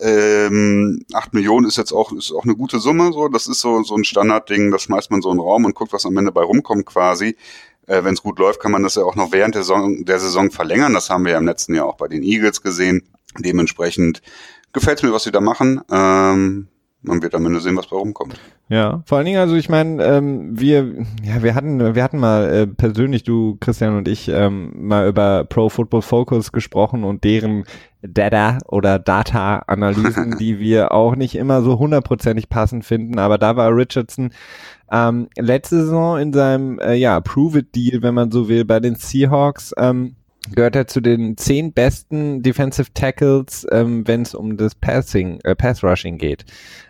Ähm, 0.00 1.04
8 1.12 1.34
Millionen 1.34 1.66
ist 1.66 1.76
jetzt 1.76 1.92
auch, 1.92 2.12
ist 2.12 2.32
auch 2.32 2.44
eine 2.44 2.56
gute 2.56 2.78
Summe, 2.78 3.12
so. 3.12 3.28
Das 3.28 3.46
ist 3.46 3.60
so, 3.60 3.82
so 3.82 3.94
ein 3.94 4.04
Standardding, 4.04 4.70
das 4.70 4.82
schmeißt 4.82 5.10
man 5.10 5.22
so 5.22 5.30
in 5.30 5.36
den 5.36 5.44
Raum 5.44 5.64
und 5.64 5.74
guckt, 5.74 5.92
was 5.92 6.06
am 6.06 6.16
Ende 6.16 6.32
bei 6.32 6.42
rumkommt 6.42 6.86
quasi. 6.86 7.36
Äh, 7.86 8.04
Wenn 8.04 8.14
es 8.14 8.22
gut 8.22 8.38
läuft, 8.38 8.60
kann 8.60 8.72
man 8.72 8.82
das 8.82 8.94
ja 8.94 9.02
auch 9.02 9.16
noch 9.16 9.32
während 9.32 9.54
der 9.54 9.62
Saison, 9.62 10.04
der 10.04 10.18
Saison 10.18 10.50
verlängern. 10.50 10.94
Das 10.94 11.10
haben 11.10 11.24
wir 11.24 11.32
ja 11.32 11.38
im 11.38 11.46
letzten 11.46 11.74
Jahr 11.74 11.86
auch 11.86 11.96
bei 11.96 12.08
den 12.08 12.22
Eagles 12.22 12.62
gesehen. 12.62 13.08
Dementsprechend 13.38 14.22
gefällt 14.72 14.98
es 14.98 15.02
mir, 15.02 15.12
was 15.12 15.24
sie 15.24 15.32
da 15.32 15.40
machen. 15.40 15.80
Ähm, 15.90 16.68
man 17.02 17.22
wird 17.22 17.34
am 17.34 17.44
Ende 17.46 17.60
sehen, 17.60 17.76
was 17.76 17.88
bei 17.88 17.96
rumkommt. 17.96 18.38
Ja, 18.68 19.02
vor 19.06 19.18
allen 19.18 19.26
Dingen, 19.26 19.40
also 19.40 19.54
ich 19.56 19.68
meine, 19.68 20.02
ähm, 20.02 20.58
wir, 20.58 21.04
ja, 21.22 21.42
wir 21.42 21.54
hatten, 21.54 21.94
wir 21.94 22.02
hatten 22.02 22.18
mal 22.18 22.48
äh, 22.48 22.66
persönlich, 22.66 23.24
du, 23.24 23.56
Christian 23.60 23.96
und 23.96 24.08
ich, 24.08 24.28
ähm, 24.28 24.72
mal 24.74 25.08
über 25.08 25.44
Pro 25.44 25.68
Football 25.68 26.02
Focus 26.02 26.52
gesprochen 26.52 27.04
und 27.04 27.24
deren 27.24 27.64
Data 28.02 28.58
oder 28.66 28.98
Data-Analysen, 28.98 30.36
die 30.40 30.58
wir 30.58 30.92
auch 30.92 31.16
nicht 31.16 31.34
immer 31.34 31.62
so 31.62 31.78
hundertprozentig 31.78 32.48
passend 32.48 32.84
finden, 32.84 33.18
aber 33.18 33.36
da 33.36 33.56
war 33.56 33.74
Richardson 33.74 34.30
ähm, 34.90 35.28
letzte 35.36 35.80
Saison 35.80 36.18
in 36.18 36.32
seinem, 36.32 36.78
äh, 36.78 36.94
ja, 36.94 37.20
Prove-It-Deal, 37.20 38.02
wenn 38.02 38.14
man 38.14 38.30
so 38.30 38.48
will, 38.48 38.64
bei 38.64 38.78
den 38.78 38.94
Seahawks, 38.94 39.74
ähm, 39.76 40.16
gehört 40.50 40.76
er 40.76 40.86
zu 40.86 41.00
den 41.00 41.36
zehn 41.36 41.72
besten 41.72 42.42
Defensive 42.42 42.92
Tackles, 42.94 43.66
ähm, 43.70 44.06
wenn 44.06 44.22
es 44.22 44.34
um 44.34 44.56
das 44.56 44.74
Passing, 44.74 45.40
äh, 45.44 45.54
Pass 45.54 45.84
Rushing 45.84 46.18
geht. 46.18 46.44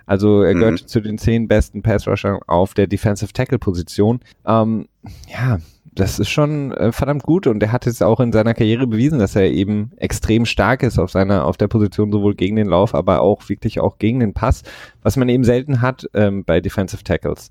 Also 0.06 0.42
er 0.42 0.54
gehört 0.54 0.82
mhm. 0.82 0.86
zu 0.86 1.00
den 1.00 1.18
zehn 1.18 1.48
besten 1.48 1.82
Pass 1.82 2.06
Rushern 2.08 2.40
auf 2.46 2.74
der 2.74 2.86
Defensive 2.86 3.32
Tackle 3.32 3.58
Position. 3.58 4.20
Ähm, 4.46 4.86
ja, 5.28 5.58
das 5.94 6.18
ist 6.18 6.30
schon 6.30 6.72
äh, 6.72 6.92
verdammt 6.92 7.22
gut 7.22 7.46
und 7.46 7.62
er 7.62 7.70
hat 7.70 7.86
es 7.86 8.00
auch 8.00 8.20
in 8.20 8.32
seiner 8.32 8.54
Karriere 8.54 8.86
bewiesen, 8.86 9.18
dass 9.18 9.36
er 9.36 9.50
eben 9.50 9.92
extrem 9.96 10.46
stark 10.46 10.82
ist 10.82 10.98
auf 10.98 11.10
seiner, 11.10 11.44
auf 11.44 11.58
der 11.58 11.68
Position 11.68 12.10
sowohl 12.10 12.34
gegen 12.34 12.56
den 12.56 12.68
Lauf, 12.68 12.94
aber 12.94 13.20
auch 13.20 13.48
wirklich 13.50 13.80
auch 13.80 13.98
gegen 13.98 14.20
den 14.20 14.32
Pass, 14.32 14.62
was 15.02 15.16
man 15.16 15.28
eben 15.28 15.44
selten 15.44 15.82
hat 15.82 16.08
ähm, 16.14 16.44
bei 16.44 16.60
Defensive 16.60 17.04
Tackles. 17.04 17.50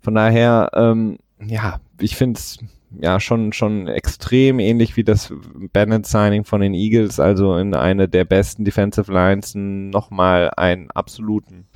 Von 0.00 0.14
daher, 0.14 0.70
ähm, 0.74 1.18
ja, 1.44 1.80
ich 1.98 2.16
finde 2.16 2.38
es 2.38 2.58
ja 2.98 3.20
schon 3.20 3.52
schon 3.52 3.88
extrem 3.88 4.58
ähnlich 4.58 4.96
wie 4.96 5.04
das 5.04 5.32
Bennett 5.72 6.06
Signing 6.06 6.44
von 6.44 6.60
den 6.60 6.74
Eagles, 6.74 7.20
also 7.20 7.56
in 7.56 7.74
eine 7.74 8.08
der 8.08 8.24
besten 8.24 8.64
Defensive 8.64 9.12
Lines 9.12 9.52
nochmal 9.54 10.50
einen 10.56 10.90
absoluten 10.90 11.66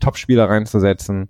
Topspieler 0.00 0.48
reinzusetzen. 0.48 1.28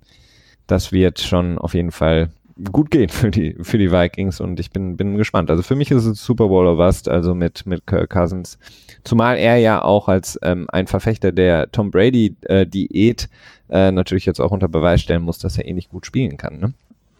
Das 0.67 0.91
wird 0.91 1.19
schon 1.19 1.57
auf 1.57 1.73
jeden 1.73 1.91
Fall 1.91 2.29
gut 2.71 2.91
gehen 2.91 3.09
für 3.09 3.31
die 3.31 3.55
für 3.61 3.77
die 3.77 3.91
Vikings 3.91 4.41
und 4.41 4.59
ich 4.59 4.71
bin 4.71 4.97
bin 4.97 5.15
gespannt. 5.15 5.49
Also 5.49 5.63
für 5.63 5.75
mich 5.75 5.91
ist 5.91 6.05
es 6.05 6.23
Super 6.23 6.47
Bowl 6.47 6.67
or 6.67 6.77
Bust, 6.77 7.07
also 7.07 7.33
mit 7.33 7.65
mit 7.65 7.87
Kirk 7.87 8.09
Cousins, 8.09 8.59
zumal 9.03 9.37
er 9.37 9.57
ja 9.57 9.81
auch 9.81 10.07
als 10.09 10.37
ähm, 10.43 10.67
ein 10.69 10.87
Verfechter 10.87 11.31
der 11.31 11.71
Tom 11.71 11.91
Brady 11.91 12.35
äh, 12.41 12.65
Diät 12.65 13.29
äh, 13.69 13.91
natürlich 13.91 14.25
jetzt 14.25 14.41
auch 14.41 14.51
unter 14.51 14.67
Beweis 14.67 15.01
stellen 15.01 15.23
muss, 15.23 15.39
dass 15.39 15.57
er 15.57 15.65
eh 15.65 15.79
gut 15.89 16.05
spielen 16.05 16.37
kann. 16.37 16.59
Ne? 16.59 16.73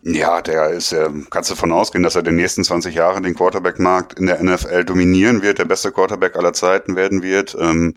Ja, 0.03 0.41
der 0.41 0.69
ist, 0.69 0.93
äh, 0.93 1.09
kannst 1.29 1.49
du 1.49 1.55
davon 1.55 1.71
ausgehen, 1.71 2.03
dass 2.03 2.15
er 2.15 2.23
den 2.23 2.38
nächsten 2.38 2.63
20 2.63 2.95
Jahren 2.95 3.23
den 3.23 3.35
Quarterback-Markt 3.35 4.17
in 4.17 4.27
der 4.27 4.41
NFL 4.41 4.85
dominieren 4.85 5.41
wird, 5.41 5.59
der 5.59 5.65
beste 5.65 5.91
Quarterback 5.91 6.38
aller 6.38 6.53
Zeiten 6.53 6.95
werden 6.95 7.21
wird. 7.21 7.55
Ähm, 7.59 7.95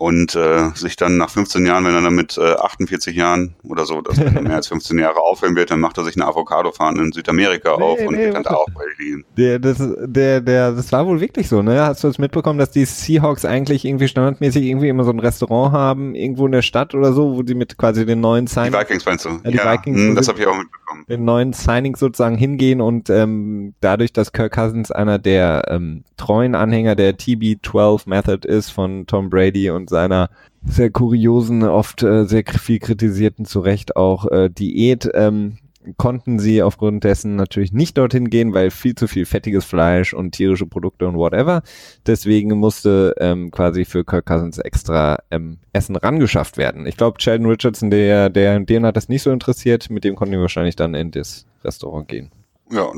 und 0.00 0.34
äh, 0.34 0.70
sich 0.74 0.96
dann 0.96 1.18
nach 1.18 1.28
15 1.28 1.66
Jahren, 1.66 1.84
wenn 1.84 1.92
er 1.92 2.00
dann 2.00 2.14
mit 2.14 2.38
äh, 2.38 2.54
48 2.54 3.14
Jahren 3.14 3.54
oder 3.62 3.84
so, 3.84 4.00
dass 4.00 4.16
er 4.16 4.30
mehr 4.40 4.54
als 4.54 4.68
15 4.68 4.98
Jahre 4.98 5.20
aufhören 5.20 5.54
wird, 5.56 5.70
dann 5.70 5.78
macht 5.78 5.98
er 5.98 6.04
sich 6.04 6.16
eine 6.16 6.24
Avocado-Fahne 6.24 7.02
in 7.02 7.12
Südamerika 7.12 7.76
nee, 7.76 7.84
auf 7.84 8.00
und 8.00 8.14
nee, 8.14 8.24
wird 8.24 8.34
dann 8.34 8.42
da 8.44 8.54
auch 8.54 8.66
Berlin. 8.70 9.26
Der, 9.36 9.58
das, 9.58 9.76
der, 9.78 10.40
der, 10.40 10.72
das 10.72 10.90
war 10.90 11.06
wohl 11.06 11.20
wirklich 11.20 11.50
so, 11.50 11.60
ne? 11.60 11.82
Hast 11.82 12.02
du 12.02 12.08
es 12.08 12.16
mitbekommen, 12.16 12.58
dass 12.58 12.70
die 12.70 12.86
Seahawks 12.86 13.44
eigentlich 13.44 13.84
irgendwie 13.84 14.08
standardmäßig 14.08 14.64
irgendwie 14.64 14.88
immer 14.88 15.04
so 15.04 15.10
ein 15.10 15.18
Restaurant 15.18 15.74
haben, 15.74 16.14
irgendwo 16.14 16.46
in 16.46 16.52
der 16.52 16.62
Stadt 16.62 16.94
oder 16.94 17.12
so, 17.12 17.36
wo 17.36 17.42
die 17.42 17.54
mit 17.54 17.76
quasi 17.76 18.06
den 18.06 18.22
neuen 18.22 18.46
Signing... 18.46 18.72
Die 18.72 18.78
Vikings 18.78 19.04
meinst 19.04 19.26
du? 19.26 19.28
Ja, 19.44 19.50
die 19.50 19.56
ja, 19.58 19.70
Vikings. 19.70 20.00
Mh, 20.00 20.14
das 20.14 20.28
habe 20.28 20.40
ich 20.40 20.46
auch 20.46 20.56
mitbekommen. 20.56 20.80
Den 21.08 21.24
neuen 21.24 21.52
Signing 21.52 21.96
sozusagen 21.96 22.36
hingehen 22.36 22.80
und 22.80 23.10
ähm, 23.10 23.74
dadurch, 23.80 24.12
dass 24.12 24.32
Kirk 24.32 24.52
Cousins 24.52 24.90
einer 24.90 25.18
der 25.18 25.64
ähm, 25.68 26.04
treuen 26.16 26.54
Anhänger 26.54 26.94
der 26.94 27.16
TB12 27.16 28.08
Method 28.08 28.46
ist 28.46 28.70
von 28.70 29.06
Tom 29.06 29.30
Brady 29.30 29.70
und 29.70 29.90
seiner 29.90 30.30
sehr 30.64 30.90
kuriosen, 30.90 31.62
oft 31.62 32.02
äh, 32.02 32.24
sehr 32.24 32.44
viel 32.44 32.78
kritisierten, 32.78 33.44
zu 33.44 33.60
Recht 33.60 33.96
auch 33.96 34.26
äh, 34.26 34.50
Diät, 34.50 35.08
ähm, 35.14 35.58
konnten 35.96 36.38
sie 36.38 36.62
aufgrund 36.62 37.04
dessen 37.04 37.36
natürlich 37.36 37.72
nicht 37.72 37.96
dorthin 37.96 38.28
gehen, 38.28 38.52
weil 38.52 38.70
viel 38.70 38.94
zu 38.94 39.08
viel 39.08 39.24
fettiges 39.24 39.64
Fleisch 39.64 40.12
und 40.12 40.32
tierische 40.32 40.66
Produkte 40.66 41.06
und 41.08 41.16
whatever. 41.16 41.62
Deswegen 42.06 42.58
musste 42.58 43.14
ähm, 43.18 43.50
quasi 43.50 43.84
für 43.84 44.04
Kirk 44.04 44.26
Cousins 44.26 44.58
extra 44.58 45.18
ähm, 45.30 45.58
Essen 45.72 45.96
rangeschafft 45.96 46.56
werden. 46.56 46.86
Ich 46.86 46.96
glaube, 46.96 47.20
Sheldon 47.20 47.46
Richardson, 47.46 47.90
der, 47.90 48.28
der, 48.28 48.60
den 48.60 48.84
hat 48.84 48.96
das 48.96 49.08
nicht 49.08 49.22
so 49.22 49.30
interessiert, 49.30 49.90
mit 49.90 50.04
dem 50.04 50.16
konnten 50.16 50.32
wir 50.32 50.40
wahrscheinlich 50.40 50.76
dann 50.76 50.94
in 50.94 51.10
das 51.10 51.46
Restaurant 51.64 52.08
gehen. 52.08 52.30
Ja, 52.72 52.88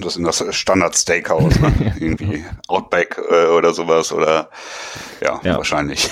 das 0.00 0.16
in 0.16 0.22
das 0.22 0.44
Standard 0.54 0.94
Steakhouse, 0.94 1.58
ne? 1.58 1.96
irgendwie 2.00 2.44
Outback 2.68 3.20
äh, 3.28 3.46
oder 3.46 3.74
sowas 3.74 4.12
oder 4.12 4.50
ja, 5.20 5.40
ja. 5.42 5.56
wahrscheinlich. 5.56 6.08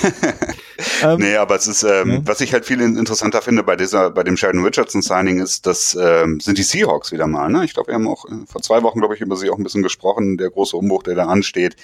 ähm, 1.02 1.20
nee, 1.20 1.36
aber 1.36 1.54
es 1.54 1.68
ist, 1.68 1.84
ähm, 1.84 2.10
ja. 2.10 2.18
was 2.24 2.40
ich 2.40 2.52
halt 2.52 2.66
viel 2.66 2.80
interessanter 2.80 3.40
finde 3.40 3.62
bei 3.62 3.76
dieser, 3.76 4.10
bei 4.10 4.24
dem 4.24 4.36
Sheldon 4.36 4.64
Richardson 4.64 5.00
Signing 5.00 5.40
ist, 5.40 5.64
das 5.64 5.96
ähm, 6.00 6.40
sind 6.40 6.58
die 6.58 6.64
Seahawks 6.64 7.12
wieder 7.12 7.28
mal. 7.28 7.48
Ne? 7.50 7.64
Ich 7.64 7.74
glaube, 7.74 7.88
wir 7.88 7.94
haben 7.94 8.08
auch 8.08 8.24
äh, 8.24 8.46
vor 8.50 8.62
zwei 8.62 8.82
Wochen, 8.82 8.98
glaube 8.98 9.14
ich, 9.14 9.20
über 9.20 9.36
sie 9.36 9.48
auch 9.48 9.58
ein 9.58 9.64
bisschen 9.64 9.84
gesprochen, 9.84 10.36
der 10.36 10.50
große 10.50 10.76
Umbruch, 10.76 11.04
der 11.04 11.14
da 11.14 11.26
ansteht. 11.26 11.76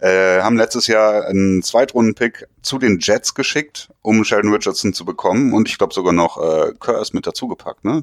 Äh, 0.00 0.40
haben 0.40 0.56
letztes 0.56 0.88
Jahr 0.88 1.26
einen 1.26 1.62
Zweitrunden-Pick 1.62 2.48
zu 2.60 2.78
den 2.78 2.98
Jets 2.98 3.34
geschickt, 3.34 3.90
um 4.02 4.24
Sheldon 4.24 4.52
Richardson 4.52 4.92
zu 4.92 5.04
bekommen 5.04 5.52
und 5.52 5.68
ich 5.68 5.78
glaube 5.78 5.94
sogar 5.94 6.12
noch 6.12 6.38
äh, 6.38 6.72
Curse 6.80 7.14
mit 7.14 7.24
dazugepackt, 7.24 7.84
ne? 7.84 8.02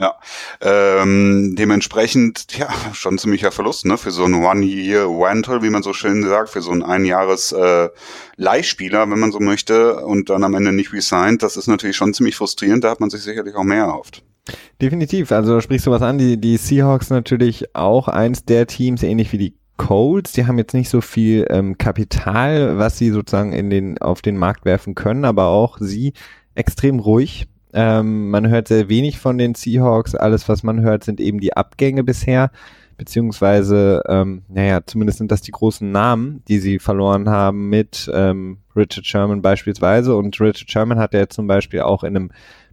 Ja, 0.00 0.14
ähm, 0.60 1.56
dementsprechend, 1.56 2.56
ja, 2.56 2.68
schon 2.92 3.18
ziemlicher 3.18 3.50
Verlust, 3.50 3.84
ne, 3.84 3.98
für 3.98 4.12
so 4.12 4.24
einen 4.24 4.44
One-Year-Rental, 4.44 5.62
wie 5.62 5.70
man 5.70 5.82
so 5.82 5.92
schön 5.92 6.22
sagt, 6.22 6.50
für 6.50 6.62
so 6.62 6.70
einen 6.70 6.84
Einjahres 6.84 7.50
äh, 7.50 7.88
wenn 8.36 9.18
man 9.18 9.32
so 9.32 9.40
möchte, 9.40 9.96
und 10.04 10.30
dann 10.30 10.44
am 10.44 10.54
Ende 10.54 10.72
nicht 10.72 10.92
resigned, 10.92 11.42
das 11.42 11.56
ist 11.56 11.66
natürlich 11.66 11.96
schon 11.96 12.14
ziemlich 12.14 12.36
frustrierend, 12.36 12.84
da 12.84 12.90
hat 12.90 13.00
man 13.00 13.10
sich 13.10 13.22
sicherlich 13.22 13.56
auch 13.56 13.64
mehr 13.64 13.86
erhofft. 13.86 14.22
Definitiv, 14.80 15.32
also 15.32 15.56
da 15.56 15.60
sprichst 15.60 15.88
du 15.88 15.90
was 15.90 16.02
an, 16.02 16.16
die, 16.18 16.40
die 16.40 16.58
Seahawks 16.58 17.10
natürlich 17.10 17.74
auch 17.74 18.06
eins 18.06 18.44
der 18.44 18.68
Teams, 18.68 19.02
ähnlich 19.02 19.32
wie 19.32 19.38
die 19.38 19.54
Colts, 19.78 20.30
die 20.32 20.46
haben 20.46 20.58
jetzt 20.58 20.74
nicht 20.74 20.90
so 20.90 21.00
viel 21.00 21.44
ähm, 21.50 21.76
Kapital, 21.76 22.78
was 22.78 22.98
sie 22.98 23.10
sozusagen 23.10 23.52
in 23.52 23.68
den, 23.68 23.98
auf 23.98 24.22
den 24.22 24.36
Markt 24.36 24.64
werfen 24.64 24.94
können, 24.94 25.24
aber 25.24 25.46
auch 25.46 25.78
sie 25.80 26.12
extrem 26.54 27.00
ruhig 27.00 27.48
ähm, 27.72 28.30
man 28.30 28.48
hört 28.48 28.68
sehr 28.68 28.88
wenig 28.88 29.18
von 29.18 29.38
den 29.38 29.54
Seahawks. 29.54 30.14
Alles, 30.14 30.48
was 30.48 30.62
man 30.62 30.80
hört, 30.80 31.04
sind 31.04 31.20
eben 31.20 31.40
die 31.40 31.56
Abgänge 31.56 32.04
bisher. 32.04 32.50
Beziehungsweise, 32.96 34.02
ähm, 34.08 34.42
naja, 34.48 34.80
zumindest 34.84 35.18
sind 35.18 35.30
das 35.30 35.40
die 35.40 35.52
großen 35.52 35.90
Namen, 35.90 36.42
die 36.48 36.58
sie 36.58 36.80
verloren 36.80 37.28
haben 37.28 37.68
mit 37.68 38.10
ähm, 38.12 38.58
Richard 38.74 39.06
Sherman 39.06 39.40
beispielsweise. 39.40 40.16
Und 40.16 40.40
Richard 40.40 40.70
Sherman 40.70 40.98
hat 40.98 41.14
ja 41.14 41.28
zum 41.28 41.46
Beispiel 41.46 41.82
auch 41.82 42.02
in 42.02 42.16
einem 42.16 42.30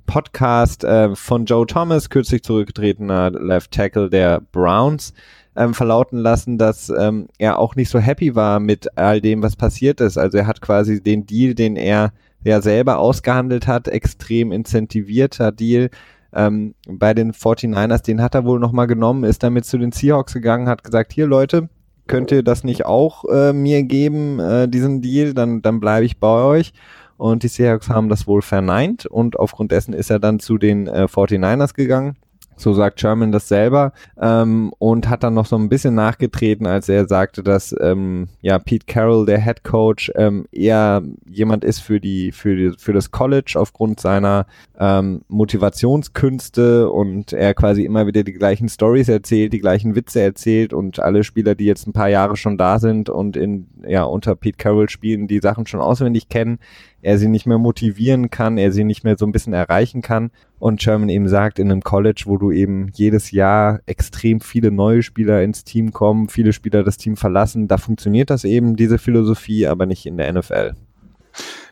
Podcast 0.08 0.84
äh, 0.84 1.16
von 1.16 1.46
Joe 1.46 1.66
Thomas, 1.68 2.10
kürzlich 2.10 2.44
zurückgetretener 2.44 3.32
Left 3.32 3.72
Tackle 3.72 4.10
der 4.10 4.42
Browns, 4.52 5.14
ähm, 5.56 5.74
verlauten 5.74 6.18
lassen, 6.18 6.58
dass 6.58 6.90
ähm, 6.90 7.28
er 7.38 7.60
auch 7.60 7.76
nicht 7.76 7.90
so 7.90 8.00
happy 8.00 8.36
war 8.36 8.60
mit 8.60 8.98
all 8.98 9.22
dem, 9.22 9.42
was 9.42 9.56
passiert 9.56 10.02
ist. 10.02 10.18
Also 10.18 10.38
er 10.38 10.48
hat 10.48 10.62
quasi 10.62 11.02
den 11.02 11.26
Deal, 11.26 11.54
den 11.54 11.76
er 11.76 12.14
ja 12.46 12.62
selber 12.62 13.00
ausgehandelt 13.00 13.68
hat, 13.68 13.88
extrem 13.88 14.52
incentivierter 14.52 15.52
Deal. 15.52 15.90
Ähm, 16.34 16.76
bei 16.88 17.14
den 17.14 17.34
49ers, 17.34 18.04
den 18.04 18.22
hat 18.22 18.36
er 18.36 18.46
wohl 18.46 18.60
nochmal 18.60 18.88
genommen, 18.88 19.24
ist 19.24 19.44
damit 19.44 19.66
zu 19.66 19.78
den 19.78 19.92
Seahawks 19.92 20.34
gegangen, 20.34 20.68
hat 20.68 20.84
gesagt, 20.84 21.14
hier 21.14 21.28
Leute, 21.28 21.70
könnt 22.08 22.32
ihr 22.32 22.44
das 22.44 22.64
nicht 22.64 22.86
auch 22.86 23.26
äh, 23.26 23.54
mir 23.54 23.84
geben, 23.84 24.40
äh, 24.40 24.68
diesen 24.68 25.02
Deal, 25.02 25.34
dann, 25.34 25.62
dann 25.62 25.80
bleibe 25.80 26.06
ich 26.06 26.20
bei 26.20 26.44
euch. 26.44 26.74
Und 27.18 27.44
die 27.44 27.48
Seahawks 27.48 27.90
haben 27.90 28.10
das 28.10 28.28
wohl 28.28 28.42
verneint 28.42 29.06
und 29.06 29.40
aufgrund 29.40 29.72
dessen 29.72 29.94
ist 29.94 30.10
er 30.10 30.20
dann 30.20 30.40
zu 30.40 30.58
den 30.58 30.88
äh, 30.88 31.08
49ers 31.10 31.74
gegangen. 31.74 32.18
So 32.58 32.74
sagt 32.74 33.00
Sherman 33.00 33.32
das 33.32 33.48
selber 33.48 33.94
ähm, 34.20 34.72
und 34.80 35.10
hat 35.10 35.24
dann 35.24 35.34
noch 35.34 35.46
so 35.46 35.58
ein 35.58 35.70
bisschen 35.70 35.96
nachgetreten, 35.96 36.66
als 36.66 36.90
er 36.90 37.08
sagte, 37.08 37.44
dass 37.44 37.76
ähm, 37.82 38.28
ja 38.42 38.60
Pete 38.60 38.86
Carroll, 38.86 39.26
der 39.26 39.42
Head 39.42 39.64
Coach, 39.64 40.12
ähm, 40.16 40.46
eher 40.52 41.04
jemand 41.30 41.64
ist 41.64 41.80
für 41.80 42.00
die 42.00 42.32
für 42.32 42.56
die 42.56 42.72
für 42.78 42.94
das 42.94 43.12
College 43.12 43.56
aufgrund 43.56 44.00
seiner 44.00 44.46
ähm, 44.80 45.22
Motivationskünste 45.28 46.90
und 46.90 47.34
er 47.34 47.54
quasi 47.54 47.84
immer 47.84 48.08
wieder 48.08 48.24
die 48.24 48.34
gleichen 48.34 48.70
Stories 48.70 49.10
erzählt, 49.10 49.54
die 49.54 49.60
gleichen 49.60 49.96
Witze 49.96 50.22
erzählt 50.22 50.74
und 50.74 51.00
alle 51.00 51.24
Spieler, 51.24 51.56
die 51.56 51.66
jetzt 51.66 51.88
ein 51.88 51.94
paar 51.94 52.10
Jahre 52.10 52.38
schon 52.38 52.58
da 52.58 52.80
sind 52.80 53.10
und 53.10 53.38
in 53.38 53.68
ja 53.88 54.04
unter 54.04 54.36
Pete 54.36 54.58
Carroll 54.58 54.90
spielen, 54.90 55.28
die 55.28 55.40
Sachen 55.40 55.68
schon 55.68 55.82
auswendig 55.82 56.30
kennen, 56.30 56.60
er 57.06 57.20
sie 57.20 57.28
nicht 57.28 57.46
mehr 57.46 57.60
motivieren 57.60 58.32
kann, 58.32 58.58
er 58.58 58.72
sie 58.72 58.84
nicht 58.84 59.04
mehr 59.04 59.16
so 59.16 59.28
ein 59.28 59.32
bisschen 59.32 59.54
erreichen 59.54 60.02
kann. 60.02 60.32
Und 60.58 60.82
Sherman 60.82 61.10
eben 61.10 61.28
sagt, 61.28 61.60
in 61.60 61.72
einem 61.72 61.82
College, 61.82 62.24
wo 62.26 62.38
du 62.38 62.52
eben 62.52 62.90
jedes 62.94 63.30
Jahr 63.30 63.80
extrem 63.86 64.42
viele 64.42 64.72
neue 64.72 65.04
Spieler 65.04 65.44
ins 65.44 65.64
Team 65.64 65.94
kommen, 65.94 66.30
viele 66.30 66.52
Spieler 66.52 66.84
das 66.84 66.98
Team 66.98 67.16
verlassen, 67.16 67.68
da 67.68 67.78
funktioniert 67.78 68.32
das 68.32 68.44
eben, 68.44 68.76
diese 68.76 68.98
Philosophie, 68.98 69.68
aber 69.68 69.86
nicht 69.86 70.08
in 70.08 70.18
der 70.18 70.34
NFL. 70.34 70.74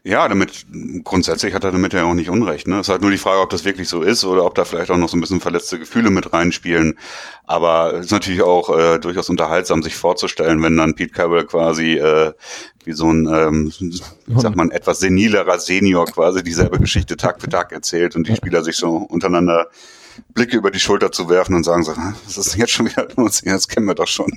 Ja, 0.06 0.28
damit 0.28 0.66
grundsätzlich 1.06 1.54
hat 1.54 1.64
er 1.64 1.72
damit 1.72 1.94
ja 1.94 2.04
auch 2.04 2.14
nicht 2.14 2.30
Unrecht. 2.30 2.68
Ne? 2.68 2.76
Es 2.76 2.88
ist 2.88 2.90
halt 2.90 3.02
nur 3.02 3.12
die 3.12 3.18
Frage, 3.18 3.40
ob 3.40 3.50
das 3.50 3.64
wirklich 3.64 3.88
so 3.88 4.02
ist 4.02 4.26
oder 4.26 4.44
ob 4.44 4.54
da 4.54 4.66
vielleicht 4.66 4.92
auch 4.92 4.98
noch 4.98 5.08
so 5.08 5.16
ein 5.16 5.22
bisschen 5.22 5.40
verletzte 5.40 5.80
Gefühle 5.80 6.10
mit 6.10 6.34
reinspielen. 6.34 7.00
Aber 7.46 7.94
es 7.94 8.08
ist 8.08 8.12
natürlich 8.12 8.42
auch 8.42 8.78
äh, 8.78 9.00
durchaus 9.00 9.30
unterhaltsam, 9.30 9.82
sich 9.82 9.96
vorzustellen, 9.96 10.62
wenn 10.62 10.76
dann 10.76 10.96
Pete 10.96 11.14
Carroll 11.14 11.46
quasi 11.46 11.94
äh, 11.94 12.34
wie 12.84 12.92
so 12.92 13.14
ein, 13.14 13.28
ähm, 13.28 13.72
sag 14.36 14.58
mal, 14.58 14.70
etwas 14.74 15.00
senilerer 15.00 15.58
Senior 15.58 16.06
quasi 16.06 16.44
dieselbe 16.44 16.80
Geschichte 16.80 17.16
Tag 17.16 17.40
für 17.40 17.48
Tag 17.48 17.72
erzählt 17.72 18.18
und 18.18 18.28
die 18.28 18.36
Spieler 18.36 18.62
sich 18.62 18.76
so 18.76 18.98
untereinander 18.98 19.68
Blicke 20.34 20.58
über 20.58 20.70
die 20.70 20.80
Schulter 20.80 21.14
zu 21.14 21.30
werfen 21.30 21.56
und 21.56 21.64
sagen 21.64 21.84
so, 21.84 21.94
was 22.26 22.38
ist 22.38 22.54
denn 22.54 22.60
jetzt 22.60 22.74
schon 22.74 22.88
wieder 22.88 23.08
los? 23.16 23.42
Das 23.46 23.70
kennen 23.70 23.86
wir 23.86 23.96
doch 23.96 24.08
schon. 24.08 24.34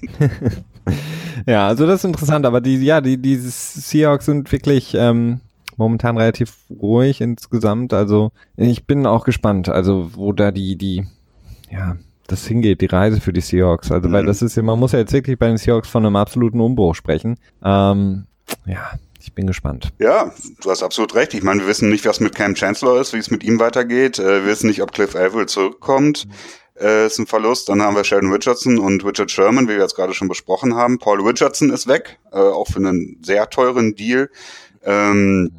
ja, 1.47 1.67
also 1.67 1.87
das 1.87 2.01
ist 2.01 2.05
interessant, 2.05 2.47
aber 2.47 2.61
die, 2.61 2.77
ja, 2.85 3.01
die, 3.01 3.21
die 3.21 3.37
Seahawks 3.37 4.27
sind 4.27 4.53
wirklich, 4.53 4.95
ähm, 4.95 5.41
momentan 5.77 6.17
relativ 6.17 6.57
ruhig 6.71 7.21
insgesamt. 7.21 7.93
Also 7.93 8.33
ich 8.57 8.87
bin 8.87 9.07
auch 9.07 9.25
gespannt, 9.25 9.69
also 9.69 10.11
wo 10.15 10.33
da 10.33 10.51
die, 10.51 10.77
die, 10.77 11.07
ja, 11.71 11.97
das 12.27 12.47
hingeht, 12.47 12.81
die 12.81 12.87
Reise 12.87 13.21
für 13.21 13.33
die 13.33 13.41
Seahawks. 13.41 13.91
Also, 13.91 14.09
mhm. 14.09 14.13
weil 14.13 14.27
das 14.27 14.43
ist 14.43 14.57
ja, 14.57 14.63
man 14.63 14.79
muss 14.79 14.93
ja 14.93 14.99
jetzt 14.99 15.13
wirklich 15.13 15.39
bei 15.39 15.49
den 15.49 15.59
Seahawks 15.59 15.89
von 15.89 16.05
einem 16.05 16.17
absoluten 16.17 16.61
Umbruch 16.61 16.95
sprechen. 16.95 17.39
Ähm, 17.65 18.27
ja, 18.67 18.93
ich 19.21 19.33
bin 19.33 19.47
gespannt. 19.47 19.93
Ja, 19.99 20.33
du 20.63 20.71
hast 20.71 20.83
absolut 20.83 21.15
recht. 21.15 21.35
Ich 21.35 21.43
meine, 21.43 21.63
wir 21.63 21.69
wissen 21.69 21.89
nicht, 21.89 22.07
was 22.07 22.21
mit 22.21 22.35
Cam 22.35 22.55
Chancellor 22.55 23.01
ist, 23.01 23.13
wie 23.13 23.19
es 23.19 23.31
mit 23.31 23.45
ihm 23.45 23.59
weitergeht. 23.59 24.19
Äh, 24.19 24.45
wir 24.45 24.47
wissen 24.47 24.69
nicht, 24.69 24.83
ob 24.83 24.93
Cliff 24.93 25.15
Averill 25.15 25.47
zurückkommt. 25.47 26.27
Äh, 26.79 27.07
ist 27.07 27.19
ein 27.19 27.27
Verlust. 27.27 27.69
Dann 27.69 27.83
haben 27.83 27.97
wir 27.97 28.05
Sheldon 28.05 28.33
Richardson 28.33 28.79
und 28.79 29.05
Richard 29.05 29.31
Sherman, 29.31 29.67
wie 29.67 29.73
wir 29.73 29.81
jetzt 29.81 29.97
gerade 29.97 30.15
schon 30.15 30.29
besprochen 30.29 30.75
haben. 30.75 30.99
Paul 30.99 31.27
Richardson 31.27 31.71
ist 31.71 31.87
weg, 31.87 32.19
äh, 32.33 32.37
auch 32.37 32.69
für 32.69 32.79
einen 32.79 33.19
sehr 33.23 33.49
teuren 33.49 33.95
Deal. 33.95 34.31
Ähm, 34.85 35.51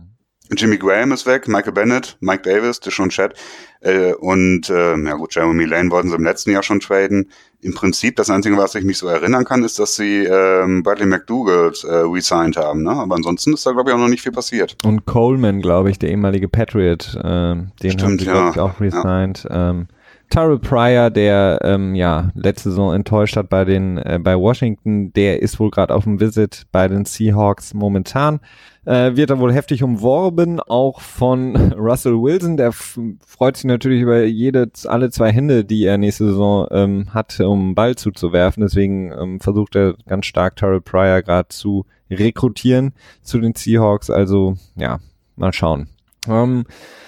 Jimmy 0.56 0.78
Graham 0.78 1.12
ist 1.12 1.26
weg, 1.26 1.48
Michael 1.48 1.74
Bennett, 1.74 2.18
Mike 2.22 2.44
Davis, 2.44 2.80
Deshaun 2.80 3.10
Chat 3.10 3.34
äh, 3.82 4.14
und 4.14 4.70
äh, 4.70 4.98
ja 4.98 5.14
gut, 5.16 5.36
Jeremy 5.36 5.66
Lane 5.66 5.92
wollten 5.92 6.10
sie 6.10 6.16
im 6.16 6.24
letzten 6.24 6.52
Jahr 6.52 6.64
schon 6.64 6.80
traden. 6.80 7.30
Im 7.62 7.74
Prinzip, 7.74 8.16
das 8.16 8.30
Einzige, 8.30 8.58
was 8.58 8.76
ich 8.76 8.84
mich 8.84 8.98
so 8.98 9.08
erinnern 9.08 9.44
kann, 9.44 9.64
ist, 9.64 9.80
dass 9.80 9.96
sie 9.96 10.26
ähm, 10.26 10.84
Bradley 10.84 11.08
McDougall 11.08 11.74
äh, 11.84 11.96
resigned 12.12 12.56
haben. 12.56 12.84
Ne? 12.84 12.92
Aber 12.92 13.16
ansonsten 13.16 13.54
ist 13.54 13.66
da, 13.66 13.72
glaube 13.72 13.90
ich, 13.90 13.96
auch 13.96 14.00
noch 14.00 14.08
nicht 14.08 14.22
viel 14.22 14.32
passiert. 14.32 14.78
Und 14.84 15.06
Coleman, 15.06 15.62
glaube 15.62 15.90
ich, 15.90 16.00
der 16.00 16.10
ehemalige 16.10 16.48
Patriot, 16.48 17.16
äh, 17.16 17.56
den 17.56 17.72
Stimmt, 17.82 18.02
haben 18.02 18.20
sie, 18.20 18.26
ja. 18.26 18.50
ich, 18.52 18.60
auch 18.60 18.80
resigned. 18.80 19.46
Ja. 19.50 19.72
Ähm, 19.72 19.88
Terrell 20.30 20.60
Pryor, 20.60 21.10
der 21.10 21.60
ähm, 21.64 21.96
ja 21.96 22.32
letzte 22.36 22.70
Saison 22.70 22.94
enttäuscht 22.94 23.38
hat 23.38 23.50
bei 23.50 23.64
den 23.64 23.98
äh, 23.98 24.20
bei 24.22 24.38
Washington, 24.38 25.14
der 25.14 25.42
ist 25.42 25.58
wohl 25.60 25.72
gerade 25.72 25.94
auf 25.94 26.04
dem 26.04 26.20
Visit 26.20 26.64
bei 26.72 26.88
den 26.90 27.06
Seahawks 27.06 27.74
momentan. 27.74 28.42
Äh, 28.88 29.18
wird 29.18 29.30
da 29.30 29.38
wohl 29.38 29.52
heftig 29.52 29.84
umworben, 29.84 30.62
auch 30.62 31.02
von 31.02 31.74
Russell 31.78 32.14
Wilson. 32.14 32.56
Der 32.56 32.72
freut 32.72 33.58
sich 33.58 33.66
natürlich 33.66 34.02
über 34.02 34.24
jede, 34.24 34.72
alle 34.86 35.10
zwei 35.10 35.30
Hände, 35.30 35.66
die 35.66 35.84
er 35.84 35.98
nächste 35.98 36.28
Saison 36.28 36.68
ähm, 36.72 37.14
hat, 37.14 37.38
um 37.42 37.76
Ball 37.76 37.96
zuzuwerfen. 37.96 38.62
Deswegen 38.62 39.12
ähm, 39.12 39.40
versucht 39.42 39.76
er 39.76 39.96
ganz 40.06 40.26
stark 40.28 40.56
Terrell 40.56 40.80
Pryor 40.80 41.22
gerade 41.22 41.50
zu 41.50 41.86
rekrutieren 42.10 42.94
zu 43.22 43.40
den 43.40 43.56
Seahawks. 43.56 44.10
Also 44.10 44.56
ja, 44.78 45.00
mal 45.36 45.52
schauen. 45.52 45.90
Ähm, 46.30 46.64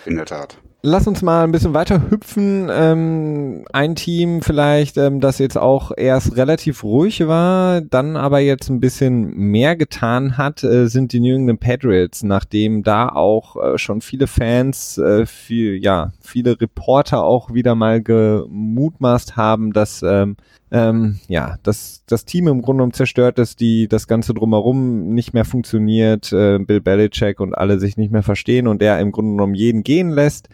In 0.06 0.18
der 0.18 0.26
Tat 0.26 0.58
lass 0.82 1.08
uns 1.08 1.22
mal 1.22 1.44
ein 1.44 1.52
bisschen 1.52 1.74
weiter 1.74 2.10
hüpfen. 2.10 2.70
Ähm, 2.72 3.66
ein 3.74 3.96
Team 3.96 4.42
vielleicht, 4.42 4.98
ähm, 4.98 5.20
das 5.20 5.40
jetzt 5.40 5.58
auch 5.58 5.92
erst 5.96 6.38
relativ 6.38 6.84
ruhig 6.84 7.28
war, 7.28 7.82
dann 7.82 8.16
aber 8.16 8.40
jetzt 8.40 8.70
ein 8.70 8.80
bisschen 8.80 9.36
mehr 9.36 9.76
getan 9.76 10.38
hat, 10.38 10.64
äh, 10.64 10.88
sind 10.88 11.14
die 11.14 11.20
New 11.20 11.36
England 11.36 11.60
Patriots, 11.60 12.24
nachdem 12.24 12.84
da 12.84 13.10
auch 13.10 13.56
äh, 13.56 13.78
schon 13.78 14.02
viele 14.02 14.28
Fans, 14.28 14.98
äh, 14.98 15.26
viel, 15.26 15.84
ja, 15.84 16.12
viele 16.22 16.60
Reporter 16.60 17.24
auch 17.24 17.54
wieder 17.54 17.76
mal 17.76 18.02
gemutmaßt 18.02 19.36
haben, 19.36 19.74
dass 19.74 20.02
ähm, 20.04 20.38
ähm, 20.72 21.20
ja, 21.28 21.58
dass 21.64 22.04
das 22.06 22.26
Team 22.26 22.48
im 22.48 22.62
Grunde 22.62 22.80
genommen 22.80 22.94
zerstört 22.94 23.40
ist, 23.40 23.60
die 23.60 23.88
das 23.88 24.08
Ganze 24.08 24.34
drumherum 24.34 25.14
nicht 25.14 25.34
mehr 25.34 25.46
funktioniert, 25.46 26.32
äh, 26.32 26.60
Bill 26.60 26.82
Belichick 26.82 27.40
und 27.40 27.54
alle 27.54 27.80
sich 27.80 27.98
nicht 27.98 28.12
mehr 28.12 28.24
verstehen 28.24 28.68
und 28.68 28.82
er 28.82 29.00
im 29.00 29.12
Grunde 29.12 29.32
genommen 29.32 29.56
jeden 29.56 29.84
gehen 29.84 30.10
lässt. 30.10 30.50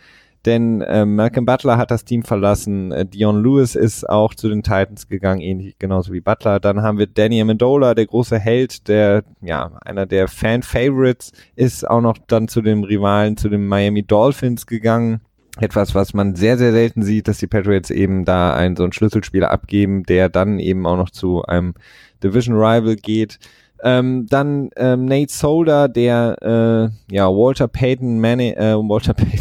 Denn 0.46 0.82
äh, 0.82 1.06
Malcolm 1.06 1.46
Butler 1.46 1.78
hat 1.78 1.90
das 1.90 2.06
Team 2.06 2.24
verlassen, 2.24 2.92
äh, 2.92 3.06
Dion 3.06 3.44
Lewis 3.44 3.74
ist 3.74 4.08
auch 4.08 4.36
zu 4.36 4.48
den 4.48 4.62
Titans 4.62 5.08
gegangen, 5.08 5.42
ähnlich 5.42 5.80
genauso 5.80 6.14
wie 6.14 6.22
Butler. 6.22 6.60
Dann 6.60 6.84
haben 6.84 7.00
wir 7.00 7.08
Danny 7.08 7.42
Amendola, 7.42 7.96
der 7.96 8.06
große 8.06 8.38
Held, 8.38 8.88
der 8.88 9.24
ja 9.42 9.72
einer 9.84 10.06
der 10.06 10.28
Fan-Favorites, 10.28 11.32
ist 11.56 11.90
auch 11.90 12.02
noch 12.02 12.18
dann 12.28 12.48
zu 12.48 12.62
den 12.62 12.84
Rivalen, 12.84 13.38
zu 13.38 13.50
den 13.50 13.68
Miami 13.68 14.04
Dolphins 14.04 14.68
gegangen. 14.68 15.22
Etwas, 15.60 15.96
was 15.96 16.14
man 16.14 16.36
sehr, 16.36 16.58
sehr 16.58 16.72
selten 16.72 17.04
sieht, 17.04 17.28
dass 17.28 17.38
die 17.38 17.48
Patriots 17.48 17.90
eben 17.90 18.26
da 18.26 18.54
einen 18.54 18.76
so 18.76 18.84
einen 18.84 18.94
Schlüsselspieler 18.94 19.52
abgeben, 19.52 20.04
der 20.04 20.30
dann 20.30 20.60
eben 20.60 20.86
auch 20.86 20.98
noch 20.98 21.10
zu 21.10 21.44
einem 21.44 21.76
Division 22.24 22.56
Rival 22.56 22.96
geht. 22.96 23.40
Ähm, 23.84 24.26
dann 24.28 24.70
ähm, 24.78 25.06
Nate 25.06 25.32
Solder, 25.32 25.88
der 25.88 26.92
äh, 27.10 27.14
ja 27.14 27.28
Walter 27.28 27.68
Payton 27.68 28.20
Manning, 28.20 28.54
äh, 28.54 28.76
Walter 28.76 29.14
Payton 29.16 29.40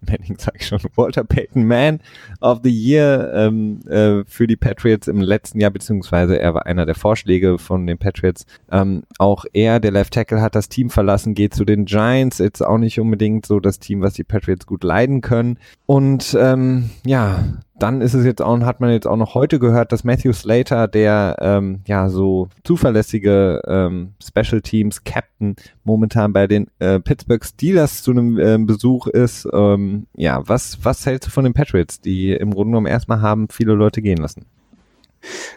Manning 0.06 0.36
sag 0.38 0.56
ich 0.56 0.66
schon, 0.66 0.80
Walter 0.96 1.24
Payton 1.24 1.64
Man 1.64 2.00
of 2.40 2.60
the 2.62 2.70
Year 2.70 3.32
ähm, 3.34 3.80
äh, 3.88 4.24
für 4.26 4.46
die 4.46 4.56
Patriots 4.56 5.08
im 5.08 5.20
letzten 5.20 5.60
Jahr, 5.60 5.70
beziehungsweise 5.70 6.38
er 6.38 6.54
war 6.54 6.66
einer 6.66 6.86
der 6.86 6.94
Vorschläge 6.94 7.58
von 7.58 7.86
den 7.86 7.98
Patriots. 7.98 8.46
Ähm, 8.70 9.02
auch 9.18 9.44
er, 9.52 9.80
der 9.80 9.92
Left 9.92 10.14
Tackle, 10.14 10.40
hat 10.40 10.54
das 10.54 10.68
Team 10.68 10.90
verlassen, 10.90 11.34
geht 11.34 11.54
zu 11.54 11.64
den 11.64 11.84
Giants. 11.84 12.38
Jetzt 12.38 12.64
auch 12.64 12.78
nicht 12.78 12.98
unbedingt 13.00 13.46
so 13.46 13.60
das 13.60 13.78
Team, 13.78 14.00
was 14.00 14.14
die 14.14 14.24
Patriots 14.24 14.66
gut 14.66 14.84
leiden 14.84 15.20
können. 15.20 15.58
Und 15.86 16.36
ähm, 16.38 16.90
ja, 17.04 17.44
dann 17.80 18.00
ist 18.00 18.14
es 18.14 18.24
jetzt 18.24 18.42
auch, 18.42 18.60
hat 18.60 18.80
man 18.80 18.90
jetzt 18.90 19.06
auch 19.06 19.16
noch 19.16 19.34
heute 19.34 19.58
gehört, 19.58 19.92
dass 19.92 20.04
Matthew 20.04 20.32
Slater, 20.32 20.86
der 20.86 21.36
ähm, 21.40 21.80
ja 21.86 22.08
so 22.08 22.48
zuverlässige 22.62 23.62
ähm, 23.66 24.12
Special 24.22 24.60
Teams 24.60 25.02
Captain 25.04 25.56
momentan 25.82 26.32
bei 26.32 26.46
den 26.46 26.68
äh, 26.78 27.00
Pittsburgh 27.00 27.44
Steelers 27.44 28.02
zu 28.02 28.10
einem 28.10 28.38
äh, 28.38 28.58
Besuch 28.58 29.06
ist. 29.06 29.48
Ähm, 29.52 29.99
ja, 30.14 30.46
was, 30.48 30.84
was 30.84 31.04
hältst 31.06 31.28
du 31.28 31.30
von 31.32 31.44
den 31.44 31.52
Patriots, 31.52 32.00
die 32.00 32.32
im 32.32 32.52
Grunde 32.52 32.70
genommen 32.70 32.86
erstmal 32.86 33.20
haben 33.20 33.48
viele 33.48 33.74
Leute 33.74 34.02
gehen 34.02 34.18
lassen? 34.18 34.46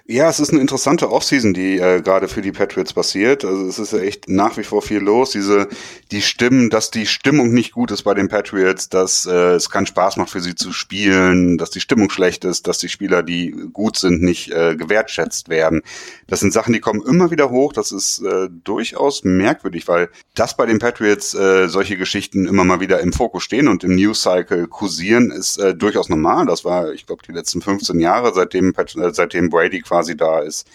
Ja, 0.06 0.30
es 0.30 0.40
ist 0.42 0.52
eine 0.52 0.60
interessante 0.60 1.10
Offseason, 1.10 1.54
die 1.54 1.78
äh, 1.78 2.02
gerade 2.02 2.28
für 2.28 2.42
die 2.42 2.52
Patriots 2.52 2.94
passiert. 2.94 3.46
Also 3.46 3.66
es 3.68 3.80
ist 3.80 3.94
echt 3.94 4.28
nach 4.28 4.58
wie 4.58 4.64
vor 4.64 4.82
viel 4.82 5.00
los. 5.00 5.32
Diese 5.32 5.70
die 6.12 6.22
Stimmen, 6.22 6.70
dass 6.70 6.92
die 6.92 7.06
Stimmung 7.06 7.54
nicht 7.54 7.72
gut 7.72 7.90
ist 7.92 8.04
bei 8.04 8.14
den 8.14 8.28
Patriots, 8.28 8.90
dass 8.90 9.26
äh, 9.26 9.54
es 9.54 9.70
keinen 9.70 9.86
Spaß 9.86 10.18
macht 10.18 10.30
für 10.30 10.42
sie 10.42 10.56
zu 10.56 10.74
spielen, 10.74 11.58
dass 11.58 11.70
die 11.70 11.80
Stimmung 11.80 12.10
schlecht 12.10 12.44
ist, 12.44 12.68
dass 12.68 12.80
die 12.80 12.90
Spieler, 12.90 13.24
die 13.24 13.56
gut 13.72 13.98
sind, 13.98 14.22
nicht 14.22 14.52
äh, 14.52 14.76
gewertschätzt 14.76 15.48
werden. 15.48 15.82
Das 16.28 16.42
sind 16.42 16.52
Sachen, 16.52 16.74
die 16.74 16.82
kommen 16.82 17.02
immer 17.02 17.32
wieder 17.32 17.50
hoch. 17.50 17.72
Das 17.72 17.94
ist 17.94 18.20
äh, 18.20 18.50
durchaus 18.52 19.24
merkwürdig, 19.24 19.88
weil 19.88 20.10
das 20.36 20.58
bei 20.58 20.66
den 20.66 20.80
Patriots 20.80 21.34
äh, 21.34 21.70
solche 21.70 21.96
Geschichten 21.96 22.46
immer 22.46 22.66
mal 22.66 22.82
wieder 22.82 23.00
im 23.00 23.14
Fokus 23.14 23.44
stehen 23.44 23.70
und 23.70 23.86
im 23.86 23.96
News 23.96 24.24
Cycle 24.24 24.68
kursieren, 24.68 25.32
ist 25.32 25.58
äh, 25.60 25.74
durchaus 25.74 26.10
normal. 26.10 26.46
Das 26.46 26.66
war, 26.66 26.92
ich 26.92 27.06
glaube, 27.06 27.24
die 27.26 27.32
letzten 27.32 27.62
15 27.62 28.02
Jahre, 28.02 28.34
seitdem, 28.34 28.74
äh, 28.76 29.14
seitdem 29.14 29.53
Brady 29.54 29.82
quasi 29.82 30.18
da 30.18 30.40
ist, 30.40 30.68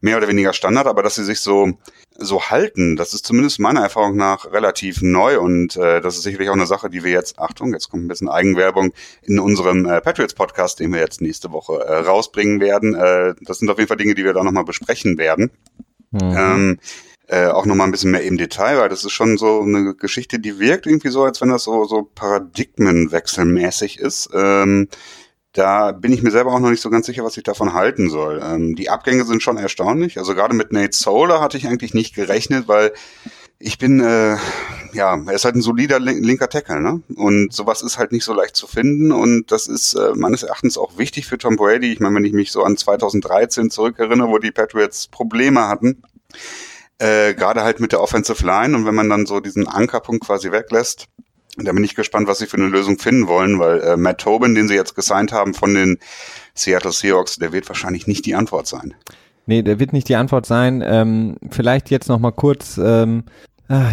mehr 0.00 0.16
oder 0.16 0.28
weniger 0.28 0.52
Standard, 0.52 0.86
aber 0.86 1.02
dass 1.02 1.16
sie 1.16 1.24
sich 1.24 1.40
so 1.40 1.74
so 2.22 2.42
halten, 2.42 2.96
das 2.96 3.14
ist 3.14 3.24
zumindest 3.24 3.60
meiner 3.60 3.80
Erfahrung 3.80 4.14
nach 4.14 4.52
relativ 4.52 5.00
neu 5.00 5.40
und 5.40 5.76
äh, 5.76 6.02
das 6.02 6.16
ist 6.16 6.22
sicherlich 6.22 6.50
auch 6.50 6.54
eine 6.54 6.66
Sache, 6.66 6.90
die 6.90 7.02
wir 7.02 7.10
jetzt, 7.10 7.38
Achtung, 7.38 7.72
jetzt 7.72 7.88
kommt 7.88 8.04
ein 8.04 8.08
bisschen 8.08 8.28
Eigenwerbung, 8.28 8.92
in 9.22 9.38
unserem 9.38 9.86
äh, 9.86 10.02
Patriots 10.02 10.34
Podcast, 10.34 10.80
den 10.80 10.92
wir 10.92 11.00
jetzt 11.00 11.22
nächste 11.22 11.50
Woche 11.50 11.82
äh, 11.82 12.00
rausbringen 12.00 12.60
werden. 12.60 12.94
Äh, 12.94 13.34
das 13.40 13.58
sind 13.58 13.70
auf 13.70 13.78
jeden 13.78 13.88
Fall 13.88 13.96
Dinge, 13.96 14.14
die 14.14 14.24
wir 14.24 14.34
da 14.34 14.44
nochmal 14.44 14.64
besprechen 14.64 15.16
werden. 15.16 15.50
Mhm. 16.10 16.20
Ähm, 16.36 16.78
äh, 17.28 17.46
auch 17.46 17.64
nochmal 17.64 17.88
ein 17.88 17.92
bisschen 17.92 18.10
mehr 18.10 18.24
im 18.24 18.36
Detail, 18.36 18.78
weil 18.78 18.88
das 18.88 19.04
ist 19.04 19.12
schon 19.12 19.38
so 19.38 19.62
eine 19.62 19.94
Geschichte, 19.94 20.38
die 20.40 20.58
wirkt 20.58 20.86
irgendwie 20.86 21.10
so, 21.10 21.24
als 21.24 21.40
wenn 21.40 21.48
das 21.48 21.64
so, 21.64 21.84
so 21.84 22.02
paradigmenwechselmäßig 22.14 23.98
ist. 23.98 24.28
Ähm, 24.34 24.88
da 25.52 25.92
bin 25.92 26.12
ich 26.12 26.22
mir 26.22 26.30
selber 26.30 26.52
auch 26.52 26.60
noch 26.60 26.70
nicht 26.70 26.82
so 26.82 26.90
ganz 26.90 27.06
sicher, 27.06 27.24
was 27.24 27.36
ich 27.36 27.42
davon 27.42 27.74
halten 27.74 28.08
soll. 28.08 28.40
Ähm, 28.42 28.76
die 28.76 28.88
Abgänge 28.88 29.24
sind 29.24 29.42
schon 29.42 29.56
erstaunlich. 29.56 30.18
Also 30.18 30.34
gerade 30.34 30.54
mit 30.54 30.72
Nate 30.72 30.96
Solar 30.96 31.40
hatte 31.40 31.56
ich 31.56 31.66
eigentlich 31.66 31.94
nicht 31.94 32.14
gerechnet, 32.14 32.68
weil 32.68 32.92
ich 33.58 33.76
bin, 33.76 34.00
äh, 34.00 34.36
ja, 34.94 35.22
er 35.26 35.32
ist 35.34 35.44
halt 35.44 35.54
ein 35.54 35.60
solider 35.60 36.00
linker 36.00 36.48
Tackle, 36.48 36.80
ne? 36.80 37.02
Und 37.14 37.52
sowas 37.52 37.82
ist 37.82 37.98
halt 37.98 38.10
nicht 38.10 38.24
so 38.24 38.32
leicht 38.32 38.56
zu 38.56 38.66
finden 38.66 39.12
und 39.12 39.52
das 39.52 39.66
ist 39.66 39.94
äh, 39.94 40.12
meines 40.14 40.42
Erachtens 40.42 40.78
auch 40.78 40.96
wichtig 40.96 41.26
für 41.26 41.36
Tom 41.36 41.56
Brady. 41.56 41.92
Ich 41.92 42.00
meine, 42.00 42.14
wenn 42.14 42.24
ich 42.24 42.32
mich 42.32 42.52
so 42.52 42.62
an 42.62 42.78
2013 42.78 43.70
zurückerinnere, 43.70 44.28
wo 44.28 44.38
die 44.38 44.50
Patriots 44.50 45.08
Probleme 45.08 45.68
hatten, 45.68 46.02
äh, 46.98 47.34
gerade 47.34 47.62
halt 47.62 47.80
mit 47.80 47.92
der 47.92 48.00
Offensive 48.00 48.44
Line 48.46 48.74
und 48.74 48.86
wenn 48.86 48.94
man 48.94 49.10
dann 49.10 49.26
so 49.26 49.40
diesen 49.40 49.68
Ankerpunkt 49.68 50.24
quasi 50.24 50.52
weglässt, 50.52 51.08
da 51.64 51.72
bin 51.72 51.84
ich 51.84 51.94
gespannt, 51.94 52.28
was 52.28 52.38
sie 52.38 52.46
für 52.46 52.56
eine 52.56 52.66
Lösung 52.66 52.98
finden 52.98 53.26
wollen, 53.26 53.58
weil 53.58 53.80
äh, 53.80 53.96
Matt 53.96 54.18
Tobin, 54.18 54.54
den 54.54 54.68
sie 54.68 54.74
jetzt 54.74 54.94
gesigned 54.94 55.32
haben 55.32 55.54
von 55.54 55.74
den 55.74 55.98
Seattle 56.54 56.92
Seahawks, 56.92 57.36
der 57.36 57.52
wird 57.52 57.68
wahrscheinlich 57.68 58.06
nicht 58.06 58.26
die 58.26 58.34
Antwort 58.34 58.66
sein. 58.66 58.94
Nee, 59.46 59.62
der 59.62 59.80
wird 59.80 59.92
nicht 59.92 60.08
die 60.08 60.16
Antwort 60.16 60.46
sein. 60.46 60.82
Ähm, 60.84 61.36
vielleicht 61.50 61.90
jetzt 61.90 62.08
noch 62.08 62.18
mal 62.18 62.30
kurz 62.30 62.78
ähm, 62.82 63.24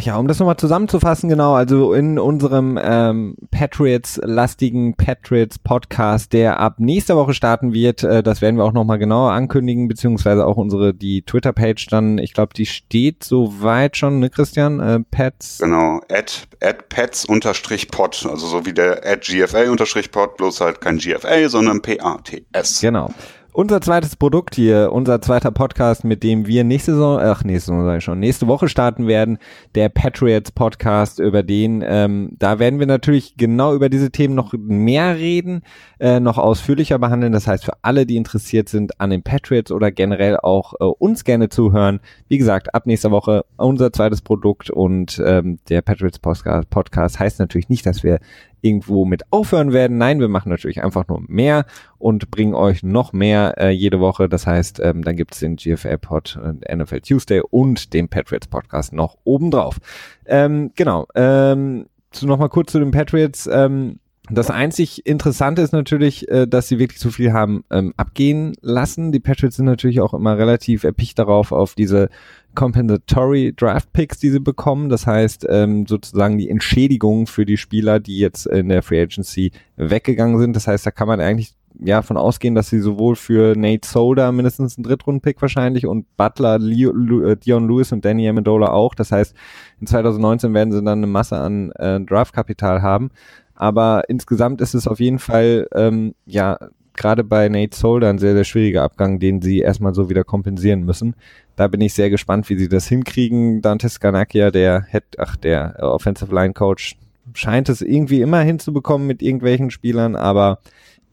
ja, 0.02 0.18
um 0.18 0.28
das 0.28 0.40
nochmal 0.40 0.58
zusammenzufassen, 0.58 1.30
genau, 1.30 1.54
also 1.54 1.94
in 1.94 2.18
unserem 2.18 2.80
ähm, 2.82 3.36
Patriots-lastigen 3.52 4.96
Patriots-Podcast, 4.96 6.34
der 6.34 6.60
ab 6.60 6.80
nächster 6.80 7.16
Woche 7.16 7.36
starten 7.36 7.74
wird, 7.74 8.04
äh, 8.04 8.24
das 8.24 8.42
werden 8.42 8.58
wir 8.58 8.64
auch 8.64 8.74
nochmal 8.74 8.98
genauer 8.98 9.34
ankündigen, 9.34 9.88
beziehungsweise 9.88 10.48
auch 10.48 10.58
unsere, 10.58 10.96
die 10.96 11.22
Twitter-Page 11.22 11.86
dann, 11.88 12.18
ich 12.18 12.34
glaube, 12.34 12.56
die 12.56 12.66
steht 12.66 13.24
soweit 13.24 13.98
schon, 13.98 14.18
ne 14.18 14.32
Christian? 14.32 14.80
Äh, 14.80 15.02
Pets? 15.12 15.60
Genau, 15.60 16.02
at, 16.10 16.48
at 16.60 16.90
Pets 16.90 17.26
unterstrich 17.26 17.90
Pod, 17.90 18.26
also 18.28 18.48
so 18.48 18.66
wie 18.66 18.74
der 18.74 19.06
at 19.06 19.22
GFA 19.22 19.70
unterstrich 19.70 20.12
Pod, 20.12 20.38
bloß 20.38 20.60
halt 20.60 20.82
kein 20.82 20.98
GFA, 20.98 21.50
sondern 21.50 21.84
P-A-T-S. 21.84 22.82
Genau. 22.82 23.12
Unser 23.58 23.82
zweites 23.82 24.16
Produkt 24.16 24.54
hier, 24.54 24.92
unser 24.92 25.20
zweiter 25.20 25.50
Podcast, 25.50 26.04
mit 26.04 26.22
dem 26.22 26.46
wir 26.46 26.64
nächste 26.64 26.92
Saison, 26.92 27.18
ach 27.20 27.44
nächste 27.44 27.72
Saison 27.72 27.86
sage 27.86 27.98
ich 27.98 28.04
schon, 28.04 28.20
nächste 28.20 28.46
Woche 28.46 28.70
starten 28.70 29.08
werden, 29.08 29.40
der 29.74 29.90
Patriots 29.90 30.52
Podcast, 30.52 31.18
über 31.18 31.42
den, 31.42 31.84
ähm, 31.84 32.34
da 32.38 32.60
werden 32.60 32.78
wir 32.78 32.86
natürlich 32.86 33.36
genau 33.36 33.74
über 33.74 33.90
diese 33.90 34.12
Themen 34.12 34.36
noch 34.36 34.54
mehr 34.56 35.16
reden, 35.16 35.64
äh, 36.00 36.20
noch 36.20 36.38
ausführlicher 36.38 37.00
behandeln. 37.00 37.34
Das 37.34 37.48
heißt, 37.48 37.66
für 37.66 37.74
alle, 37.82 38.06
die 38.06 38.18
interessiert 38.18 38.70
sind 38.70 39.02
an 39.02 39.10
den 39.10 39.24
Patriots 39.24 39.72
oder 39.72 39.90
generell 39.90 40.38
auch 40.38 40.76
äh, 40.80 40.84
uns 40.84 41.24
gerne 41.24 41.50
zuhören, 41.50 42.00
wie 42.28 42.38
gesagt, 42.38 42.76
ab 42.76 42.86
nächster 42.86 43.10
Woche 43.10 43.44
unser 43.58 43.92
zweites 43.92 44.22
Produkt 44.22 44.70
und 44.70 45.20
ähm, 45.26 45.58
der 45.68 45.82
Patriots 45.82 46.20
Podcast, 46.20 46.70
Podcast 46.70 47.20
heißt 47.20 47.40
natürlich 47.40 47.70
nicht, 47.70 47.88
dass 47.88 48.04
wir 48.04 48.20
irgendwo 48.62 49.06
mit 49.06 49.32
aufhören 49.32 49.74
werden. 49.74 49.98
Nein, 49.98 50.20
wir 50.20 50.28
machen 50.28 50.50
natürlich 50.50 50.84
einfach 50.84 51.08
nur 51.08 51.22
mehr 51.28 51.66
und 51.98 52.32
bringen 52.32 52.54
euch 52.54 52.84
noch 52.84 53.14
mehr 53.14 53.56
äh, 53.58 53.70
jede 53.70 54.00
Woche. 54.00 54.30
Das 54.30 54.48
heißt, 54.48 54.80
ähm, 54.80 55.04
dann 55.04 55.16
gibt 55.16 55.34
es 55.34 55.40
den 55.40 55.56
GFL-Pod, 55.56 56.40
NFL 56.74 57.02
Tuesday 57.02 57.42
und 57.50 57.94
den 57.94 58.08
Patriots 58.08 58.48
Podcast 58.48 58.94
noch 58.94 59.18
obendrauf. 59.24 59.78
Ähm, 60.26 60.72
genau. 60.76 61.08
Ähm, 61.16 61.88
so 62.12 62.28
nochmal 62.28 62.50
kurz 62.50 62.72
zu 62.72 62.80
den 62.80 62.92
Patriots. 62.92 63.48
Ähm, 63.52 64.00
das 64.30 64.52
einzig 64.52 65.06
Interessante 65.06 65.62
ist 65.62 65.72
natürlich, 65.72 66.30
äh, 66.30 66.48
dass 66.48 66.68
sie 66.68 66.80
wirklich 66.80 67.00
so 67.00 67.10
viel 67.10 67.34
haben 67.34 67.64
ähm, 67.72 67.94
abgehen 67.98 68.54
lassen. 68.62 69.12
Die 69.12 69.20
Patriots 69.20 69.56
sind 69.56 69.66
natürlich 69.66 70.02
auch 70.02 70.14
immer 70.14 70.38
relativ 70.38 70.84
erpicht 70.84 71.18
darauf, 71.18 71.52
auf 71.52 71.76
diese 71.76 72.10
Compensatory 72.56 73.54
Draft 73.56 73.94
Picks, 73.94 74.20
die 74.20 74.30
sie 74.30 74.40
bekommen. 74.40 74.90
Das 74.90 75.08
heißt, 75.08 75.46
ähm, 75.50 75.86
sozusagen 75.86 76.38
die 76.38 76.50
Entschädigung 76.50 77.28
für 77.28 77.46
die 77.46 77.58
Spieler, 77.58 78.00
die 78.00 78.18
jetzt 78.18 78.48
in 78.48 78.70
der 78.70 78.84
Free 78.84 79.02
Agency 79.02 79.52
weggegangen 79.76 80.40
sind. 80.40 80.56
Das 80.56 80.68
heißt, 80.68 80.86
da 80.86 80.92
kann 80.92 81.08
man 81.08 81.22
eigentlich 81.22 81.54
ja 81.80 82.02
von 82.02 82.18
ausgehen, 82.18 82.56
dass 82.56 82.70
sie 82.70 82.80
sowohl 82.80 83.16
für 83.16 83.56
Nate 83.56 83.88
Solder 83.88 84.32
mindestens 84.32 84.78
einen 84.78 84.84
Drittrunden-Pick 84.84 85.42
wahrscheinlich 85.42 85.86
und 85.86 86.06
Butler, 86.18 86.58
Leo, 86.60 86.92
äh, 87.24 87.38
Dion 87.38 87.68
Lewis 87.68 87.92
und 87.92 88.04
Danny 88.04 88.28
Amendola 88.28 88.72
auch. 88.72 88.96
Das 88.96 89.12
heißt, 89.12 89.36
in 89.80 89.88
2019 89.88 90.54
werden 90.54 90.72
sie 90.72 90.84
dann 90.84 91.00
eine 91.00 91.08
Masse 91.08 91.38
an 91.38 91.72
äh, 91.74 92.00
Draftkapital 92.00 92.82
haben. 92.82 93.12
Aber 93.58 94.04
insgesamt 94.08 94.62
ist 94.62 94.76
es 94.76 94.88
auf 94.88 95.00
jeden 95.00 95.20
Fall 95.20 95.68
ähm, 95.74 96.14
ja 96.26 96.58
gerade 96.94 97.24
bei 97.24 97.50
Nate 97.50 97.76
Solder 97.78 98.10
ein 98.10 98.20
sehr, 98.20 98.34
sehr 98.34 98.44
schwieriger 98.44 98.84
Abgang, 98.84 99.20
den 99.20 99.42
sie 99.42 99.60
erstmal 99.60 99.94
so 99.94 100.10
wieder 100.10 100.24
kompensieren 100.24 100.84
müssen. 100.84 101.16
Da 101.56 101.68
bin 101.68 101.82
ich 101.82 101.94
sehr 101.94 102.10
gespannt, 102.10 102.50
wie 102.50 102.58
sie 102.58 102.70
das 102.70 102.88
hinkriegen. 102.88 103.62
Dante 103.62 103.90
Skanakia, 103.90 104.52
der 104.52 104.84
Head, 104.90 105.04
ach, 105.18 105.36
der 105.36 105.76
Offensive 105.80 106.34
Line 106.34 106.54
Coach, 106.54 106.98
scheint 107.34 107.70
es 107.70 107.82
irgendwie 107.82 108.22
immer 108.22 108.42
hinzubekommen 108.42 109.08
mit 109.08 109.22
irgendwelchen 109.22 109.72
Spielern, 109.72 110.16
aber 110.16 110.60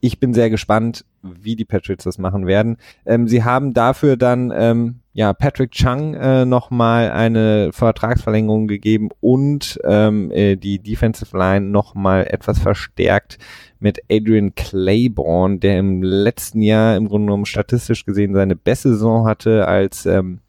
ich 0.01 0.21
bin 0.21 0.35
sehr 0.35 0.51
gespannt, 0.51 1.05
wie 1.41 1.57
die 1.57 1.65
Patriots 1.65 2.05
das 2.05 2.19
machen 2.19 2.47
werden. 2.47 2.77
Ähm, 3.07 3.29
sie 3.29 3.45
haben 3.45 3.73
dafür 3.73 4.17
dann 4.17 4.53
ähm, 4.55 5.01
ja 5.13 5.33
Patrick 5.33 5.73
Chung 5.73 6.15
äh, 6.15 6.45
nochmal 6.45 7.11
eine 7.11 7.71
Vertragsverlängerung 7.73 8.67
gegeben 8.67 9.11
und 9.21 9.79
ähm, 9.85 10.31
äh, 10.31 10.57
die 10.57 10.79
Defensive 10.79 11.37
Line 11.37 11.67
nochmal 11.67 12.27
etwas 12.29 12.59
verstärkt 12.59 13.39
mit 13.81 14.01
Adrian 14.11 14.55
Claiborne, 14.55 15.59
der 15.59 15.79
im 15.79 16.03
letzten 16.03 16.63
Jahr 16.63 16.97
im 16.97 17.09
Grunde 17.09 17.27
genommen 17.27 17.47
statistisch 17.47 18.05
gesehen 18.05 18.35
seine 18.35 18.57
beste 18.57 18.91
Saison 18.91 19.27
hatte 19.27 19.69
als 19.69 20.07
ähm, 20.07 20.41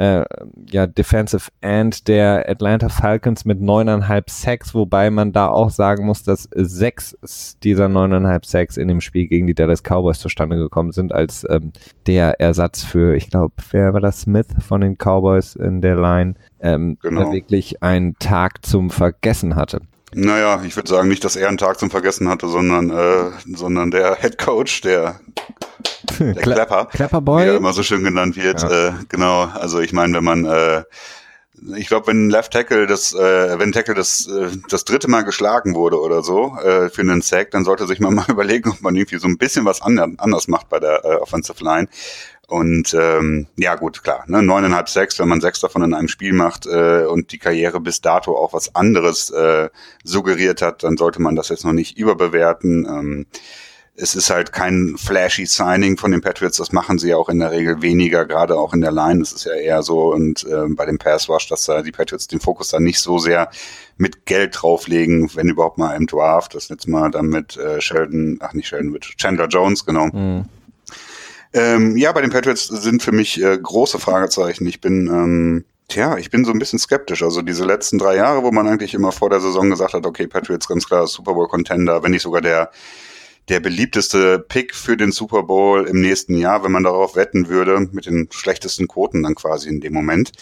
äh, 0.00 0.24
ja, 0.70 0.86
Defensive 0.86 1.50
End 1.60 2.08
der 2.08 2.48
Atlanta 2.48 2.88
Falcons 2.88 3.44
mit 3.44 3.60
neuneinhalb 3.60 4.30
Sacks, 4.30 4.74
wobei 4.74 5.10
man 5.10 5.32
da 5.32 5.48
auch 5.48 5.68
sagen 5.68 6.06
muss, 6.06 6.22
dass 6.22 6.48
sechs 6.54 7.18
dieser 7.62 7.90
neuneinhalb 7.90 8.46
Sacks 8.46 8.78
in 8.78 8.88
dem 8.88 9.02
Spiel 9.02 9.28
gegen 9.28 9.46
die 9.46 9.54
Dallas 9.54 9.82
Cowboys 9.82 10.18
zustande 10.18 10.56
gekommen 10.56 10.92
sind, 10.92 11.12
als 11.12 11.46
ähm, 11.50 11.72
der 12.06 12.40
Ersatz 12.40 12.82
für, 12.82 13.14
ich 13.14 13.28
glaube, 13.28 13.52
wer 13.72 13.92
war 13.92 14.00
das, 14.00 14.22
Smith 14.22 14.46
von 14.60 14.80
den 14.80 14.96
Cowboys 14.96 15.54
in 15.54 15.82
der 15.82 15.96
Line, 15.96 16.34
ähm, 16.60 16.96
genau. 17.02 17.24
der 17.24 17.32
wirklich 17.32 17.82
einen 17.82 18.18
Tag 18.18 18.64
zum 18.64 18.88
Vergessen 18.88 19.54
hatte. 19.54 19.82
Naja, 20.12 20.62
ich 20.64 20.76
würde 20.76 20.88
sagen, 20.88 21.08
nicht, 21.08 21.24
dass 21.24 21.36
er 21.36 21.48
einen 21.48 21.58
Tag 21.58 21.78
zum 21.78 21.90
Vergessen 21.90 22.28
hatte, 22.28 22.48
sondern, 22.48 22.90
äh, 22.90 23.30
sondern 23.46 23.90
der 23.90 24.16
Head 24.16 24.38
Coach, 24.38 24.80
der, 24.80 25.20
der 26.18 26.34
Klepper, 26.34 26.86
Klepperboy. 26.86 27.44
wie 27.44 27.48
er 27.48 27.56
immer 27.56 27.72
so 27.72 27.82
schön 27.82 28.02
genannt 28.02 28.36
wird. 28.36 28.62
Ja. 28.62 28.88
Äh, 28.88 28.92
genau, 29.08 29.44
also 29.44 29.80
ich 29.80 29.92
meine, 29.92 30.14
wenn 30.16 30.24
man 30.24 30.44
äh, 30.44 30.82
ich 31.76 31.88
glaube, 31.88 32.08
wenn 32.08 32.30
Left 32.30 32.52
Tackle 32.52 32.86
das, 32.86 33.14
äh, 33.14 33.58
wenn 33.58 33.72
Tackle 33.72 33.94
das, 33.94 34.26
äh, 34.26 34.48
das 34.68 34.84
dritte 34.84 35.08
Mal 35.08 35.22
geschlagen 35.22 35.74
wurde 35.74 36.00
oder 36.00 36.22
so 36.22 36.56
äh, 36.56 36.88
für 36.88 37.02
einen 37.02 37.22
Sack, 37.22 37.50
dann 37.50 37.64
sollte 37.64 37.86
sich 37.86 38.00
man 38.00 38.14
mal 38.16 38.26
überlegen, 38.28 38.70
ob 38.70 38.80
man 38.80 38.96
irgendwie 38.96 39.18
so 39.18 39.28
ein 39.28 39.38
bisschen 39.38 39.64
was 39.64 39.82
anders 39.82 40.48
macht 40.48 40.68
bei 40.68 40.80
der 40.80 41.04
äh, 41.04 41.14
Offensive 41.16 41.62
Line. 41.62 41.88
Und 42.46 42.94
ähm, 42.94 43.46
ja 43.56 43.76
gut, 43.76 44.02
klar, 44.02 44.24
ne, 44.26 44.42
neuneinhalb 44.42 44.88
sechs, 44.88 45.20
wenn 45.20 45.28
man 45.28 45.40
sechs 45.40 45.60
davon 45.60 45.84
in 45.84 45.94
einem 45.94 46.08
Spiel 46.08 46.32
macht 46.32 46.66
äh, 46.66 47.04
und 47.04 47.30
die 47.30 47.38
Karriere 47.38 47.78
bis 47.78 48.00
dato 48.00 48.36
auch 48.36 48.52
was 48.52 48.74
anderes 48.74 49.30
äh, 49.30 49.70
suggeriert 50.02 50.60
hat, 50.60 50.82
dann 50.82 50.96
sollte 50.96 51.22
man 51.22 51.36
das 51.36 51.50
jetzt 51.50 51.64
noch 51.64 51.72
nicht 51.72 51.96
überbewerten. 51.96 52.86
Ähm, 52.86 53.26
es 53.96 54.14
ist 54.14 54.30
halt 54.30 54.52
kein 54.52 54.94
flashy 54.96 55.46
Signing 55.46 55.96
von 55.96 56.10
den 56.10 56.20
Patriots, 56.20 56.56
das 56.56 56.72
machen 56.72 56.98
sie 56.98 57.10
ja 57.10 57.16
auch 57.16 57.28
in 57.28 57.38
der 57.38 57.50
Regel 57.50 57.82
weniger, 57.82 58.24
gerade 58.24 58.56
auch 58.56 58.72
in 58.72 58.80
der 58.80 58.92
Line. 58.92 59.20
Das 59.20 59.32
ist 59.32 59.44
ja 59.44 59.52
eher 59.52 59.82
so 59.82 60.12
und 60.12 60.44
äh, 60.44 60.66
bei 60.68 60.86
dem 60.86 60.98
Pass 60.98 61.28
Rush, 61.28 61.48
dass 61.48 61.66
da 61.66 61.82
die 61.82 61.92
Patriots 61.92 62.26
den 62.26 62.40
Fokus 62.40 62.68
da 62.68 62.80
nicht 62.80 62.98
so 62.98 63.18
sehr 63.18 63.50
mit 63.96 64.24
Geld 64.24 64.56
drauflegen, 64.60 65.30
wenn 65.34 65.48
überhaupt 65.48 65.78
mal 65.78 65.94
im 65.94 66.06
Draft. 66.06 66.54
Das 66.54 66.68
letzte 66.68 66.90
Mal 66.90 67.10
dann 67.10 67.26
mit 67.26 67.56
äh, 67.56 67.80
Sheldon, 67.80 68.38
ach 68.40 68.54
nicht 68.54 68.68
Sheldon, 68.68 68.90
mit 68.90 69.04
Chandler 69.18 69.48
Jones, 69.48 69.84
genau. 69.84 70.06
Mhm. 70.06 70.46
Ähm, 71.52 71.96
ja, 71.96 72.12
bei 72.12 72.20
den 72.20 72.30
Patriots 72.30 72.68
sind 72.68 73.02
für 73.02 73.12
mich 73.12 73.42
äh, 73.42 73.58
große 73.58 73.98
Fragezeichen. 73.98 74.66
Ich 74.66 74.80
bin 74.80 75.08
ähm, 75.08 75.64
Tja, 75.90 76.16
ich 76.18 76.30
bin 76.30 76.44
so 76.44 76.52
ein 76.52 76.60
bisschen 76.60 76.78
skeptisch. 76.78 77.24
Also 77.24 77.42
diese 77.42 77.64
letzten 77.64 77.98
drei 77.98 78.14
Jahre, 78.14 78.44
wo 78.44 78.52
man 78.52 78.68
eigentlich 78.68 78.94
immer 78.94 79.10
vor 79.10 79.28
der 79.28 79.40
Saison 79.40 79.70
gesagt 79.70 79.92
hat, 79.92 80.06
okay, 80.06 80.28
Patriots 80.28 80.68
ganz 80.68 80.86
klar 80.86 81.08
Super 81.08 81.34
Bowl 81.34 81.48
Contender, 81.48 82.04
wenn 82.04 82.12
nicht 82.12 82.22
sogar 82.22 82.40
der 82.40 82.70
der 83.48 83.60
beliebteste 83.60 84.38
Pick 84.38 84.74
für 84.74 84.96
den 84.96 85.10
Super 85.10 85.42
Bowl 85.42 85.86
im 85.86 86.00
nächsten 86.00 86.36
Jahr, 86.36 86.62
wenn 86.62 86.72
man 86.72 86.84
darauf 86.84 87.16
wetten 87.16 87.48
würde, 87.48 87.80
mit 87.92 88.06
den 88.06 88.28
schlechtesten 88.30 88.86
Quoten 88.86 89.22
dann 89.22 89.34
quasi 89.34 89.68
in 89.68 89.80
dem 89.80 89.92
Moment. 89.92 90.32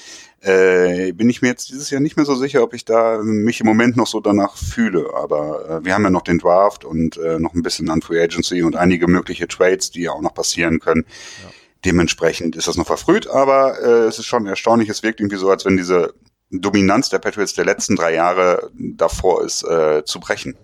Äh, 0.41 1.13
bin 1.13 1.29
ich 1.29 1.43
mir 1.43 1.49
jetzt 1.49 1.71
dieses 1.71 1.91
Jahr 1.91 2.01
nicht 2.01 2.17
mehr 2.17 2.27
so 2.27 2.35
sicher, 2.35 2.63
ob 2.63 2.73
ich 2.75 2.85
da 2.85 3.21
mich 3.23 3.61
im 3.61 3.67
Moment 3.67 3.97
noch 3.97 4.07
so 4.07 4.21
danach 4.21 4.57
fühle. 4.57 5.11
Aber 5.15 5.69
äh, 5.69 5.85
wir 5.85 5.95
haben 5.95 6.05
ja 6.05 6.11
noch 6.11 6.23
den 6.23 6.39
Draft 6.39 6.85
und 6.85 7.17
äh, 7.17 7.39
noch 7.39 7.55
ein 7.55 7.63
bisschen 7.63 7.91
an 7.91 8.03
Free 8.03 8.23
Agency 8.23 8.63
und 8.63 8.77
einige 8.77 9.09
mögliche 9.09 9.49
Trades, 9.49 9.91
die 9.91 10.03
ja 10.03 10.13
auch 10.13 10.21
noch 10.21 10.35
passieren 10.35 10.79
können. 10.79 11.05
Ja. 11.43 11.51
Dementsprechend 11.85 12.57
ist 12.57 12.69
das 12.69 12.77
noch 12.77 12.87
verfrüht, 12.87 13.27
aber 13.29 13.81
äh, 13.81 14.07
es 14.07 14.19
ist 14.19 14.27
schon 14.27 14.47
erstaunlich. 14.47 14.89
Es 14.89 15.03
wirkt 15.03 15.21
irgendwie 15.21 15.37
so, 15.37 15.51
als 15.51 15.65
wenn 15.65 15.77
diese 15.77 16.15
Dominanz 16.51 17.09
der 17.09 17.19
Patriots 17.19 17.55
der 17.55 17.65
letzten 17.65 17.97
drei 17.97 18.15
Jahre 18.15 18.71
davor 18.75 19.45
ist, 19.45 19.65
äh, 19.65 20.05
zu 20.05 20.21
brechen 20.21 20.57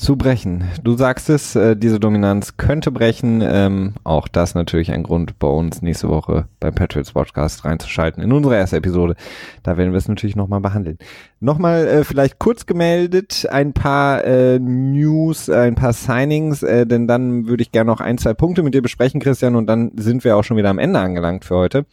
zu 0.00 0.16
brechen. 0.16 0.64
Du 0.82 0.96
sagst 0.96 1.28
es, 1.28 1.54
äh, 1.54 1.76
diese 1.76 2.00
Dominanz 2.00 2.56
könnte 2.56 2.90
brechen. 2.90 3.42
Ähm, 3.44 3.94
auch 4.02 4.28
das 4.28 4.54
natürlich 4.54 4.92
ein 4.92 5.02
Grund, 5.02 5.38
bei 5.38 5.46
uns 5.46 5.82
nächste 5.82 6.08
Woche 6.08 6.46
beim 6.58 6.74
Patriots 6.74 7.12
Podcast 7.12 7.66
reinzuschalten 7.66 8.22
in 8.22 8.32
unsere 8.32 8.56
erste 8.56 8.76
Episode. 8.76 9.14
Da 9.62 9.76
werden 9.76 9.92
wir 9.92 9.98
es 9.98 10.08
natürlich 10.08 10.36
nochmal 10.36 10.60
behandeln. 10.60 10.96
Nochmal 11.42 11.88
äh, 11.88 12.04
vielleicht 12.04 12.38
kurz 12.38 12.66
gemeldet, 12.66 13.48
ein 13.50 13.72
paar 13.72 14.22
äh, 14.24 14.58
News, 14.58 15.48
äh, 15.48 15.56
ein 15.56 15.74
paar 15.74 15.94
Signings, 15.94 16.62
äh, 16.62 16.86
denn 16.86 17.06
dann 17.08 17.46
würde 17.46 17.62
ich 17.62 17.72
gerne 17.72 17.90
noch 17.90 18.02
ein, 18.02 18.18
zwei 18.18 18.34
Punkte 18.34 18.62
mit 18.62 18.74
dir 18.74 18.82
besprechen, 18.82 19.20
Christian, 19.20 19.56
und 19.56 19.66
dann 19.66 19.92
sind 19.96 20.22
wir 20.22 20.36
auch 20.36 20.44
schon 20.44 20.58
wieder 20.58 20.68
am 20.68 20.78
Ende 20.78 20.98
angelangt 20.98 21.46
für 21.46 21.56
heute. 21.56 21.86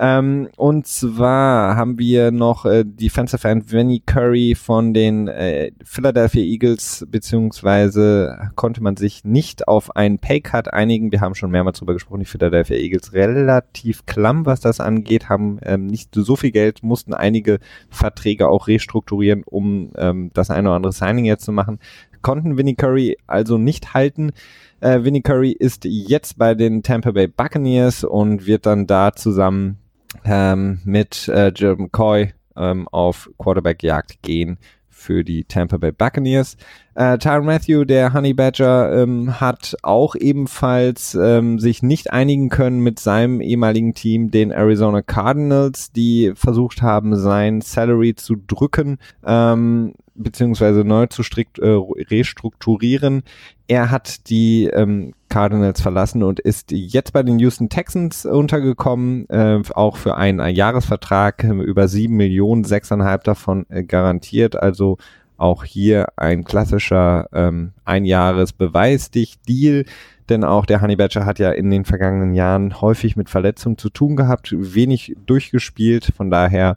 Ähm, 0.00 0.48
und 0.56 0.86
zwar 0.86 1.76
haben 1.76 1.98
wir 1.98 2.30
noch 2.30 2.64
äh, 2.64 2.84
Defensive 2.86 3.46
End 3.46 3.72
Vinnie 3.72 4.00
Curry 4.06 4.54
von 4.54 4.94
den 4.94 5.26
äh, 5.26 5.72
Philadelphia 5.84 6.42
Eagles, 6.42 7.04
beziehungsweise 7.10 8.50
konnte 8.54 8.80
man 8.80 8.96
sich 8.96 9.24
nicht 9.24 9.66
auf 9.66 9.96
einen 9.96 10.20
Paycut 10.20 10.72
einigen. 10.72 11.10
Wir 11.10 11.20
haben 11.20 11.34
schon 11.34 11.50
mehrmals 11.50 11.80
drüber 11.80 11.94
gesprochen, 11.94 12.20
die 12.20 12.26
Philadelphia 12.26 12.76
Eagles 12.76 13.12
relativ 13.12 14.06
klamm, 14.06 14.46
was 14.46 14.60
das 14.60 14.78
angeht, 14.78 15.28
haben 15.28 15.58
ähm, 15.62 15.88
nicht 15.88 16.14
so 16.14 16.36
viel 16.36 16.52
Geld, 16.52 16.84
mussten 16.84 17.12
einige 17.12 17.58
Verträge 17.90 18.48
auch 18.48 18.68
restrukturieren, 18.78 19.42
um 19.44 19.92
ähm, 19.96 20.30
das 20.34 20.50
eine 20.50 20.68
oder 20.68 20.76
andere 20.76 20.92
Signing 20.92 21.24
jetzt 21.24 21.44
zu 21.44 21.52
machen. 21.52 21.78
Konnten 22.22 22.56
Vinnie 22.56 22.74
Curry 22.74 23.16
also 23.26 23.58
nicht 23.58 23.94
halten. 23.94 24.32
Äh, 24.80 25.04
Vinnie 25.04 25.22
Curry 25.22 25.52
ist 25.52 25.84
jetzt 25.84 26.38
bei 26.38 26.54
den 26.54 26.82
Tampa 26.82 27.10
Bay 27.10 27.26
Buccaneers 27.26 28.04
und 28.04 28.46
wird 28.46 28.66
dann 28.66 28.86
da 28.86 29.12
zusammen 29.12 29.78
ähm, 30.24 30.80
mit 30.84 31.28
äh, 31.28 31.48
Jim 31.54 31.78
McCoy 31.78 32.32
ähm, 32.56 32.88
auf 32.88 33.30
Quarterback-Jagd 33.38 34.22
gehen 34.22 34.58
für 34.98 35.24
die 35.24 35.44
Tampa 35.44 35.76
Bay 35.76 35.92
Buccaneers. 35.92 36.56
Äh, 36.94 37.18
Tyron 37.18 37.46
Matthew, 37.46 37.84
der 37.84 38.12
Honey 38.12 38.34
Badger, 38.34 39.02
ähm, 39.02 39.40
hat 39.40 39.76
auch 39.82 40.16
ebenfalls 40.16 41.14
ähm, 41.14 41.58
sich 41.58 41.82
nicht 41.82 42.12
einigen 42.12 42.48
können 42.48 42.80
mit 42.80 42.98
seinem 42.98 43.40
ehemaligen 43.40 43.94
Team, 43.94 44.30
den 44.30 44.50
Arizona 44.50 45.00
Cardinals, 45.00 45.92
die 45.92 46.32
versucht 46.34 46.82
haben, 46.82 47.16
sein 47.16 47.60
Salary 47.60 48.16
zu 48.16 48.34
drücken. 48.34 48.98
Ähm, 49.24 49.94
beziehungsweise 50.18 50.84
neu 50.84 51.06
zu 51.06 51.22
strikt, 51.22 51.58
äh, 51.58 51.78
restrukturieren. 52.10 53.22
Er 53.66 53.90
hat 53.90 54.28
die 54.28 54.66
ähm, 54.66 55.14
Cardinals 55.28 55.80
verlassen 55.80 56.22
und 56.22 56.40
ist 56.40 56.72
jetzt 56.72 57.12
bei 57.12 57.22
den 57.22 57.38
Houston 57.38 57.68
Texans 57.68 58.26
untergekommen, 58.26 59.28
äh, 59.28 59.60
auch 59.74 59.96
für 59.96 60.16
einen, 60.16 60.40
einen 60.40 60.56
Jahresvertrag 60.56 61.44
äh, 61.44 61.48
über 61.48 61.88
sieben 61.88 62.16
Millionen, 62.16 62.64
sechseinhalb 62.64 63.24
davon 63.24 63.66
äh, 63.68 63.84
garantiert. 63.84 64.56
Also 64.56 64.98
auch 65.36 65.64
hier 65.64 66.08
ein 66.16 66.44
klassischer 66.44 67.28
ähm, 67.32 67.72
Einjahres-Beweisdich-Deal, 67.84 69.84
denn 70.28 70.44
auch 70.44 70.66
der 70.66 70.82
Honey 70.82 70.96
Badger 70.96 71.24
hat 71.24 71.38
ja 71.38 71.52
in 71.52 71.70
den 71.70 71.84
vergangenen 71.84 72.34
Jahren 72.34 72.80
häufig 72.80 73.16
mit 73.16 73.30
Verletzungen 73.30 73.78
zu 73.78 73.88
tun 73.88 74.16
gehabt, 74.16 74.54
wenig 74.56 75.16
durchgespielt, 75.26 76.12
von 76.16 76.30
daher 76.30 76.76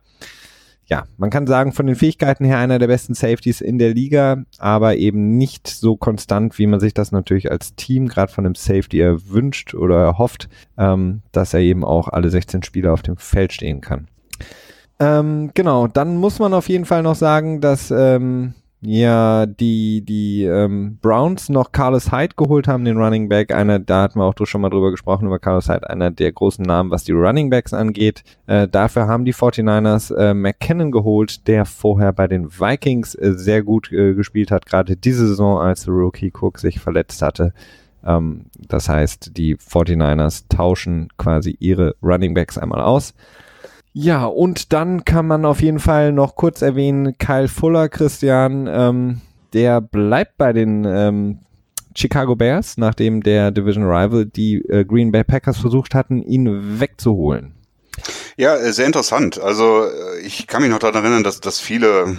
ja, 0.92 1.06
man 1.16 1.30
kann 1.30 1.48
sagen, 1.48 1.72
von 1.72 1.88
den 1.88 1.96
Fähigkeiten 1.96 2.44
her 2.44 2.58
einer 2.58 2.78
der 2.78 2.88
besten 2.88 3.14
Safeties 3.14 3.62
in 3.62 3.80
der 3.80 3.94
Liga, 3.94 4.44
aber 4.58 4.98
eben 4.98 5.38
nicht 5.38 5.68
so 5.68 5.96
konstant, 5.96 6.60
wie 6.60 6.68
man 6.68 6.82
sich 6.82 6.94
das 6.94 7.14
natürlich 7.14 7.50
als 7.50 7.76
Team 7.76 8.10
gerade 8.10 8.30
von 8.30 8.46
einem 8.46 8.56
Safety 8.56 9.00
erwünscht 9.00 9.74
oder 9.74 10.04
erhofft, 10.04 10.50
ähm, 10.78 11.22
dass 11.32 11.54
er 11.54 11.62
eben 11.62 11.86
auch 11.86 12.10
alle 12.10 12.30
16 12.30 12.64
Spieler 12.64 12.92
auf 12.92 13.04
dem 13.04 13.16
Feld 13.16 13.54
stehen 13.54 13.80
kann. 13.80 14.10
Ähm, 15.00 15.52
genau, 15.54 15.88
dann 15.88 16.18
muss 16.18 16.40
man 16.40 16.54
auf 16.54 16.68
jeden 16.68 16.84
Fall 16.84 17.04
noch 17.04 17.16
sagen, 17.16 17.62
dass 17.62 17.90
ähm, 17.90 18.54
ja 18.82 19.46
die 19.46 20.04
die 20.04 20.44
ähm, 20.44 20.98
Browns 21.02 21.50
noch 21.50 21.72
Carlos 21.72 22.12
Hyde 22.12 22.36
geholt 22.36 22.68
haben, 22.68 22.84
den 22.84 22.98
Running 22.98 23.30
Back. 23.30 23.54
Einer, 23.54 23.80
da 23.80 24.04
hatten 24.04 24.20
wir 24.20 24.26
auch 24.26 24.34
schon 24.46 24.62
mal 24.62 24.70
drüber 24.70 24.92
gesprochen 24.92 25.28
über 25.28 25.40
Carlos 25.40 25.70
Hyde, 25.70 25.90
einer 25.90 26.10
der 26.12 26.32
großen 26.32 26.66
Namen, 26.66 26.90
was 26.90 27.04
die 27.04 27.12
Running 27.12 27.50
Backs 27.50 27.74
angeht. 27.74 28.24
Äh, 28.48 28.68
dafür 28.68 29.08
haben 29.08 29.26
die 29.26 29.34
49ers 29.34 30.16
äh, 30.16 30.34
McKinnon 30.34 30.92
geholt, 30.92 31.48
der 31.48 31.66
vorher 31.66 32.12
bei 32.12 32.28
den 32.28 32.50
Vikings 32.52 33.16
äh, 33.16 33.34
sehr 33.36 33.62
gut 33.62 33.92
äh, 33.92 34.16
gespielt 34.16 34.52
hat, 34.52 34.66
gerade 34.66 34.98
diese 34.98 35.28
Saison, 35.28 35.60
als 35.60 35.88
Rookie 35.88 36.32
Cook 36.34 36.58
sich 36.58 36.80
verletzt 36.80 37.22
hatte. 37.22 37.54
Ähm, 38.04 38.46
das 38.58 38.90
heißt, 38.90 39.38
die 39.38 39.58
49ers 39.58 40.46
tauschen 40.50 41.10
quasi 41.18 41.56
ihre 41.60 41.96
Running 42.02 42.34
Backs 42.34 42.58
einmal 42.58 42.82
aus. 42.82 43.14
Ja, 43.94 44.26
und 44.26 44.72
dann 44.72 45.04
kann 45.04 45.28
man 45.28 45.46
auf 45.46 45.62
jeden 45.62 45.80
Fall 45.80 46.14
noch 46.14 46.36
kurz 46.36 46.62
erwähnen, 46.62 47.18
Kyle 47.18 47.50
Fuller, 47.50 47.90
Christian, 47.90 48.68
ähm, 48.68 49.22
der 49.54 49.82
bleibt 49.82 50.38
bei 50.38 50.54
den 50.54 50.86
ähm, 50.86 51.40
Chicago 51.96 52.36
Bears, 52.36 52.78
nachdem 52.78 53.22
der 53.22 53.52
Division 53.52 53.84
Rival 53.84 54.26
die 54.26 54.64
äh, 54.70 54.86
Green 54.86 55.12
Bay 55.12 55.26
Packers 55.26 55.58
versucht 55.58 55.94
hatten, 55.94 56.22
ihn 56.22 56.80
wegzuholen. 56.80 57.54
Ja, 58.38 58.56
äh, 58.56 58.72
sehr 58.72 58.86
interessant. 58.86 59.40
Also 59.40 59.84
äh, 59.84 60.22
ich 60.22 60.48
kann 60.48 60.62
mich 60.62 60.72
noch 60.72 60.80
daran 60.80 61.04
erinnern, 61.04 61.24
dass, 61.24 61.42
dass 61.42 61.60
viele 61.60 62.18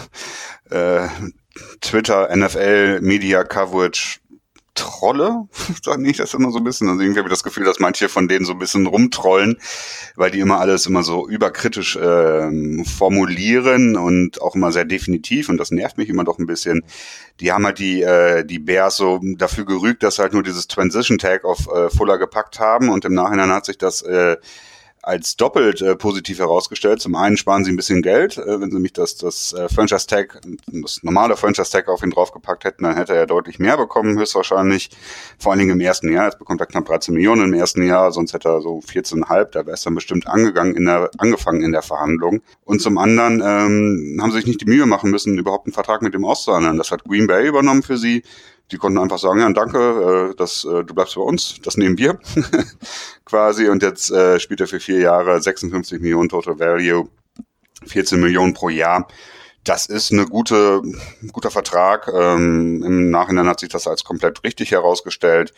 äh, 0.70 1.08
Twitter, 1.80 2.34
NFL, 2.34 3.00
Media 3.00 3.42
Coverage 3.42 4.19
Trolle, 4.74 5.48
sage 5.82 6.08
ich 6.08 6.16
das 6.16 6.34
immer 6.34 6.50
so 6.50 6.58
ein 6.58 6.64
bisschen. 6.64 6.88
Also 6.88 7.00
irgendwie 7.02 7.18
habe 7.18 7.28
ich 7.28 7.32
das 7.32 7.42
Gefühl, 7.42 7.64
dass 7.64 7.80
manche 7.80 8.08
von 8.08 8.28
denen 8.28 8.44
so 8.44 8.52
ein 8.52 8.58
bisschen 8.58 8.86
rumtrollen, 8.86 9.58
weil 10.16 10.30
die 10.30 10.40
immer 10.40 10.60
alles 10.60 10.86
immer 10.86 11.02
so 11.02 11.28
überkritisch 11.28 11.98
ähm, 12.00 12.84
formulieren 12.84 13.96
und 13.96 14.40
auch 14.42 14.54
immer 14.54 14.72
sehr 14.72 14.84
definitiv 14.84 15.48
und 15.48 15.58
das 15.58 15.70
nervt 15.70 15.98
mich 15.98 16.08
immer 16.08 16.24
doch 16.24 16.38
ein 16.38 16.46
bisschen. 16.46 16.82
Die 17.40 17.52
haben 17.52 17.64
halt 17.66 17.78
die, 17.78 18.02
äh, 18.02 18.44
die 18.44 18.58
Bears 18.58 18.96
so 18.96 19.20
dafür 19.36 19.64
gerügt, 19.64 20.02
dass 20.02 20.18
halt 20.18 20.32
nur 20.32 20.42
dieses 20.42 20.68
Transition 20.68 21.18
Tag 21.18 21.44
auf 21.44 21.68
äh, 21.72 21.90
Fuller 21.90 22.18
gepackt 22.18 22.60
haben 22.60 22.88
und 22.88 23.04
im 23.04 23.14
Nachhinein 23.14 23.50
hat 23.50 23.66
sich 23.66 23.78
das 23.78 24.02
äh, 24.02 24.36
als 25.02 25.36
doppelt 25.36 25.80
äh, 25.80 25.96
positiv 25.96 26.38
herausgestellt. 26.38 27.00
Zum 27.00 27.14
einen 27.14 27.36
sparen 27.36 27.64
sie 27.64 27.72
ein 27.72 27.76
bisschen 27.76 28.02
Geld, 28.02 28.36
äh, 28.36 28.60
wenn 28.60 28.70
sie 28.70 28.78
mich 28.78 28.92
das, 28.92 29.16
das 29.16 29.52
äh, 29.52 29.68
Franchise 29.68 30.06
Tag, 30.06 30.40
das 30.66 31.02
normale 31.02 31.36
Franchise 31.36 31.70
Tag 31.70 31.88
auf 31.88 32.02
ihn 32.02 32.10
draufgepackt 32.10 32.64
hätten, 32.64 32.84
dann 32.84 32.96
hätte 32.96 33.14
er 33.14 33.26
deutlich 33.26 33.58
mehr 33.58 33.76
bekommen, 33.76 34.18
höchstwahrscheinlich. 34.18 34.90
Vor 35.38 35.52
allen 35.52 35.60
Dingen 35.60 35.72
im 35.72 35.80
ersten 35.80 36.12
Jahr. 36.12 36.26
Jetzt 36.26 36.38
bekommt 36.38 36.60
er 36.60 36.66
knapp 36.66 36.84
13 36.84 37.14
Millionen 37.14 37.44
im 37.44 37.54
ersten 37.54 37.82
Jahr, 37.82 38.12
sonst 38.12 38.34
hätte 38.34 38.48
er 38.48 38.60
so 38.60 38.80
14,5. 38.80 39.44
Da 39.52 39.66
wäre 39.66 39.74
es 39.74 39.82
dann 39.82 39.94
bestimmt 39.94 40.26
angegangen 40.26 40.76
in 40.76 40.84
der, 40.84 41.10
angefangen 41.18 41.62
in 41.62 41.72
der 41.72 41.82
Verhandlung. 41.82 42.42
Und 42.64 42.82
zum 42.82 42.98
anderen 42.98 43.40
ähm, 43.40 44.18
haben 44.20 44.30
sie 44.30 44.38
sich 44.38 44.46
nicht 44.46 44.60
die 44.60 44.66
Mühe 44.66 44.86
machen 44.86 45.10
müssen, 45.10 45.38
überhaupt 45.38 45.66
einen 45.66 45.74
Vertrag 45.74 46.02
mit 46.02 46.14
dem 46.14 46.24
auszuhandeln. 46.24 46.76
Das 46.76 46.90
hat 46.90 47.04
Green 47.04 47.26
Bay 47.26 47.46
übernommen 47.46 47.82
für 47.82 47.96
sie. 47.96 48.22
Die 48.72 48.76
konnten 48.76 48.98
einfach 48.98 49.18
sagen, 49.18 49.40
ja, 49.40 49.52
danke, 49.52 50.30
äh, 50.30 50.36
das, 50.36 50.64
äh, 50.64 50.84
du 50.84 50.94
bleibst 50.94 51.14
bei 51.16 51.22
uns, 51.22 51.60
das 51.62 51.76
nehmen 51.76 51.98
wir 51.98 52.18
quasi. 53.24 53.68
Und 53.68 53.82
jetzt 53.82 54.10
äh, 54.10 54.38
spielt 54.38 54.60
er 54.60 54.66
für 54.66 54.80
vier 54.80 55.00
Jahre 55.00 55.40
56 55.40 56.00
Millionen 56.00 56.28
Total 56.28 56.58
Value, 56.58 57.08
14 57.86 58.20
Millionen 58.20 58.54
pro 58.54 58.68
Jahr. 58.68 59.08
Das 59.64 59.86
ist 59.86 60.10
eine 60.12 60.24
gute, 60.26 60.80
guter 61.32 61.50
Vertrag. 61.50 62.08
Ähm, 62.08 62.82
Im 62.82 63.10
Nachhinein 63.10 63.46
hat 63.46 63.60
sich 63.60 63.68
das 63.68 63.86
als 63.86 64.04
komplett 64.04 64.42
richtig 64.42 64.70
herausgestellt. 64.70 65.52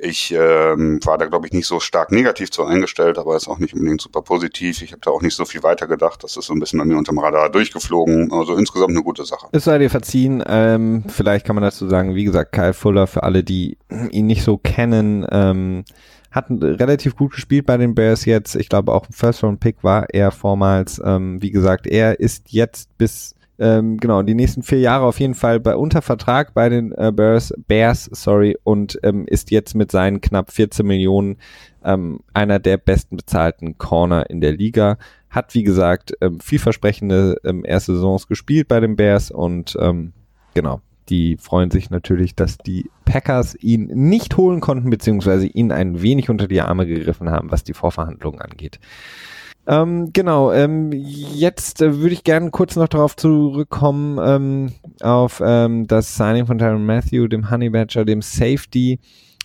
Ich 0.00 0.32
ähm, 0.32 1.00
war 1.04 1.18
da, 1.18 1.26
glaube 1.26 1.48
ich, 1.48 1.52
nicht 1.52 1.66
so 1.66 1.80
stark 1.80 2.12
negativ 2.12 2.52
zu 2.52 2.64
eingestellt, 2.64 3.18
aber 3.18 3.36
ist 3.36 3.48
auch 3.48 3.58
nicht 3.58 3.74
unbedingt 3.74 4.00
super 4.00 4.22
positiv. 4.22 4.80
Ich 4.80 4.92
habe 4.92 5.00
da 5.02 5.10
auch 5.10 5.22
nicht 5.22 5.34
so 5.34 5.44
viel 5.44 5.64
weiter 5.64 5.88
gedacht. 5.88 6.22
Das 6.22 6.36
ist 6.36 6.46
so 6.46 6.52
ein 6.52 6.60
bisschen 6.60 6.78
bei 6.78 6.84
mir 6.84 6.96
unterm 6.96 7.18
Radar 7.18 7.50
durchgeflogen. 7.50 8.30
Also 8.32 8.54
insgesamt 8.54 8.90
eine 8.90 9.02
gute 9.02 9.24
Sache. 9.24 9.48
Es 9.50 9.64
sei 9.64 9.78
dir 9.78 9.90
verziehen. 9.90 10.42
Ähm, 10.46 11.02
vielleicht 11.08 11.44
kann 11.44 11.56
man 11.56 11.64
dazu 11.64 11.88
sagen, 11.88 12.14
wie 12.14 12.24
gesagt, 12.24 12.52
Kyle 12.52 12.74
Fuller, 12.74 13.08
für 13.08 13.24
alle, 13.24 13.42
die 13.42 13.76
ihn 14.10 14.26
nicht 14.26 14.44
so 14.44 14.56
kennen, 14.56 15.26
ähm, 15.32 15.84
hat 16.30 16.46
relativ 16.50 17.16
gut 17.16 17.32
gespielt 17.32 17.66
bei 17.66 17.76
den 17.76 17.96
Bears 17.96 18.24
jetzt. 18.24 18.54
Ich 18.54 18.68
glaube, 18.68 18.92
auch 18.92 19.06
First-Round-Pick 19.10 19.82
war 19.82 20.06
er 20.10 20.30
vormals. 20.30 21.00
Ähm, 21.04 21.42
wie 21.42 21.50
gesagt, 21.50 21.88
er 21.88 22.20
ist 22.20 22.52
jetzt 22.52 22.96
bis 22.98 23.34
ähm, 23.58 23.96
genau, 23.96 24.22
die 24.22 24.34
nächsten 24.34 24.62
vier 24.62 24.78
Jahre 24.78 25.04
auf 25.04 25.18
jeden 25.18 25.34
Fall 25.34 25.58
bei 25.58 25.74
Untervertrag 25.74 26.54
bei 26.54 26.68
den 26.68 26.92
äh, 26.92 27.12
Bears, 27.12 27.52
Bears, 27.66 28.08
sorry, 28.12 28.56
und 28.62 28.98
ähm, 29.02 29.26
ist 29.26 29.50
jetzt 29.50 29.74
mit 29.74 29.90
seinen 29.90 30.20
knapp 30.20 30.52
14 30.52 30.86
Millionen 30.86 31.38
ähm, 31.84 32.20
einer 32.34 32.58
der 32.60 32.76
besten 32.76 33.16
bezahlten 33.16 33.76
Corner 33.78 34.30
in 34.30 34.40
der 34.40 34.52
Liga. 34.52 34.98
Hat, 35.30 35.54
wie 35.54 35.64
gesagt, 35.64 36.12
ähm, 36.20 36.40
vielversprechende 36.40 37.36
ähm, 37.44 37.64
erste 37.64 37.94
Saisons 37.94 38.28
gespielt 38.28 38.68
bei 38.68 38.80
den 38.80 38.96
Bears 38.96 39.30
und 39.30 39.76
ähm, 39.80 40.12
genau, 40.54 40.80
die 41.08 41.36
freuen 41.36 41.70
sich 41.70 41.90
natürlich, 41.90 42.34
dass 42.34 42.58
die 42.58 42.90
Packers 43.04 43.56
ihn 43.60 43.86
nicht 43.86 44.36
holen 44.36 44.60
konnten, 44.60 44.90
beziehungsweise 44.90 45.46
ihn 45.46 45.72
ein 45.72 46.00
wenig 46.02 46.30
unter 46.30 46.46
die 46.46 46.60
Arme 46.60 46.86
gegriffen 46.86 47.30
haben, 47.30 47.50
was 47.50 47.64
die 47.64 47.74
Vorverhandlungen 47.74 48.40
angeht. 48.40 48.78
Ähm, 49.68 50.14
genau, 50.14 50.50
ähm, 50.50 50.92
jetzt 50.92 51.82
äh, 51.82 51.98
würde 51.98 52.14
ich 52.14 52.24
gerne 52.24 52.50
kurz 52.50 52.74
noch 52.74 52.88
darauf 52.88 53.14
zurückkommen, 53.16 54.18
ähm, 54.18 54.72
auf 55.02 55.42
ähm, 55.44 55.86
das 55.86 56.16
Signing 56.16 56.46
von 56.46 56.56
Tyron 56.56 56.86
Matthew, 56.86 57.28
dem 57.28 57.50
Honey 57.50 57.68
Badger, 57.68 58.06
dem 58.06 58.22
Safety. 58.22 58.98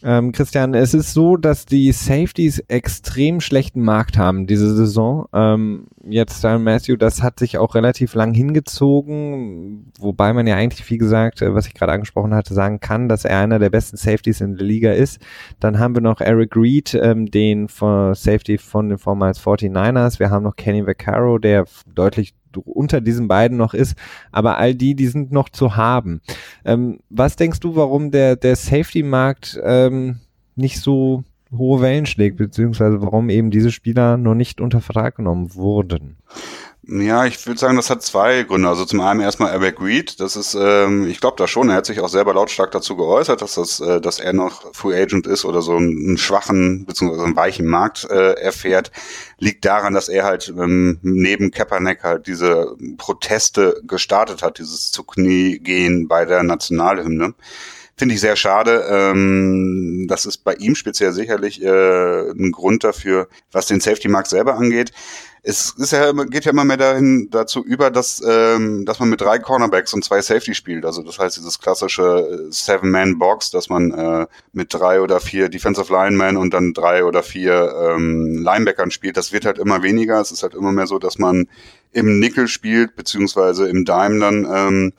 Ähm, 0.05 0.33
Christian, 0.33 0.73
es 0.73 0.93
ist 0.93 1.13
so, 1.13 1.37
dass 1.37 1.65
die 1.65 1.93
Safeties 1.93 2.59
extrem 2.67 3.39
schlechten 3.39 3.81
Markt 3.81 4.17
haben 4.17 4.47
diese 4.47 4.75
Saison. 4.75 5.27
Ähm, 5.31 5.87
jetzt 6.03 6.41
Tyron 6.41 6.63
Matthew, 6.63 6.97
das 6.97 7.23
hat 7.23 7.39
sich 7.39 7.57
auch 7.57 7.73
relativ 7.73 8.13
lang 8.13 8.33
hingezogen, 8.33 9.93
wobei 9.97 10.33
man 10.33 10.45
ja 10.45 10.57
eigentlich, 10.57 10.89
wie 10.89 10.97
gesagt, 10.97 11.41
äh, 11.41 11.55
was 11.55 11.67
ich 11.67 11.73
gerade 11.73 11.93
angesprochen 11.93 12.33
hatte, 12.33 12.53
sagen 12.53 12.81
kann, 12.81 13.07
dass 13.07 13.23
er 13.23 13.39
einer 13.39 13.59
der 13.59 13.69
besten 13.69 13.95
Safeties 13.95 14.41
in 14.41 14.57
der 14.57 14.65
Liga 14.65 14.91
ist. 14.91 15.21
Dann 15.61 15.79
haben 15.79 15.95
wir 15.95 16.01
noch 16.01 16.19
Eric 16.19 16.57
Reed, 16.57 16.99
ähm, 17.01 17.31
den 17.31 17.69
von 17.69 18.13
Safety 18.13 18.57
von 18.57 18.89
den 18.89 18.97
vormals 18.97 19.39
49ers. 19.39 20.19
Wir 20.19 20.29
haben 20.29 20.43
noch 20.43 20.57
Kenny 20.57 20.85
Vaccaro, 20.85 21.37
der 21.37 21.63
deutlich 21.95 22.33
unter 22.61 23.01
diesen 23.01 23.27
beiden 23.27 23.57
noch 23.57 23.73
ist, 23.73 23.95
aber 24.31 24.57
all 24.57 24.75
die, 24.75 24.95
die 24.95 25.07
sind 25.07 25.31
noch 25.31 25.49
zu 25.49 25.75
haben. 25.75 26.21
Ähm, 26.65 26.99
was 27.09 27.35
denkst 27.35 27.59
du, 27.59 27.75
warum 27.75 28.11
der, 28.11 28.35
der 28.35 28.55
Safety-Markt 28.55 29.59
ähm, 29.63 30.19
nicht 30.55 30.79
so 30.79 31.23
hohe 31.51 31.81
Wellen 31.81 32.05
schlägt, 32.05 32.37
beziehungsweise 32.37 33.01
warum 33.01 33.29
eben 33.29 33.51
diese 33.51 33.71
Spieler 33.71 34.17
noch 34.17 34.35
nicht 34.35 34.61
unter 34.61 34.81
Vertrag 34.81 35.15
genommen 35.15 35.53
wurden? 35.55 36.17
Ja, 36.85 37.25
ich 37.25 37.47
würde 37.47 37.57
sagen, 37.61 37.77
das 37.77 37.89
hat 37.89 38.01
zwei 38.01 38.43
Gründe. 38.43 38.67
Also 38.67 38.83
zum 38.83 38.99
einen 38.99 39.21
erstmal 39.21 39.53
Eric 39.53 39.79
Reed, 39.79 40.19
das 40.19 40.35
ist, 40.35 40.53
ähm, 40.53 41.07
ich 41.07 41.21
glaube 41.21 41.37
da 41.37 41.47
schon, 41.47 41.69
er 41.69 41.77
hat 41.77 41.85
sich 41.85 42.01
auch 42.01 42.09
selber 42.09 42.33
lautstark 42.33 42.71
dazu 42.71 42.97
geäußert, 42.97 43.41
dass 43.41 43.55
das, 43.55 43.79
äh, 43.79 44.01
dass 44.01 44.19
er 44.19 44.33
noch 44.33 44.73
Free 44.75 45.01
Agent 45.01 45.25
ist 45.25 45.45
oder 45.45 45.61
so 45.61 45.77
einen 45.77 46.17
schwachen 46.17 46.85
beziehungsweise 46.85 47.23
einen 47.23 47.37
weichen 47.37 47.67
Markt 47.67 48.03
äh, 48.09 48.33
erfährt, 48.33 48.91
liegt 49.37 49.63
daran, 49.63 49.93
dass 49.93 50.09
er 50.09 50.25
halt 50.25 50.49
ähm, 50.49 50.99
neben 51.03 51.51
Kaepernick 51.51 52.03
halt 52.03 52.27
diese 52.27 52.75
Proteste 52.97 53.81
gestartet 53.87 54.43
hat, 54.43 54.59
dieses 54.59 54.91
zu 54.91 55.03
Knie 55.05 55.59
gehen 55.59 56.09
bei 56.09 56.25
der 56.25 56.43
Nationalhymne. 56.43 57.33
Finde 57.95 58.15
ich 58.15 58.21
sehr 58.21 58.35
schade. 58.35 58.85
Ähm, 58.89 60.07
das 60.09 60.25
ist 60.25 60.43
bei 60.43 60.55
ihm 60.55 60.75
speziell 60.75 61.11
sicherlich 61.11 61.61
äh, 61.61 62.31
ein 62.31 62.51
Grund 62.51 62.83
dafür, 62.83 63.27
was 63.51 63.67
den 63.67 63.79
Safety-Markt 63.79 64.29
selber 64.29 64.55
angeht 64.55 64.91
es 65.45 65.71
ist 65.77 65.91
ja, 65.91 66.13
geht 66.13 66.45
ja 66.45 66.51
immer 66.51 66.63
mehr 66.63 66.77
dahin 66.77 67.27
dazu 67.29 67.65
über, 67.65 67.91
dass, 67.91 68.23
ähm, 68.25 68.85
dass 68.85 68.99
man 68.99 69.09
mit 69.09 69.19
drei 69.19 69.39
Cornerbacks 69.39 69.93
und 69.93 70.03
zwei 70.03 70.21
Safety 70.21 70.55
spielt. 70.55 70.85
Also 70.85 71.03
das 71.03 71.19
heißt 71.19 71.35
dieses 71.35 71.59
klassische 71.59 72.47
äh, 72.47 72.51
Seven-Man-Box, 72.51 73.51
dass 73.51 73.67
man 73.67 73.91
äh, 73.91 74.25
mit 74.53 74.73
drei 74.73 75.01
oder 75.01 75.19
vier 75.19 75.49
Defensive 75.49 75.91
Linemen 75.91 76.37
und 76.37 76.53
dann 76.53 76.73
drei 76.73 77.03
oder 77.03 77.23
vier 77.23 77.73
ähm, 77.77 78.41
Linebackern 78.41 78.89
spielt. 78.89 79.17
Das 79.17 79.33
wird 79.33 79.43
halt 79.43 79.57
immer 79.57 79.83
weniger. 79.83 80.21
Es 80.21 80.31
ist 80.31 80.43
halt 80.43 80.53
immer 80.53 80.71
mehr 80.71 80.87
so, 80.87 80.97
dass 80.97 81.19
man 81.19 81.49
im 81.91 82.19
Nickel 82.19 82.47
spielt, 82.47 82.95
beziehungsweise 82.95 83.67
im 83.67 83.83
Dime 83.83 84.19
dann. 84.21 84.47
Ähm, 84.49 84.93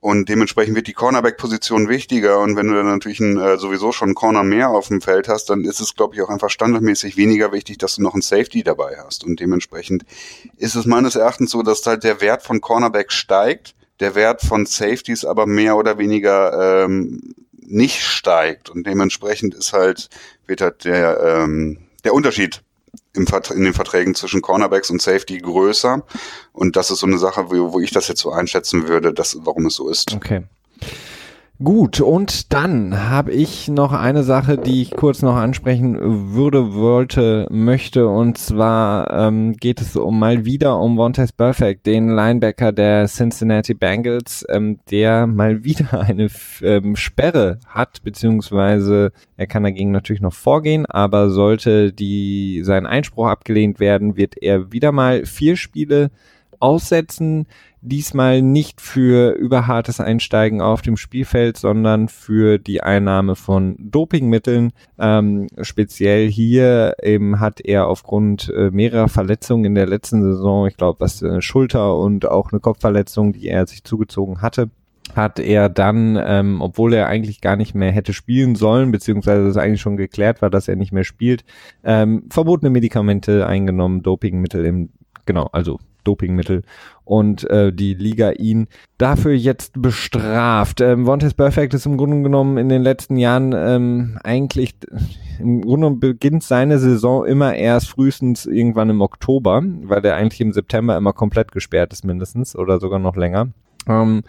und 0.00 0.28
dementsprechend 0.28 0.76
wird 0.76 0.86
die 0.86 0.92
Cornerback-Position 0.92 1.88
wichtiger. 1.88 2.38
Und 2.38 2.54
wenn 2.54 2.68
du 2.68 2.74
dann 2.74 2.86
natürlich 2.86 3.18
ein, 3.18 3.36
äh, 3.36 3.58
sowieso 3.58 3.90
schon 3.90 4.08
einen 4.08 4.14
Corner 4.14 4.44
mehr 4.44 4.68
auf 4.70 4.88
dem 4.88 5.00
Feld 5.00 5.28
hast, 5.28 5.50
dann 5.50 5.64
ist 5.64 5.80
es, 5.80 5.96
glaube 5.96 6.14
ich, 6.14 6.22
auch 6.22 6.28
einfach 6.28 6.50
standardmäßig 6.50 7.16
weniger 7.16 7.52
wichtig, 7.52 7.78
dass 7.78 7.96
du 7.96 8.02
noch 8.02 8.12
einen 8.12 8.22
Safety 8.22 8.62
dabei 8.62 8.96
hast. 9.04 9.24
Und 9.24 9.40
dementsprechend 9.40 10.04
ist 10.56 10.76
es 10.76 10.86
meines 10.86 11.16
Erachtens 11.16 11.50
so, 11.50 11.62
dass 11.62 11.84
halt 11.84 12.04
der 12.04 12.20
Wert 12.20 12.44
von 12.44 12.60
Cornerback 12.60 13.10
steigt, 13.10 13.74
der 13.98 14.14
Wert 14.14 14.42
von 14.42 14.66
Safeties 14.66 15.24
aber 15.24 15.46
mehr 15.46 15.76
oder 15.76 15.98
weniger 15.98 16.84
ähm, 16.84 17.34
nicht 17.56 18.00
steigt. 18.00 18.70
Und 18.70 18.86
dementsprechend 18.86 19.54
ist 19.54 19.72
halt, 19.72 20.10
wird 20.46 20.60
halt 20.60 20.84
der, 20.84 21.20
ähm, 21.20 21.78
der 22.04 22.14
Unterschied 22.14 22.62
im 23.14 23.26
in 23.54 23.64
den 23.64 23.74
Verträgen 23.74 24.14
zwischen 24.14 24.42
Cornerbacks 24.42 24.90
und 24.90 25.02
Safety 25.02 25.38
größer. 25.38 26.04
Und 26.52 26.76
das 26.76 26.90
ist 26.90 27.00
so 27.00 27.06
eine 27.06 27.18
Sache, 27.18 27.50
wo, 27.50 27.72
wo 27.72 27.80
ich 27.80 27.90
das 27.90 28.08
jetzt 28.08 28.20
so 28.20 28.30
einschätzen 28.30 28.88
würde, 28.88 29.12
dass, 29.12 29.38
warum 29.40 29.66
es 29.66 29.74
so 29.74 29.88
ist. 29.88 30.12
Okay. 30.14 30.44
Gut, 31.60 32.00
und 32.00 32.52
dann 32.52 33.10
habe 33.10 33.32
ich 33.32 33.66
noch 33.66 33.92
eine 33.92 34.22
Sache, 34.22 34.58
die 34.58 34.80
ich 34.80 34.92
kurz 34.92 35.22
noch 35.22 35.34
ansprechen 35.34 35.98
würde, 36.32 36.72
wollte, 36.72 37.48
möchte, 37.50 38.06
und 38.06 38.38
zwar 38.38 39.10
ähm, 39.10 39.54
geht 39.54 39.80
es 39.80 39.96
um 39.96 40.20
mal 40.20 40.44
wieder 40.44 40.78
um 40.78 40.96
Vontaze 40.96 41.32
Perfect, 41.36 41.84
den 41.84 42.10
Linebacker 42.10 42.70
der 42.70 43.06
Cincinnati 43.08 43.74
Bengals, 43.74 44.46
ähm, 44.48 44.78
der 44.88 45.26
mal 45.26 45.64
wieder 45.64 46.00
eine 46.06 46.28
ähm, 46.62 46.94
Sperre 46.94 47.58
hat, 47.66 48.04
beziehungsweise 48.04 49.10
er 49.36 49.48
kann 49.48 49.64
dagegen 49.64 49.90
natürlich 49.90 50.22
noch 50.22 50.34
vorgehen, 50.34 50.86
aber 50.86 51.28
sollte 51.28 51.92
die 51.92 52.62
sein 52.62 52.86
Einspruch 52.86 53.26
abgelehnt 53.26 53.80
werden, 53.80 54.16
wird 54.16 54.40
er 54.40 54.70
wieder 54.70 54.92
mal 54.92 55.26
vier 55.26 55.56
Spiele 55.56 56.12
aussetzen 56.60 57.46
diesmal 57.80 58.42
nicht 58.42 58.80
für 58.80 59.32
überhartes 59.32 60.00
Einsteigen 60.00 60.60
auf 60.60 60.82
dem 60.82 60.96
Spielfeld, 60.96 61.56
sondern 61.56 62.08
für 62.08 62.58
die 62.58 62.82
Einnahme 62.82 63.36
von 63.36 63.76
Dopingmitteln. 63.78 64.72
Ähm, 64.98 65.46
speziell 65.60 66.28
hier 66.28 66.96
eben 67.02 67.40
hat 67.40 67.60
er 67.60 67.86
aufgrund 67.86 68.52
äh, 68.54 68.70
mehrerer 68.70 69.08
Verletzungen 69.08 69.64
in 69.64 69.74
der 69.74 69.86
letzten 69.86 70.22
Saison, 70.22 70.66
ich 70.66 70.76
glaube, 70.76 71.00
was 71.00 71.22
eine 71.22 71.42
Schulter 71.42 71.96
und 71.96 72.26
auch 72.26 72.52
eine 72.52 72.60
Kopfverletzung, 72.60 73.32
die 73.32 73.48
er 73.48 73.66
sich 73.66 73.84
zugezogen 73.84 74.42
hatte, 74.42 74.70
hat 75.14 75.38
er 75.38 75.68
dann, 75.68 76.18
ähm, 76.22 76.60
obwohl 76.60 76.92
er 76.92 77.06
eigentlich 77.06 77.40
gar 77.40 77.56
nicht 77.56 77.74
mehr 77.74 77.92
hätte 77.92 78.12
spielen 78.12 78.56
sollen, 78.56 78.90
beziehungsweise 78.90 79.46
es 79.46 79.56
eigentlich 79.56 79.80
schon 79.80 79.96
geklärt 79.96 80.42
war, 80.42 80.50
dass 80.50 80.68
er 80.68 80.76
nicht 80.76 80.92
mehr 80.92 81.04
spielt, 81.04 81.44
ähm, 81.82 82.24
verbotene 82.30 82.70
Medikamente 82.70 83.46
eingenommen, 83.46 84.02
Dopingmittel 84.02 84.66
im, 84.66 84.90
genau, 85.24 85.48
also 85.52 85.78
Dopingmittel 86.04 86.62
und 87.04 87.48
äh, 87.50 87.72
die 87.72 87.94
Liga 87.94 88.30
ihn 88.32 88.68
dafür 88.98 89.32
jetzt 89.32 89.80
bestraft. 89.80 90.80
Ähm, 90.80 91.06
Vontaze 91.06 91.34
Perfect 91.34 91.74
ist 91.74 91.86
im 91.86 91.96
Grunde 91.96 92.22
genommen 92.22 92.58
in 92.58 92.68
den 92.68 92.82
letzten 92.82 93.16
Jahren 93.16 93.54
ähm, 93.56 94.18
eigentlich 94.22 94.74
im 95.38 95.62
Grunde 95.62 95.90
beginnt 95.92 96.42
seine 96.42 96.78
Saison 96.78 97.24
immer 97.24 97.54
erst 97.54 97.88
frühestens 97.88 98.46
irgendwann 98.46 98.90
im 98.90 99.00
Oktober, 99.00 99.62
weil 99.82 100.02
der 100.02 100.16
eigentlich 100.16 100.40
im 100.40 100.52
September 100.52 100.96
immer 100.96 101.12
komplett 101.12 101.52
gesperrt 101.52 101.92
ist 101.92 102.04
mindestens 102.04 102.56
oder 102.56 102.80
sogar 102.80 102.98
noch 102.98 103.16
länger. 103.16 103.48
Ähm, 103.86 104.22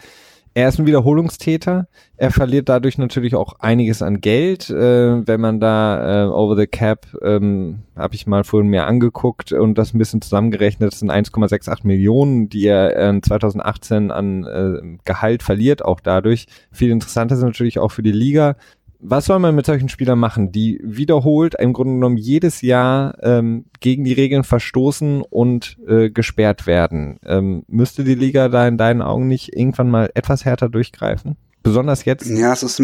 er 0.54 0.70
ist 0.70 0.80
ein 0.80 0.86
Wiederholungstäter. 0.86 1.88
Er 2.18 2.32
verliert 2.32 2.70
dadurch 2.70 2.98
natürlich 2.98 3.36
auch 3.36 3.60
einiges 3.60 4.02
an 4.02 4.20
Geld. 4.20 4.70
Äh, 4.70 5.26
wenn 5.28 5.40
man 5.40 5.60
da 5.60 6.26
äh, 6.26 6.28
over 6.28 6.56
the 6.56 6.68
cap, 6.68 7.08
ähm, 7.22 7.84
habe 7.96 8.16
ich 8.16 8.28
mal 8.28 8.44
vorhin 8.44 8.70
mir 8.70 8.86
angeguckt 8.86 9.52
und 9.52 9.78
das 9.78 9.94
ein 9.94 10.00
bisschen 10.00 10.22
zusammengerechnet, 10.22 10.92
das 10.92 11.00
sind 11.00 11.12
1,68 11.12 11.86
Millionen, 11.86 12.50
die 12.50 12.66
er 12.66 12.98
äh, 12.98 13.22
2018 13.22 14.12
an 14.12 14.44
äh, 14.46 14.98
Gehalt 15.06 15.44
verliert, 15.44 15.86
auch 15.86 16.00
dadurch. 16.00 16.48
Viel 16.72 16.92
interessanter 16.92 17.36
ist 17.36 17.44
natürlich 17.44 17.80
auch 17.80 17.92
für 17.92 18.04
die 18.04 18.12
Liga, 18.12 18.56
was 19.00 19.26
soll 19.26 19.40
man 19.40 19.56
mit 19.56 19.66
solchen 19.66 19.90
Spielern 19.90 20.20
machen, 20.20 20.52
die 20.52 20.80
wiederholt 20.84 21.56
im 21.58 21.74
Grunde 21.74 21.94
genommen 21.94 22.18
jedes 22.18 22.62
Jahr 22.62 23.18
ähm, 23.22 23.66
gegen 23.80 24.04
die 24.04 24.14
Regeln 24.14 24.44
verstoßen 24.44 25.22
und 25.22 25.78
äh, 25.88 26.10
gesperrt 26.10 26.68
werden? 26.68 27.20
Ähm, 27.26 27.64
müsste 27.68 28.04
die 28.04 28.16
Liga 28.16 28.50
da 28.50 28.68
in 28.68 28.78
deinen 28.78 29.02
Augen 29.02 29.28
nicht 29.28 29.56
irgendwann 29.56 29.90
mal 29.90 30.10
etwas 30.16 30.46
härter 30.46 30.70
durchgreifen? 30.70 31.38
Besonders 31.64 32.06
jetzt? 32.06 32.30
Ja, 32.30 32.54
es 32.54 32.64
ist, 32.64 32.82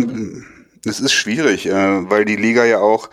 es 0.86 1.00
ist 1.00 1.14
schwierig, 1.14 1.68
äh, 1.68 2.10
weil 2.10 2.26
die 2.26 2.38
Liga 2.38 2.66
ja 2.66 2.80
auch 2.80 3.10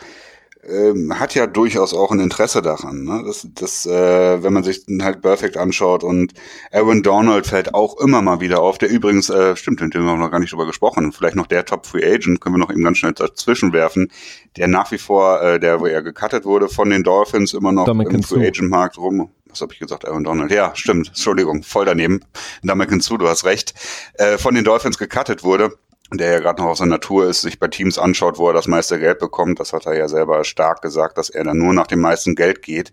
ähm, 0.69 1.19
hat 1.19 1.35
ja 1.35 1.47
durchaus 1.47 1.93
auch 1.93 2.13
ein 2.13 2.21
Interesse 2.21 2.63
daran. 2.63 3.03
Ne? 3.03 3.23
Das, 3.27 3.47
das, 3.55 3.87
äh, 3.87 4.43
wenn 4.43 4.53
man 4.53 4.63
sich 4.63 4.85
halt 5.01 5.21
Perfect 5.21 5.57
anschaut 5.57 6.05
und 6.05 6.33
Aaron 6.71 7.03
Donald 7.03 7.47
fällt 7.47 7.75
auch 7.75 7.99
immer 7.99 8.23
mal 8.23 8.41
wieder 8.41 8.61
auf, 8.61 8.79
der 8.79 8.89
übrigens, 8.89 9.29
äh, 9.29 9.57
stimmt, 9.57 9.81
den 9.81 9.93
haben 9.93 10.05
wir 10.05 10.17
noch 10.17 10.31
gar 10.31 10.39
nicht 10.39 10.53
drüber 10.53 10.67
gesprochen, 10.67 11.13
vielleicht 11.13 11.37
noch 11.37 11.47
der 11.47 11.65
Top 11.65 11.87
Free 11.87 12.05
Agent, 12.05 12.41
können 12.41 12.55
wir 12.55 12.61
noch 12.61 12.71
eben 12.71 12.85
ganz 12.85 12.99
schnell 12.99 13.13
dazwischen 13.13 13.73
werfen, 13.73 14.11
der 14.57 14.69
nach 14.69 14.91
wie 14.93 14.99
vor, 14.99 15.43
äh, 15.43 15.59
der, 15.59 15.81
wo 15.81 15.87
er 15.87 16.03
gecuttet 16.03 16.45
wurde 16.45 16.69
von 16.69 16.91
den 16.91 17.03
Dolphins, 17.03 17.55
immer 17.55 17.73
noch 17.73 17.87
Dominic 17.87 18.15
im 18.15 18.23
Free 18.23 18.47
Agent 18.47 18.71
Markt 18.71 18.99
rum. 18.99 19.31
Was 19.49 19.61
habe 19.61 19.75
ich 19.75 19.81
gesagt, 19.81 20.09
Aaron 20.09 20.25
Donald? 20.25 20.51
Ja, 20.51 20.73
stimmt, 20.75 21.09
Entschuldigung, 21.09 21.63
voll 21.63 21.85
daneben. 21.85 22.21
Damit 22.63 22.89
hinzu, 22.89 23.19
du 23.19 23.29
hast 23.29 23.45
recht. 23.45 23.75
Äh, 24.15 24.39
von 24.39 24.55
den 24.55 24.65
Dolphins 24.65 24.97
gecuttet 24.97 25.45
wurde 25.45 25.73
der 26.19 26.33
ja 26.33 26.39
gerade 26.41 26.63
noch 26.63 26.71
aus 26.71 26.79
der 26.79 26.87
Natur 26.87 27.27
ist, 27.27 27.43
sich 27.43 27.59
bei 27.59 27.69
Teams 27.69 27.99
anschaut, 27.99 28.39
wo 28.39 28.49
er 28.49 28.55
das 28.55 28.67
meiste 28.67 28.99
Geld 28.99 29.19
bekommt. 29.19 29.61
Das 29.61 29.73
hat 29.73 29.87
er 29.87 29.95
ja 29.95 30.09
selber 30.09 30.45
stark 30.45 30.83
gesagt, 30.83 31.19
dass 31.19 31.31
er 31.31 31.45
dann 31.45 31.59
nur 31.59 31.73
nach 31.73 31.87
dem 31.87 32.01
meisten 32.01 32.35
Geld 32.35 32.63
geht. 32.63 32.93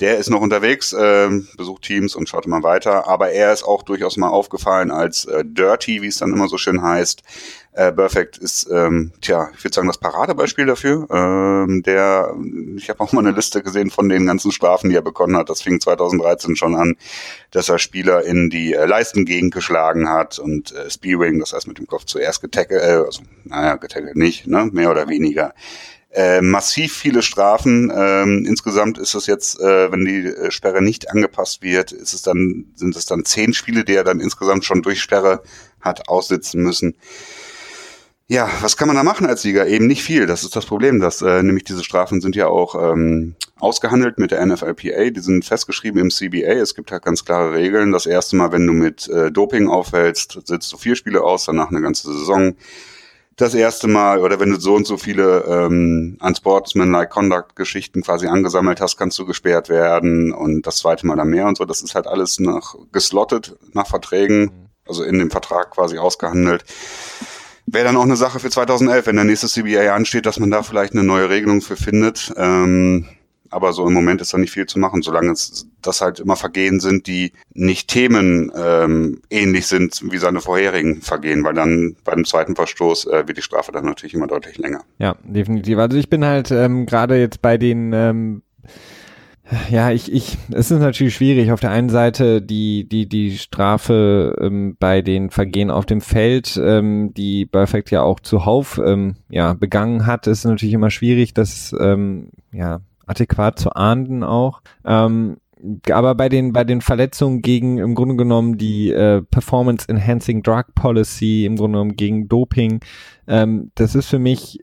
Der 0.00 0.18
ist 0.18 0.30
noch 0.30 0.40
unterwegs, 0.40 0.92
äh, 0.92 1.28
besucht 1.56 1.82
Teams 1.82 2.14
und 2.14 2.28
schaut 2.28 2.46
immer 2.46 2.62
weiter, 2.62 3.08
aber 3.08 3.30
er 3.30 3.52
ist 3.52 3.64
auch 3.64 3.82
durchaus 3.82 4.16
mal 4.16 4.28
aufgefallen 4.28 4.92
als 4.92 5.24
äh, 5.24 5.44
Dirty, 5.44 6.02
wie 6.02 6.06
es 6.06 6.18
dann 6.18 6.32
immer 6.32 6.46
so 6.46 6.56
schön 6.56 6.82
heißt. 6.82 7.24
Äh, 7.72 7.92
Perfect 7.92 8.38
ist, 8.38 8.68
ähm, 8.70 9.12
tja, 9.20 9.50
ich 9.56 9.64
würde 9.64 9.74
sagen, 9.74 9.88
das 9.88 9.98
Paradebeispiel 9.98 10.66
dafür. 10.66 11.08
Ähm, 11.10 11.82
der, 11.82 12.32
ich 12.76 12.88
habe 12.88 13.00
auch 13.00 13.12
mal 13.12 13.26
eine 13.26 13.32
Liste 13.32 13.60
gesehen 13.60 13.90
von 13.90 14.08
den 14.08 14.26
ganzen 14.26 14.52
Strafen, 14.52 14.88
die 14.90 14.96
er 14.96 15.02
bekommen 15.02 15.36
hat. 15.36 15.50
Das 15.50 15.62
fing 15.62 15.80
2013 15.80 16.54
schon 16.54 16.76
an, 16.76 16.96
dass 17.50 17.68
er 17.68 17.80
Spieler 17.80 18.24
in 18.24 18.50
die 18.50 18.74
äh, 18.74 18.86
Leistengegend 18.86 19.52
geschlagen 19.52 20.08
hat 20.08 20.38
und 20.38 20.72
äh, 20.72 20.88
Spearing, 20.90 21.40
das 21.40 21.52
heißt 21.52 21.66
mit 21.66 21.78
dem 21.78 21.88
Kopf 21.88 22.04
zuerst 22.04 22.40
getackelt, 22.40 22.82
äh, 22.82 23.02
also 23.04 23.22
naja, 23.44 23.74
getackelt 23.74 24.16
nicht, 24.16 24.46
ne, 24.46 24.68
mehr 24.72 24.90
oder 24.90 25.08
weniger 25.08 25.54
äh, 26.10 26.40
massiv 26.40 26.96
viele 26.96 27.22
Strafen. 27.22 27.92
Ähm, 27.94 28.44
insgesamt 28.46 28.98
ist 28.98 29.14
es 29.14 29.26
jetzt, 29.26 29.60
äh, 29.60 29.92
wenn 29.92 30.04
die 30.04 30.26
äh, 30.26 30.50
Sperre 30.50 30.82
nicht 30.82 31.10
angepasst 31.10 31.62
wird, 31.62 31.92
ist 31.92 32.14
es 32.14 32.22
dann, 32.22 32.72
sind 32.74 32.96
es 32.96 33.06
dann 33.06 33.24
zehn 33.24 33.52
Spiele, 33.52 33.84
die 33.84 33.94
er 33.94 34.04
dann 34.04 34.20
insgesamt 34.20 34.64
schon 34.64 34.82
durch 34.82 35.00
Sperre 35.00 35.42
hat 35.80 36.08
aussitzen 36.08 36.62
müssen. 36.62 36.96
Ja, 38.30 38.50
was 38.60 38.76
kann 38.76 38.88
man 38.88 38.96
da 38.96 39.02
machen 39.02 39.26
als 39.26 39.44
Liga? 39.44 39.64
Eben 39.64 39.86
nicht 39.86 40.02
viel. 40.02 40.26
Das 40.26 40.44
ist 40.44 40.54
das 40.54 40.66
Problem. 40.66 41.00
dass 41.00 41.22
äh, 41.22 41.42
nämlich 41.42 41.64
diese 41.64 41.82
Strafen 41.82 42.20
sind 42.20 42.36
ja 42.36 42.46
auch 42.46 42.74
ähm, 42.74 43.36
ausgehandelt 43.58 44.18
mit 44.18 44.32
der 44.32 44.44
NFLPA. 44.44 45.10
Die 45.10 45.20
sind 45.20 45.46
festgeschrieben 45.46 45.98
im 45.98 46.10
CBA. 46.10 46.60
Es 46.60 46.74
gibt 46.74 46.92
halt 46.92 47.04
ganz 47.04 47.24
klare 47.24 47.54
Regeln. 47.54 47.90
Das 47.90 48.04
erste 48.04 48.36
Mal, 48.36 48.52
wenn 48.52 48.66
du 48.66 48.74
mit 48.74 49.08
äh, 49.08 49.32
Doping 49.32 49.68
aufhältst, 49.68 50.40
sitzt 50.44 50.70
du 50.70 50.76
vier 50.76 50.94
Spiele 50.94 51.22
aus, 51.22 51.46
danach 51.46 51.70
eine 51.70 51.80
ganze 51.80 52.12
Saison 52.12 52.54
das 53.38 53.54
erste 53.54 53.86
Mal 53.86 54.18
oder 54.18 54.40
wenn 54.40 54.50
du 54.50 54.60
so 54.60 54.74
und 54.74 54.86
so 54.86 54.96
viele 54.96 55.44
ähm, 55.44 56.18
Unsportsmanlike 56.20 57.08
Conduct 57.08 57.54
Geschichten 57.56 58.02
quasi 58.02 58.26
angesammelt 58.26 58.80
hast, 58.80 58.96
kannst 58.96 59.18
du 59.18 59.24
gesperrt 59.24 59.68
werden 59.68 60.32
und 60.32 60.66
das 60.66 60.78
zweite 60.78 61.06
Mal 61.06 61.16
dann 61.16 61.28
mehr 61.28 61.46
und 61.46 61.56
so. 61.56 61.64
Das 61.64 61.80
ist 61.80 61.94
halt 61.94 62.08
alles 62.08 62.40
nach 62.40 62.74
geslottet 62.90 63.56
nach 63.72 63.86
Verträgen, 63.86 64.68
also 64.86 65.04
in 65.04 65.18
dem 65.18 65.30
Vertrag 65.30 65.70
quasi 65.70 65.98
ausgehandelt. 65.98 66.64
Wäre 67.66 67.84
dann 67.84 67.96
auch 67.96 68.02
eine 68.02 68.16
Sache 68.16 68.40
für 68.40 68.50
2011, 68.50 69.06
wenn 69.06 69.16
der 69.16 69.24
nächste 69.24 69.46
CBA 69.46 69.94
ansteht, 69.94 70.26
dass 70.26 70.40
man 70.40 70.50
da 70.50 70.62
vielleicht 70.62 70.94
eine 70.94 71.04
neue 71.04 71.28
Regelung 71.28 71.60
für 71.60 71.76
findet. 71.76 72.32
Ähm, 72.36 73.06
aber 73.50 73.72
so 73.72 73.86
im 73.86 73.94
Moment 73.94 74.20
ist 74.20 74.32
da 74.32 74.38
nicht 74.38 74.52
viel 74.52 74.66
zu 74.66 74.78
machen, 74.78 75.02
solange 75.02 75.32
es 75.32 75.66
das 75.82 76.00
halt 76.00 76.20
immer 76.20 76.36
Vergehen 76.36 76.80
sind, 76.80 77.06
die 77.06 77.32
nicht 77.54 77.88
Themen 77.88 78.52
ähm, 78.56 79.20
ähnlich 79.30 79.66
sind 79.66 80.00
wie 80.10 80.18
seine 80.18 80.40
vorherigen 80.40 81.02
Vergehen, 81.02 81.44
weil 81.44 81.54
dann 81.54 81.96
beim 82.04 82.24
zweiten 82.24 82.56
Verstoß 82.56 83.06
äh, 83.06 83.26
wird 83.26 83.38
die 83.38 83.42
Strafe 83.42 83.72
dann 83.72 83.84
natürlich 83.84 84.14
immer 84.14 84.26
deutlich 84.26 84.58
länger. 84.58 84.82
Ja, 84.98 85.16
definitiv. 85.24 85.78
Also 85.78 85.96
ich 85.96 86.10
bin 86.10 86.24
halt 86.24 86.50
ähm, 86.50 86.86
gerade 86.86 87.18
jetzt 87.18 87.42
bei 87.42 87.58
den 87.58 87.92
ähm, 87.92 88.42
ja, 89.70 89.90
ich, 89.90 90.12
ich, 90.12 90.36
es 90.50 90.70
ist 90.70 90.80
natürlich 90.80 91.14
schwierig. 91.14 91.52
Auf 91.52 91.60
der 91.60 91.70
einen 91.70 91.88
Seite 91.88 92.42
die, 92.42 92.86
die, 92.86 93.08
die 93.08 93.38
Strafe 93.38 94.36
ähm, 94.40 94.76
bei 94.78 95.00
den 95.00 95.30
Vergehen 95.30 95.70
auf 95.70 95.86
dem 95.86 96.02
Feld, 96.02 96.60
ähm, 96.62 97.14
die 97.14 97.46
Perfect 97.46 97.90
ja 97.90 98.02
auch 98.02 98.20
zuhauf 98.20 98.78
ähm, 98.84 99.16
ja, 99.30 99.54
begangen 99.54 100.06
hat, 100.06 100.26
ist 100.26 100.44
natürlich 100.44 100.74
immer 100.74 100.90
schwierig, 100.90 101.32
dass 101.32 101.74
ähm, 101.80 102.28
ja, 102.52 102.80
adäquat 103.08 103.58
zu 103.58 103.70
ahnden 103.72 104.22
auch. 104.22 104.62
Ähm, 104.84 105.38
aber 105.90 106.14
bei 106.14 106.28
den 106.28 106.52
bei 106.52 106.62
den 106.62 106.80
Verletzungen 106.80 107.42
gegen 107.42 107.78
im 107.78 107.94
Grunde 107.94 108.16
genommen 108.16 108.58
die 108.58 108.92
äh, 108.92 109.22
Performance 109.22 109.88
Enhancing 109.88 110.42
Drug 110.42 110.66
Policy 110.74 111.46
im 111.46 111.56
Grunde 111.56 111.78
genommen 111.78 111.96
gegen 111.96 112.28
Doping 112.28 112.80
ähm, 113.26 113.72
das 113.74 113.96
ist 113.96 114.06
für 114.06 114.20
mich 114.20 114.60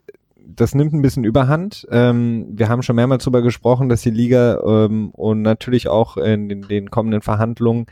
das 0.56 0.74
nimmt 0.74 0.94
ein 0.94 1.02
bisschen 1.02 1.24
Überhand. 1.24 1.86
Ähm, 1.90 2.46
wir 2.50 2.68
haben 2.68 2.82
schon 2.82 2.96
mehrmals 2.96 3.24
darüber 3.24 3.42
gesprochen, 3.42 3.88
dass 3.88 4.00
die 4.00 4.10
Liga 4.10 4.60
ähm, 4.64 5.10
und 5.10 5.42
natürlich 5.42 5.88
auch 5.88 6.16
in 6.16 6.48
den, 6.48 6.62
den 6.62 6.90
kommenden 6.90 7.20
Verhandlungen 7.20 7.86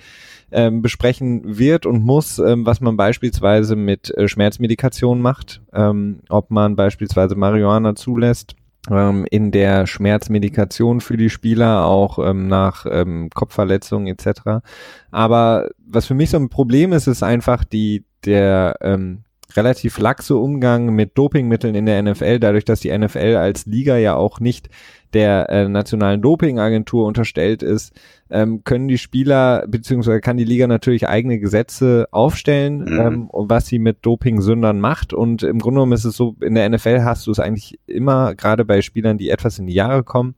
ähm, 0.50 0.80
besprechen 0.80 1.59
wird 1.59 1.84
und 1.84 2.02
muss, 2.05 2.38
ähm, 2.38 2.64
was 2.64 2.80
man 2.80 2.96
beispielsweise 2.96 3.76
mit 3.76 4.16
äh, 4.16 4.28
Schmerzmedikation 4.28 5.20
macht, 5.20 5.61
ähm, 5.72 6.20
ob 6.28 6.50
man 6.50 6.76
beispielsweise 6.76 7.34
Marihuana 7.34 7.94
zulässt 7.94 8.57
ähm, 8.91 9.26
in 9.30 9.51
der 9.51 9.87
Schmerzmedikation 9.87 11.01
für 11.01 11.16
die 11.16 11.30
Spieler, 11.30 11.87
auch 11.87 12.18
ähm, 12.18 12.49
nach 12.49 12.87
ähm, 12.91 13.30
Kopfverletzungen 13.35 14.09
etc. 14.09 14.64
Aber 15.11 15.68
was 15.87 16.07
für 16.07 16.14
mich 16.14 16.30
so 16.30 16.37
ein 16.37 16.49
Problem 16.49 16.93
ist, 16.93 17.07
ist 17.07 17.22
einfach 17.22 17.64
die 17.64 18.05
der 18.24 18.76
ähm, 18.80 19.24
relativ 19.57 19.99
laxe 19.99 20.37
Umgang 20.37 20.95
mit 20.95 21.16
Dopingmitteln 21.16 21.74
in 21.74 21.87
der 21.87 22.03
NFL, 22.03 22.39
dadurch, 22.41 22.64
dass 22.64 22.80
die 22.80 22.97
NFL 22.97 23.37
als 23.37 23.66
Liga 23.66 23.97
ja 23.97 24.14
auch 24.16 24.41
nicht 24.41 24.68
der 25.15 25.49
äh, 25.49 25.69
nationalen 25.69 26.21
Dopingagentur 26.21 27.07
unterstellt 27.07 27.62
ist, 27.62 27.93
ähm, 28.31 28.65
können 28.65 28.89
die 28.89 28.99
Spieler 28.99 29.65
beziehungsweise 29.69 30.21
kann 30.21 30.37
die 30.37 30.45
Liga 30.45 30.67
natürlich 30.67 31.09
eigene 31.09 31.39
Gesetze 31.39 32.09
aufstellen, 32.11 32.81
mhm. 32.81 33.01
ähm, 33.01 33.31
was 33.33 33.67
sie 33.67 33.79
mit 33.79 33.99
Doping-Sündern 34.03 34.81
macht. 34.81 35.15
Und 35.15 35.43
im 35.43 35.59
Grunde 35.61 35.79
genommen 35.79 35.93
ist 35.93 36.05
es 36.05 36.17
so, 36.17 36.37
in 36.41 36.55
der 36.55 36.69
NFL 36.69 37.03
hast 37.03 37.27
du 37.27 37.31
es 37.31 37.39
eigentlich 37.39 37.79
immer, 37.87 38.35
gerade 38.35 38.65
bei 38.65 38.83
Spielern, 38.83 39.19
die 39.19 39.31
etwas 39.31 39.59
in 39.59 39.67
die 39.67 39.75
Jahre 39.75 40.03
kommen, 40.03 40.35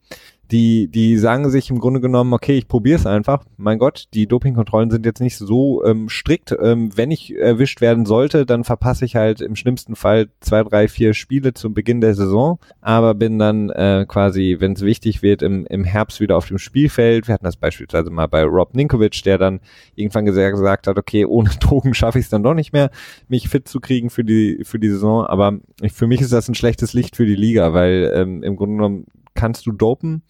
die, 0.51 0.89
die 0.89 1.19
sagen 1.19 1.51
sich 1.51 1.71
im 1.71 1.81
Grunde 1.81 2.01
genommen, 2.01 2.33
okay, 2.33 2.57
ich 2.57 2.69
probiere 2.69 2.99
es 2.99 3.07
einfach. 3.07 3.45
Mein 3.57 3.79
Gott, 3.79 4.07
die 4.15 4.27
Dopingkontrollen 4.27 4.91
sind 4.91 5.05
jetzt 5.05 5.21
nicht 5.21 5.37
so 5.37 5.85
ähm, 5.85 6.09
strikt. 6.09 6.55
Ähm, 6.61 6.97
wenn 6.97 7.11
ich 7.11 7.35
erwischt 7.35 7.81
werden 7.81 8.07
sollte, 8.07 8.47
dann 8.47 8.65
verpasse 8.65 9.05
ich 9.05 9.17
halt 9.17 9.41
im 9.41 9.57
schlimmsten 9.57 9.97
Fall 9.97 10.29
zwei, 10.41 10.63
drei, 10.63 10.89
vier 10.89 11.15
Spiele 11.15 11.55
zum 11.55 11.75
Beginn 11.75 12.01
der 12.01 12.15
Saison, 12.15 12.59
aber 12.81 13.15
bin 13.15 13.39
dann 13.39 13.71
äh, 13.71 14.05
quasi, 14.07 14.57
wenn 14.61 14.73
es 14.73 14.83
wichtig 14.83 15.23
wird, 15.23 15.43
im, 15.43 15.67
im 15.67 15.85
Herbst 15.85 16.21
wieder 16.21 16.37
auf 16.37 16.47
dem 16.47 16.59
Spielfeld. 16.59 17.27
Wir 17.27 17.35
hatten 17.35 17.45
das 17.45 17.57
beispielsweise 17.57 18.11
mal 18.11 18.27
bei 18.27 18.45
Rob 18.45 18.75
Ninkovic, 18.75 19.23
der 19.25 19.39
dann 19.39 19.61
irgendwann 19.95 20.27
gesagt, 20.27 20.57
gesagt 20.57 20.87
hat, 20.87 20.99
okay, 20.99 21.25
ohne 21.25 21.51
Drogen 21.61 21.95
schaffe 21.95 22.19
ich 22.19 22.27
es 22.27 22.31
dann 22.31 22.43
doch 22.43 22.55
nicht 22.55 22.73
mehr, 22.73 22.91
mich 23.29 23.49
fit 23.49 23.67
zu 23.67 23.81
kriegen 23.81 24.11
für 24.11 24.25
die, 24.25 24.61
für 24.63 24.79
die 24.79 24.91
Saison. 24.91 25.27
Aber 25.27 25.59
ich, 25.81 25.93
für 25.93 26.07
mich 26.07 26.21
ist 26.21 26.33
das 26.33 26.49
ein 26.49 26.55
schlechtes 26.55 26.93
Licht 26.93 27.17
für 27.17 27.27
die 27.27 27.35
Liga, 27.35 27.73
weil 27.73 28.13
ähm, 28.15 28.43
im 28.43 28.57
Grunde 28.57 28.77
genommen 28.77 29.07
kannst 29.37 29.67
du 29.67 29.73
dopen. 29.73 30.23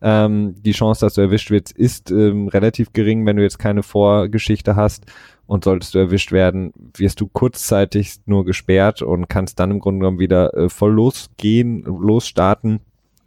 Ähm, 0.00 0.54
die 0.62 0.72
Chance, 0.72 1.04
dass 1.04 1.14
du 1.14 1.22
erwischt 1.22 1.50
wirst, 1.50 1.72
ist 1.72 2.10
ähm, 2.10 2.48
relativ 2.48 2.92
gering, 2.92 3.26
wenn 3.26 3.36
du 3.36 3.42
jetzt 3.42 3.58
keine 3.58 3.82
Vorgeschichte 3.82 4.76
hast. 4.76 5.06
Und 5.46 5.64
solltest 5.64 5.94
du 5.94 5.98
erwischt 5.98 6.30
werden, 6.30 6.74
wirst 6.96 7.22
du 7.22 7.26
kurzzeitig 7.26 8.16
nur 8.26 8.44
gesperrt 8.44 9.00
und 9.00 9.28
kannst 9.28 9.58
dann 9.58 9.70
im 9.70 9.80
Grunde 9.80 10.00
genommen 10.00 10.18
wieder 10.18 10.52
äh, 10.54 10.68
voll 10.68 10.92
losgehen, 10.92 11.84
losstarten. 11.84 12.80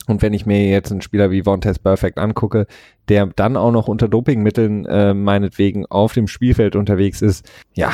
Und 0.08 0.22
wenn 0.22 0.34
ich 0.34 0.46
mir 0.46 0.70
jetzt 0.70 0.92
einen 0.92 1.02
Spieler 1.02 1.32
wie 1.32 1.44
Von 1.44 1.62
Test 1.62 1.84
Perfect 1.84 2.20
angucke, 2.20 2.68
der 3.10 3.26
dann 3.28 3.58
auch 3.58 3.72
noch 3.72 3.88
unter 3.88 4.08
Dopingmitteln 4.08 4.86
äh, 4.86 5.14
meinetwegen 5.14 5.86
auf 5.88 6.14
dem 6.14 6.28
Spielfeld 6.28 6.76
unterwegs 6.76 7.22
ist, 7.22 7.50
ja, 7.74 7.92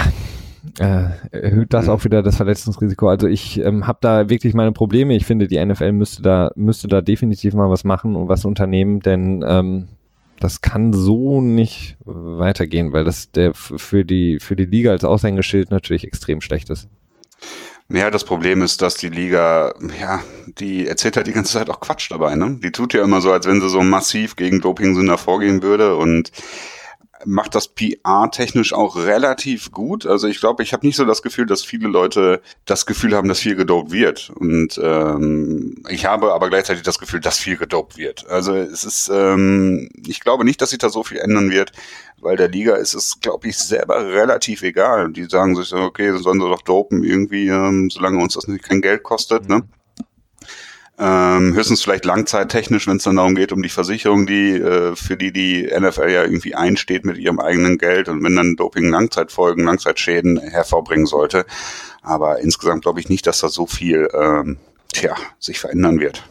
äh, 0.80 1.10
erhöht 1.32 1.74
das 1.74 1.90
auch 1.90 2.04
wieder 2.04 2.22
das 2.22 2.38
Verletzungsrisiko. 2.38 3.10
Also 3.10 3.28
ich 3.28 3.60
ähm, 3.60 3.88
habe 3.88 4.00
da 4.02 4.30
wirklich 4.30 4.54
meine 4.54 4.72
Probleme. 4.72 5.16
Ich 5.16 5.26
finde, 5.26 5.48
die 5.48 5.64
NFL 5.64 5.92
müsste 5.92 6.22
da 6.22 6.52
müsste 6.56 6.88
da 6.88 7.02
definitiv 7.02 7.54
mal 7.54 7.70
was 7.70 7.84
machen 7.84 8.16
und 8.16 8.28
was 8.28 8.46
unternehmen, 8.46 9.00
denn 9.00 9.44
ähm, 9.48 9.88
das 10.40 10.62
kann 10.62 10.94
so 10.94 11.42
nicht 11.42 11.98
weitergehen, 12.06 12.94
weil 12.94 13.04
das 13.04 13.32
der 13.32 13.54
für 13.54 14.06
die, 14.06 14.40
für 14.40 14.56
die 14.56 14.66
Liga 14.66 14.92
als 14.92 15.04
Aushängeschild 15.04 15.72
natürlich 15.72 16.06
extrem 16.06 16.42
schlecht 16.42 16.70
ist. 16.70 16.88
Ja, 17.90 18.12
das 18.12 18.26
Problem 18.26 18.62
ist, 18.62 18.82
dass 18.82 18.96
die 18.96 19.08
Liga, 19.08 19.74
ja, 20.00 20.22
die 20.60 20.88
erzählt 20.88 21.16
halt 21.16 21.28
die 21.28 21.32
ganze 21.32 21.54
Zeit 21.54 21.70
auch 21.70 21.80
Quatsch 21.80 22.12
dabei, 22.12 22.36
ne? 22.36 22.60
Die 22.62 22.72
tut 22.72 22.94
ja 22.94 23.02
immer 23.02 23.22
so, 23.22 23.32
als 23.32 23.48
wenn 23.48 23.62
sie 23.62 23.70
so 23.70 23.82
massiv 23.82 24.36
gegen 24.36 24.60
Doping-Sünder 24.60 25.18
vorgehen 25.18 25.64
würde 25.64 25.96
und 25.96 26.32
macht 27.26 27.56
das 27.56 27.68
PR-technisch 27.70 28.74
auch 28.74 28.96
relativ 28.96 29.72
gut. 29.72 30.06
Also 30.06 30.28
ich 30.28 30.40
glaube, 30.40 30.64
ich 30.64 30.74
habe 30.74 30.86
nicht 30.86 30.96
so 30.96 31.06
das 31.06 31.22
Gefühl, 31.22 31.46
dass 31.46 31.64
viele 31.64 31.88
Leute 31.88 32.42
das 32.66 32.86
Gefühl 32.86 33.16
haben, 33.16 33.28
dass 33.28 33.40
viel 33.40 33.56
gedopt 33.56 33.92
wird. 33.92 34.30
Und 34.30 34.80
ähm, 34.82 35.84
ich 35.90 36.06
habe 36.06 36.34
aber 36.34 36.50
gleichzeitig 36.50 36.84
das 36.84 37.00
Gefühl, 37.00 37.20
dass 37.20 37.40
viel 37.40 37.58
gedopt 37.58 37.98
wird. 37.98 38.28
Also 38.30 38.54
es 38.56 38.84
ist, 38.84 39.10
ähm, 39.14 39.90
ich 40.06 40.20
glaube 40.20 40.46
nicht, 40.46 40.62
dass 40.62 40.70
sich 40.70 40.80
da 40.80 40.90
so 40.90 41.04
viel 41.04 41.18
ändern 41.18 41.50
wird, 41.50 41.72
weil 42.20 42.38
der 42.38 42.50
Liga 42.50 42.76
ist 42.76 42.94
es, 42.94 43.20
glaube 43.20 43.48
ich, 43.48 43.58
selber 43.58 44.06
relativ 44.06 44.62
egal. 44.64 45.12
Die 45.12 45.26
sagen 45.26 45.56
sich, 45.56 45.74
okay, 45.74 46.16
sollen 46.18 46.40
sie 46.40 46.50
doch 46.50 46.62
dopen 46.62 47.04
irgendwie, 47.04 47.48
ähm, 47.48 47.90
solange 47.90 48.22
uns 48.22 48.36
das 48.36 48.48
nicht 48.48 48.64
kein 48.64 48.82
Geld 48.82 49.04
kostet. 49.04 49.50
Ne? 49.50 49.64
Ähm, 51.00 51.54
höchstens 51.54 51.84
vielleicht 51.84 52.06
langzeittechnisch, 52.06 52.88
wenn 52.88 52.98
es 52.98 53.04
dann 53.04 53.18
darum 53.18 53.36
geht, 53.36 53.52
um 53.52 53.62
die 53.62 53.70
Versicherung, 53.70 54.26
die 54.26 54.54
äh, 54.56 54.96
für 54.96 55.16
die 55.16 55.32
die 55.32 55.70
NFL 55.80 56.10
ja 56.10 56.24
irgendwie 56.24 56.56
einsteht 56.56 57.06
mit 57.06 57.18
ihrem 57.18 57.40
eigenen 57.40 57.78
Geld 57.78 58.10
und 58.10 58.24
wenn 58.24 58.36
dann 58.36 58.56
Doping 58.56 58.90
Langzeitfolgen, 58.90 59.64
Langzeitschäden 59.64 60.40
hervorbringen 60.40 61.06
sollte. 61.06 61.46
Aber 62.02 62.40
insgesamt 62.40 62.82
glaube 62.82 63.00
ich 63.00 63.10
nicht, 63.10 63.28
dass 63.28 63.40
da 63.42 63.50
so 63.50 63.68
viel 63.68 64.08
ähm, 64.14 64.58
tja, 64.92 65.16
sich 65.40 65.60
verändern 65.60 66.00
wird. 66.00 66.24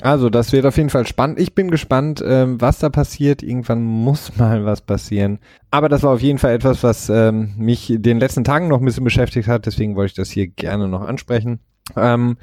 Also, 0.00 0.30
das 0.30 0.52
wird 0.52 0.64
auf 0.64 0.76
jeden 0.76 0.90
Fall 0.90 1.06
spannend. 1.06 1.40
Ich 1.40 1.54
bin 1.54 1.70
gespannt, 1.70 2.22
ähm, 2.24 2.60
was 2.60 2.78
da 2.78 2.88
passiert. 2.88 3.42
Irgendwann 3.42 3.82
muss 3.82 4.36
mal 4.36 4.64
was 4.64 4.80
passieren. 4.80 5.40
Aber 5.70 5.88
das 5.88 6.02
war 6.02 6.12
auf 6.12 6.22
jeden 6.22 6.38
Fall 6.38 6.54
etwas, 6.54 6.82
was 6.82 7.08
ähm, 7.08 7.54
mich 7.58 7.92
den 7.98 8.20
letzten 8.20 8.44
Tagen 8.44 8.68
noch 8.68 8.78
ein 8.78 8.84
bisschen 8.84 9.04
beschäftigt 9.04 9.48
hat. 9.48 9.66
Deswegen 9.66 9.96
wollte 9.96 10.10
ich 10.10 10.16
das 10.16 10.30
hier 10.30 10.46
gerne 10.46 10.88
noch 10.88 11.02
ansprechen. 11.02 11.58
Ähm, 11.96 12.36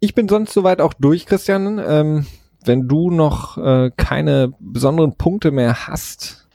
ich 0.00 0.14
bin 0.14 0.28
sonst 0.28 0.52
soweit 0.52 0.80
auch 0.80 0.94
durch, 0.94 1.26
Christian. 1.26 1.80
Ähm, 1.84 2.26
wenn 2.64 2.88
du 2.88 3.10
noch 3.10 3.56
äh, 3.58 3.90
keine 3.96 4.52
besonderen 4.60 5.14
Punkte 5.16 5.50
mehr 5.50 5.86
hast, 5.86 6.46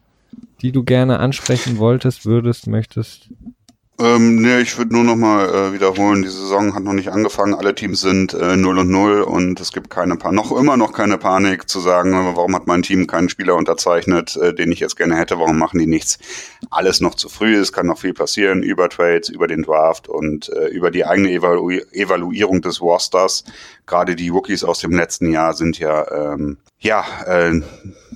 die 0.61 0.71
du 0.71 0.83
gerne 0.83 1.19
ansprechen 1.19 1.77
wolltest, 1.77 2.25
würdest, 2.25 2.67
möchtest. 2.67 3.29
Ähm, 3.99 4.41
nee, 4.41 4.59
ich 4.61 4.75
würde 4.79 4.91
nur 4.91 5.03
noch 5.03 5.15
mal 5.15 5.47
äh, 5.49 5.73
wiederholen, 5.73 6.23
die 6.23 6.27
Saison 6.27 6.73
hat 6.73 6.81
noch 6.83 6.93
nicht 6.93 7.09
angefangen, 7.09 7.53
alle 7.53 7.75
Teams 7.75 8.01
sind 8.01 8.33
äh, 8.33 8.57
0 8.57 8.79
und 8.79 8.89
0 8.89 9.21
und 9.21 9.59
es 9.59 9.71
gibt 9.71 9.91
keine 9.91 10.15
pa 10.15 10.31
noch 10.31 10.51
immer 10.51 10.77
noch 10.77 10.93
keine 10.93 11.19
Panik 11.19 11.69
zu 11.69 11.79
sagen, 11.79 12.11
warum 12.35 12.55
hat 12.55 12.65
mein 12.65 12.81
Team 12.81 13.05
keinen 13.05 13.29
Spieler 13.29 13.55
unterzeichnet, 13.55 14.35
äh, 14.37 14.51
den 14.51 14.71
ich 14.71 14.79
jetzt 14.79 14.95
gerne 14.95 15.15
hätte, 15.15 15.37
warum 15.37 15.59
machen 15.59 15.77
die 15.79 15.85
nichts? 15.85 16.17
Alles 16.71 17.01
noch 17.01 17.13
zu 17.13 17.29
früh, 17.29 17.55
es 17.55 17.71
kann 17.71 17.85
noch 17.85 17.99
viel 17.99 18.15
passieren 18.15 18.63
über 18.63 18.89
Trades, 18.89 19.29
über 19.29 19.45
den 19.45 19.61
Draft 19.61 20.09
und 20.09 20.49
äh, 20.49 20.69
über 20.69 20.89
die 20.89 21.05
eigene 21.05 21.29
Evalu 21.31 21.69
Evaluierung 21.91 22.63
des 22.63 22.81
Rosters. 22.81 23.43
Gerade 23.85 24.15
die 24.15 24.29
Rookies 24.29 24.63
aus 24.63 24.79
dem 24.79 24.91
letzten 24.91 25.31
Jahr 25.31 25.53
sind 25.53 25.79
ja 25.79 26.33
ähm, 26.33 26.57
ja, 26.79 27.05
äh, 27.25 27.61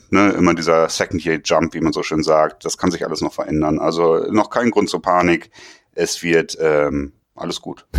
ne, 0.10 0.30
immer 0.32 0.54
dieser 0.54 0.90
Second-Year-Jump, 0.90 1.74
wie 1.74 1.82
man 1.82 1.94
so 1.94 2.04
schön 2.04 2.24
sagt, 2.24 2.66
das 2.66 2.78
kann 2.78 2.92
sich 2.92 3.06
alles 3.06 3.22
noch 3.22 3.34
verändern. 3.34 3.80
Also 3.80 4.26
noch 4.30 4.50
kein 4.50 4.72
Grund 4.72 4.90
zur 4.90 5.02
Panik. 5.02 5.50
Es 5.94 6.22
wird 6.22 6.58
ähm, 6.62 7.14
alles 7.36 7.62
gut. 7.62 7.86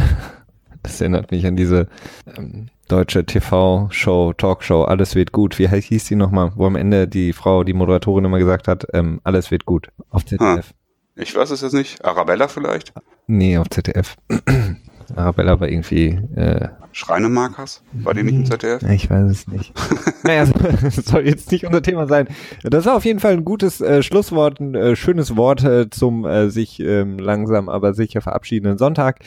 Das 0.85 1.01
erinnert 1.01 1.33
mich 1.33 1.45
an 1.45 1.57
diese 1.57 1.89
ähm, 2.37 2.69
deutsche 2.87 3.27
TV-Show, 3.27 4.33
Talkshow, 4.35 4.85
alles 4.85 5.17
wird 5.17 5.33
gut. 5.33 5.59
Wie 5.59 5.69
hieß 5.69 6.05
die 6.05 6.15
nochmal? 6.15 6.53
Wo 6.55 6.67
am 6.67 6.77
Ende 6.77 7.09
die 7.09 7.33
Frau, 7.33 7.65
die 7.65 7.73
Moderatorin 7.73 8.25
immer 8.25 8.39
gesagt 8.39 8.69
hat, 8.69 8.87
ähm, 8.95 9.21
alles 9.25 9.51
wird 9.51 9.67
gut. 9.67 9.89
Auf 10.11 10.25
ZDF. 10.25 10.41
Ah, 10.47 10.63
ich 11.17 11.35
weiß 11.35 11.51
es 11.51 11.63
jetzt 11.63 11.75
nicht. 11.75 12.05
Arabella 12.05 12.47
vielleicht? 12.47 12.95
Nee, 13.27 13.59
auf 13.59 13.69
ZDF. 13.69 14.17
Arabella 15.17 15.61
war 15.61 15.69
irgendwie. 15.69 16.19
Äh, 16.35 16.69
Schreinemarkers? 16.93 17.83
War 17.93 18.15
die 18.15 18.23
nicht 18.23 18.35
im 18.35 18.47
ZDF? 18.47 18.83
Ich 18.83 19.09
weiß 19.09 19.31
es 19.31 19.47
nicht. 19.47 19.73
naja, 20.25 20.47
das 20.47 20.97
soll 21.07 21.27
jetzt 21.27 21.51
nicht 21.53 21.65
unser 21.65 21.83
Thema 21.83 22.07
sein. 22.07 22.29
Das 22.63 22.87
war 22.87 22.97
auf 22.97 23.05
jeden 23.05 23.21
Fall 23.21 23.33
ein 23.33 23.45
gutes 23.45 23.81
äh, 23.81 24.03
Schlusswort, 24.03 24.61
ein 24.61 24.75
äh, 24.75 24.97
schönes 24.97 25.37
Wort 25.37 25.65
äh, 25.65 25.91
zum 25.91 26.25
äh, 26.25 26.51
sich 26.51 26.81
ähm, 26.81 27.19
langsam 27.19 27.69
aber 27.69 27.95
sicher 27.95 28.21
verabschiedenden 28.21 28.79
Sonntag. 28.79 29.21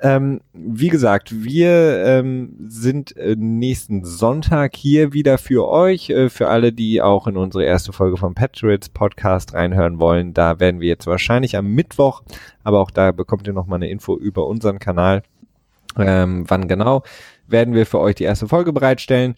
Ähm, 0.00 0.40
wie 0.52 0.88
gesagt, 0.88 1.44
wir 1.44 2.04
ähm, 2.04 2.56
sind 2.60 3.16
äh, 3.16 3.36
nächsten 3.38 4.04
Sonntag 4.04 4.76
hier 4.76 5.12
wieder 5.12 5.38
für 5.38 5.68
euch, 5.68 6.10
äh, 6.10 6.28
für 6.28 6.48
alle, 6.48 6.72
die 6.72 7.00
auch 7.00 7.26
in 7.26 7.36
unsere 7.36 7.64
erste 7.64 7.92
Folge 7.92 8.16
vom 8.16 8.34
Patriots 8.34 8.88
Podcast 8.88 9.54
reinhören 9.54 10.00
wollen. 10.00 10.34
Da 10.34 10.60
werden 10.60 10.80
wir 10.80 10.88
jetzt 10.88 11.06
wahrscheinlich 11.06 11.56
am 11.56 11.68
Mittwoch, 11.68 12.22
aber 12.64 12.80
auch 12.80 12.90
da 12.90 13.12
bekommt 13.12 13.46
ihr 13.46 13.52
nochmal 13.52 13.78
eine 13.78 13.88
Info 13.88 14.16
über 14.16 14.46
unseren 14.46 14.78
Kanal. 14.78 15.22
Ähm, 15.96 16.44
wann 16.48 16.66
genau 16.66 17.04
werden 17.46 17.74
wir 17.74 17.86
für 17.86 18.00
euch 18.00 18.16
die 18.16 18.24
erste 18.24 18.48
Folge 18.48 18.72
bereitstellen. 18.72 19.34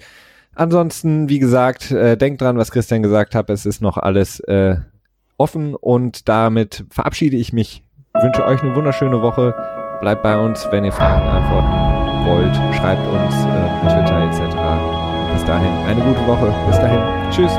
Ansonsten, 0.55 1.29
wie 1.29 1.39
gesagt, 1.39 1.91
äh, 1.91 2.17
denkt 2.17 2.41
dran, 2.41 2.57
was 2.57 2.71
Christian 2.71 3.03
gesagt 3.03 3.35
hat. 3.35 3.51
Es 3.51 3.67
ist 3.67 3.83
noch 3.83 3.99
alles 3.99 4.41
äh, 4.41 4.77
offen 5.37 5.75
und 5.75 6.29
damit 6.29 6.85
verabschiede 6.91 7.37
ich 7.37 7.53
mich. 7.53 7.83
Wünsche 8.15 8.45
euch 8.45 8.63
eine 8.63 8.75
wunderschöne 8.75 9.21
Woche. 9.21 9.76
Bleibt 10.01 10.23
bei 10.23 10.37
uns, 10.37 10.67
wenn 10.71 10.85
ihr 10.85 10.93
Fragen 10.93 11.27
antworten 11.27 12.27
wollt. 12.27 12.55
Schreibt 12.77 13.07
uns 13.07 13.35
äh, 13.35 13.67
Twitter 13.81 14.23
etc. 14.25 14.57
Bis 15.33 15.45
dahin 15.45 15.73
eine 15.89 16.01
gute 16.03 16.27
Woche. 16.27 16.53
Bis 16.69 16.79
dahin. 16.79 17.01
Tschüss. 17.31 17.53